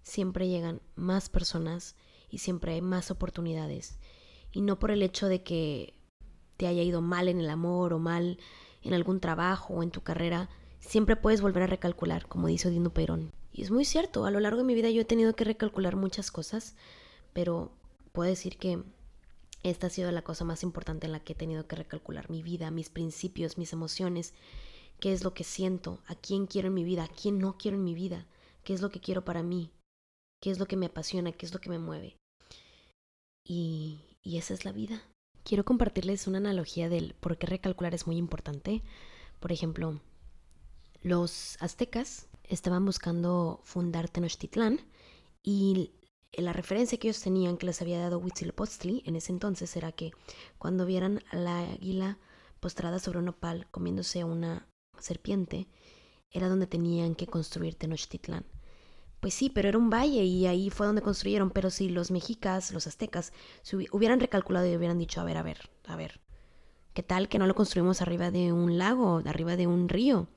siempre 0.02 0.48
llegan 0.48 0.82
más 0.96 1.30
personas 1.30 1.96
y 2.32 2.40
siempre 2.40 2.74
hay 2.74 2.82
más 2.82 3.12
oportunidades. 3.12 4.00
Y 4.52 4.62
no 4.62 4.80
por 4.80 4.90
el 4.90 5.04
hecho 5.04 5.28
de 5.28 5.44
que 5.44 5.94
te 6.58 6.66
haya 6.66 6.82
ido 6.82 7.02
mal 7.02 7.28
en 7.28 7.40
el 7.40 7.52
amor 7.52 7.94
o 7.94 8.00
mal 8.00 8.40
en 8.82 8.96
algún 8.96 9.20
trabajo 9.20 9.76
o 9.76 9.84
en 9.84 9.92
tu 9.92 10.02
carrera, 10.02 10.50
siempre 10.80 11.16
puedes 11.16 11.42
volver 11.42 11.64
a 11.64 11.68
recalcular, 11.68 12.28
como 12.28 12.48
dice 12.48 12.68
Odino 12.68 12.92
Perón. 12.92 13.32
Y 13.52 13.64
es 13.64 13.72
muy 13.72 13.86
cierto, 13.86 14.26
a 14.26 14.32
lo 14.32 14.40
largo 14.40 14.60
de 14.60 14.66
mi 14.66 14.76
vida 14.76 14.90
yo 14.90 15.02
he 15.02 15.06
tenido 15.06 15.36
que 15.36 15.44
recalcular 15.44 15.96
muchas 15.96 16.32
cosas, 16.32 16.76
pero 17.34 17.72
puedo 18.12 18.30
decir 18.30 18.58
que 18.58 18.84
esta 19.64 19.88
ha 19.88 19.90
sido 19.90 20.12
la 20.12 20.22
cosa 20.22 20.46
más 20.46 20.64
importante 20.64 21.08
en 21.08 21.12
la 21.12 21.20
que 21.20 21.34
he 21.34 21.36
tenido 21.36 21.68
que 21.68 21.76
recalcular 21.76 22.30
mi 22.30 22.44
vida, 22.44 22.72
mis 22.72 22.90
principios, 22.90 23.58
mis 23.58 23.74
emociones, 23.74 24.34
qué 25.00 25.12
es 25.14 25.24
lo 25.24 25.34
que 25.34 25.44
siento, 25.44 26.00
a 26.08 26.16
quién 26.16 26.46
quiero 26.46 26.68
en 26.68 26.74
mi 26.74 26.84
vida, 26.84 27.04
a 27.06 27.08
quién 27.08 27.40
no 27.40 27.58
quiero 27.58 27.78
en 27.78 27.84
mi 27.84 27.94
vida, 27.94 28.26
qué 28.64 28.74
es 28.74 28.82
lo 28.82 28.90
que 28.90 29.00
quiero 29.00 29.26
para 29.26 29.44
mí, 29.44 29.72
qué 30.42 30.52
es 30.52 30.60
lo 30.60 30.68
que 30.68 30.78
me 30.78 30.88
apasiona, 30.88 31.32
qué 31.32 31.46
es 31.46 31.54
lo 31.54 31.60
que 31.60 31.70
me 31.70 31.80
mueve. 31.80 32.16
Y, 33.44 34.02
y 34.22 34.38
esa 34.38 34.54
es 34.54 34.66
la 34.66 34.72
vida. 34.72 35.02
Quiero 35.44 35.64
compartirles 35.64 36.28
una 36.28 36.40
analogía 36.40 36.90
del 36.90 37.14
por 37.14 37.38
qué 37.38 37.48
recalcular 37.48 37.96
es 37.96 38.06
muy 38.06 38.18
importante. 38.18 38.84
Por 39.40 39.52
ejemplo, 39.52 40.02
los 41.02 41.58
aztecas 41.60 42.28
estaban 42.44 42.86
buscando 42.86 43.62
fundar 43.64 44.10
Tenochtitlán 44.10 44.80
y 45.44 45.92
la 46.34 46.54
referencia 46.54 46.98
que 46.98 47.08
ellos 47.08 47.22
tenían 47.22 47.58
que 47.58 47.66
les 47.66 47.82
había 47.82 48.00
dado 48.00 48.20
Huitzilopochtli 48.20 49.04
en 49.06 49.16
ese 49.16 49.32
entonces 49.32 49.76
era 49.76 49.92
que 49.92 50.12
cuando 50.58 50.86
vieran 50.86 51.24
a 51.32 51.38
la 51.38 51.60
águila 51.60 52.18
postrada 52.60 53.00
sobre 53.00 53.20
un 53.20 53.30
opal 53.30 53.68
comiéndose 53.72 54.24
una 54.24 54.68
serpiente, 55.00 55.68
era 56.32 56.50
donde 56.50 56.68
tenían 56.68 57.16
que 57.16 57.28
construir 57.28 57.76
Tenochtitlán. 57.76 58.46
Pues 59.20 59.34
sí, 59.34 59.50
pero 59.50 59.70
era 59.70 59.78
un 59.78 59.90
valle 59.90 60.24
y 60.24 60.46
ahí 60.46 60.70
fue 60.70 60.86
donde 60.86 61.02
construyeron, 61.02 61.50
pero 61.50 61.70
si 61.70 61.90
los 61.90 62.12
mexicas, 62.12 62.72
los 62.72 62.86
aztecas, 62.86 63.34
hubieran 63.92 64.20
recalculado 64.20 64.68
y 64.68 64.76
hubieran 64.76 65.00
dicho, 65.00 65.22
a 65.22 65.24
ver, 65.24 65.38
a 65.38 65.44
ver, 65.44 65.70
a 65.86 65.96
ver, 65.96 66.22
¿qué 66.94 67.02
tal 67.04 67.28
que 67.28 67.40
no 67.40 67.48
lo 67.48 67.56
construimos 67.56 68.02
arriba 68.02 68.30
de 68.30 68.52
un 68.54 68.78
lago, 68.78 69.24
arriba 69.26 69.56
de 69.56 69.66
un 69.66 69.90
río? 69.90 70.28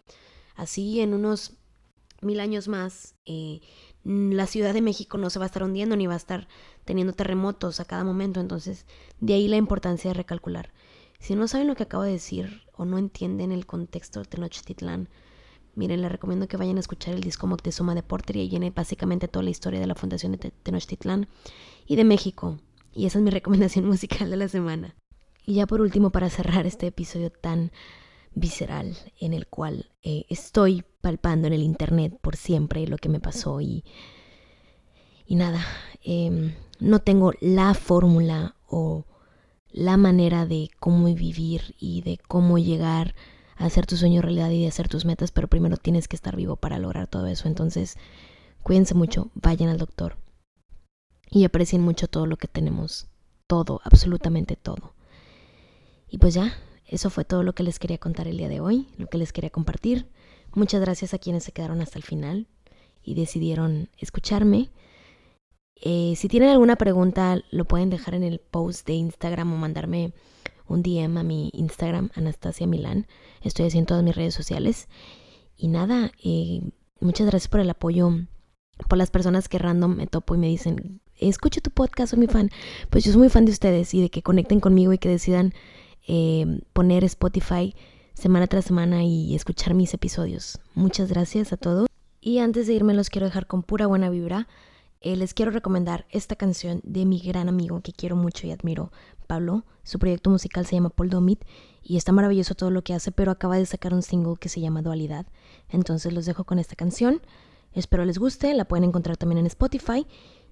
Así 0.60 1.00
en 1.00 1.14
unos 1.14 1.54
mil 2.20 2.38
años 2.38 2.68
más, 2.68 3.14
eh, 3.24 3.60
la 4.04 4.46
Ciudad 4.46 4.74
de 4.74 4.82
México 4.82 5.16
no 5.16 5.30
se 5.30 5.38
va 5.38 5.46
a 5.46 5.46
estar 5.46 5.62
hundiendo 5.62 5.96
ni 5.96 6.06
va 6.06 6.12
a 6.12 6.18
estar 6.18 6.48
teniendo 6.84 7.14
terremotos 7.14 7.80
a 7.80 7.86
cada 7.86 8.04
momento. 8.04 8.40
Entonces, 8.40 8.84
de 9.20 9.32
ahí 9.32 9.48
la 9.48 9.56
importancia 9.56 10.10
de 10.10 10.14
recalcular. 10.14 10.70
Si 11.18 11.34
no 11.34 11.48
saben 11.48 11.66
lo 11.66 11.76
que 11.76 11.84
acabo 11.84 12.02
de 12.02 12.12
decir 12.12 12.62
o 12.74 12.84
no 12.84 12.98
entienden 12.98 13.52
el 13.52 13.64
contexto 13.64 14.20
de 14.20 14.26
Tenochtitlán, 14.26 15.08
Miren, 15.76 16.02
les 16.02 16.12
recomiendo 16.12 16.48
que 16.48 16.58
vayan 16.58 16.76
a 16.76 16.80
escuchar 16.80 17.14
el 17.14 17.22
disco 17.22 17.46
Moctezuma 17.46 17.94
de 17.94 18.02
Porter 18.02 18.36
y 18.36 18.50
viene 18.50 18.70
básicamente 18.70 19.28
toda 19.28 19.44
la 19.44 19.50
historia 19.50 19.80
de 19.80 19.86
la 19.86 19.94
fundación 19.94 20.32
de 20.32 20.50
Tenochtitlán 20.50 21.26
y 21.86 21.96
de 21.96 22.04
México. 22.04 22.58
Y 22.92 23.06
esa 23.06 23.18
es 23.18 23.24
mi 23.24 23.30
recomendación 23.38 23.86
musical 23.86 24.28
de 24.28 24.36
la 24.36 24.48
semana. 24.48 24.94
Y 25.46 25.54
ya 25.54 25.66
por 25.66 25.80
último, 25.80 26.10
para 26.10 26.28
cerrar 26.28 26.66
este 26.66 26.88
episodio 26.88 27.30
tan 27.30 27.70
visceral 28.34 28.96
en 29.18 29.34
el 29.34 29.46
cual 29.46 29.90
eh, 30.02 30.24
estoy 30.28 30.84
palpando 31.00 31.46
en 31.46 31.52
el 31.52 31.62
internet 31.62 32.18
por 32.20 32.36
siempre 32.36 32.86
lo 32.86 32.96
que 32.98 33.08
me 33.08 33.20
pasó 33.20 33.60
y, 33.60 33.84
y 35.26 35.34
nada, 35.34 35.64
em, 36.02 36.54
no 36.78 37.00
tengo 37.00 37.32
la 37.40 37.74
fórmula 37.74 38.56
o 38.66 39.06
la 39.72 39.96
manera 39.96 40.46
de 40.46 40.70
cómo 40.78 41.06
vivir 41.14 41.74
y 41.78 42.02
de 42.02 42.18
cómo 42.18 42.58
llegar 42.58 43.14
a 43.56 43.66
hacer 43.66 43.86
tu 43.86 43.96
sueño 43.96 44.22
realidad 44.22 44.50
y 44.50 44.62
de 44.62 44.68
hacer 44.68 44.88
tus 44.88 45.04
metas, 45.04 45.30
pero 45.32 45.48
primero 45.48 45.76
tienes 45.76 46.08
que 46.08 46.16
estar 46.16 46.36
vivo 46.36 46.56
para 46.56 46.78
lograr 46.78 47.06
todo 47.06 47.26
eso. 47.26 47.46
Entonces, 47.46 47.96
cuídense 48.62 48.94
mucho, 48.94 49.30
vayan 49.34 49.68
al 49.68 49.78
doctor 49.78 50.16
y 51.30 51.44
aprecien 51.44 51.82
mucho 51.82 52.08
todo 52.08 52.26
lo 52.26 52.36
que 52.36 52.48
tenemos, 52.48 53.08
todo, 53.46 53.80
absolutamente 53.84 54.56
todo. 54.56 54.94
Y 56.08 56.18
pues 56.18 56.34
ya, 56.34 56.54
eso 56.90 57.08
fue 57.08 57.24
todo 57.24 57.44
lo 57.44 57.54
que 57.54 57.62
les 57.62 57.78
quería 57.78 57.98
contar 57.98 58.26
el 58.26 58.36
día 58.36 58.48
de 58.48 58.60
hoy, 58.60 58.88
lo 58.98 59.06
que 59.06 59.16
les 59.16 59.32
quería 59.32 59.50
compartir. 59.50 60.08
Muchas 60.54 60.80
gracias 60.80 61.14
a 61.14 61.18
quienes 61.18 61.44
se 61.44 61.52
quedaron 61.52 61.80
hasta 61.80 61.98
el 61.98 62.02
final 62.02 62.48
y 63.00 63.14
decidieron 63.14 63.88
escucharme. 63.96 64.70
Eh, 65.76 66.14
si 66.16 66.26
tienen 66.26 66.48
alguna 66.48 66.74
pregunta, 66.74 67.40
lo 67.52 67.64
pueden 67.64 67.90
dejar 67.90 68.14
en 68.14 68.24
el 68.24 68.40
post 68.40 68.88
de 68.88 68.94
Instagram 68.94 69.52
o 69.52 69.56
mandarme 69.56 70.12
un 70.66 70.82
DM 70.82 71.16
a 71.16 71.22
mi 71.22 71.50
Instagram, 71.52 72.10
Anastasia 72.16 72.66
Milán. 72.66 73.06
Estoy 73.40 73.66
así 73.66 73.78
en 73.78 73.86
todas 73.86 74.02
mis 74.02 74.16
redes 74.16 74.34
sociales. 74.34 74.88
Y 75.56 75.68
nada, 75.68 76.10
eh, 76.24 76.72
muchas 76.98 77.28
gracias 77.28 77.46
por 77.46 77.60
el 77.60 77.70
apoyo, 77.70 78.10
por 78.88 78.98
las 78.98 79.12
personas 79.12 79.48
que 79.48 79.58
random 79.58 79.94
me 79.94 80.08
topo 80.08 80.34
y 80.34 80.38
me 80.38 80.48
dicen, 80.48 81.02
escucho 81.18 81.60
tu 81.60 81.70
podcast, 81.70 82.10
soy 82.10 82.18
mi 82.18 82.26
fan. 82.26 82.50
Pues 82.90 83.04
yo 83.04 83.12
soy 83.12 83.20
muy 83.20 83.28
fan 83.28 83.44
de 83.44 83.52
ustedes 83.52 83.94
y 83.94 84.02
de 84.02 84.10
que 84.10 84.22
conecten 84.22 84.58
conmigo 84.58 84.92
y 84.92 84.98
que 84.98 85.08
decidan 85.08 85.54
eh, 86.12 86.44
poner 86.72 87.04
Spotify 87.04 87.72
semana 88.14 88.48
tras 88.48 88.64
semana 88.64 89.04
y 89.04 89.36
escuchar 89.36 89.74
mis 89.74 89.94
episodios. 89.94 90.58
Muchas 90.74 91.08
gracias 91.08 91.52
a 91.52 91.56
todos. 91.56 91.86
Y 92.20 92.38
antes 92.38 92.66
de 92.66 92.74
irme 92.74 92.94
los 92.94 93.10
quiero 93.10 93.26
dejar 93.26 93.46
con 93.46 93.62
pura 93.62 93.86
buena 93.86 94.10
vibra. 94.10 94.48
Eh, 95.00 95.14
les 95.14 95.34
quiero 95.34 95.52
recomendar 95.52 96.06
esta 96.10 96.34
canción 96.34 96.80
de 96.82 97.06
mi 97.06 97.20
gran 97.20 97.48
amigo 97.48 97.80
que 97.80 97.92
quiero 97.92 98.16
mucho 98.16 98.48
y 98.48 98.50
admiro, 98.50 98.90
Pablo. 99.28 99.64
Su 99.84 100.00
proyecto 100.00 100.30
musical 100.30 100.66
se 100.66 100.74
llama 100.74 100.90
Paul 100.90 101.10
Domit 101.10 101.44
y 101.80 101.96
está 101.96 102.10
maravilloso 102.10 102.56
todo 102.56 102.72
lo 102.72 102.82
que 102.82 102.92
hace, 102.92 103.12
pero 103.12 103.30
acaba 103.30 103.56
de 103.56 103.64
sacar 103.64 103.94
un 103.94 104.02
single 104.02 104.34
que 104.40 104.48
se 104.48 104.60
llama 104.60 104.82
Dualidad. 104.82 105.26
Entonces 105.68 106.12
los 106.12 106.26
dejo 106.26 106.42
con 106.42 106.58
esta 106.58 106.74
canción. 106.74 107.22
Espero 107.72 108.04
les 108.04 108.18
guste, 108.18 108.52
la 108.54 108.64
pueden 108.64 108.82
encontrar 108.82 109.16
también 109.16 109.38
en 109.38 109.46
Spotify 109.46 110.08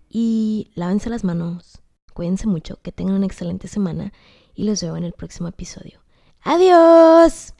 y 0.08 0.70
lávense 0.76 1.10
las 1.10 1.24
manos. 1.24 1.82
Cuídense 2.14 2.46
mucho, 2.46 2.78
que 2.80 2.92
tengan 2.92 3.16
una 3.16 3.26
excelente 3.26 3.66
semana 3.66 4.12
y 4.58 4.64
los 4.64 4.82
veo 4.82 4.96
en 4.96 5.04
el 5.04 5.12
próximo 5.12 5.46
episodio. 5.46 6.00
¡Adiós! 6.42 7.54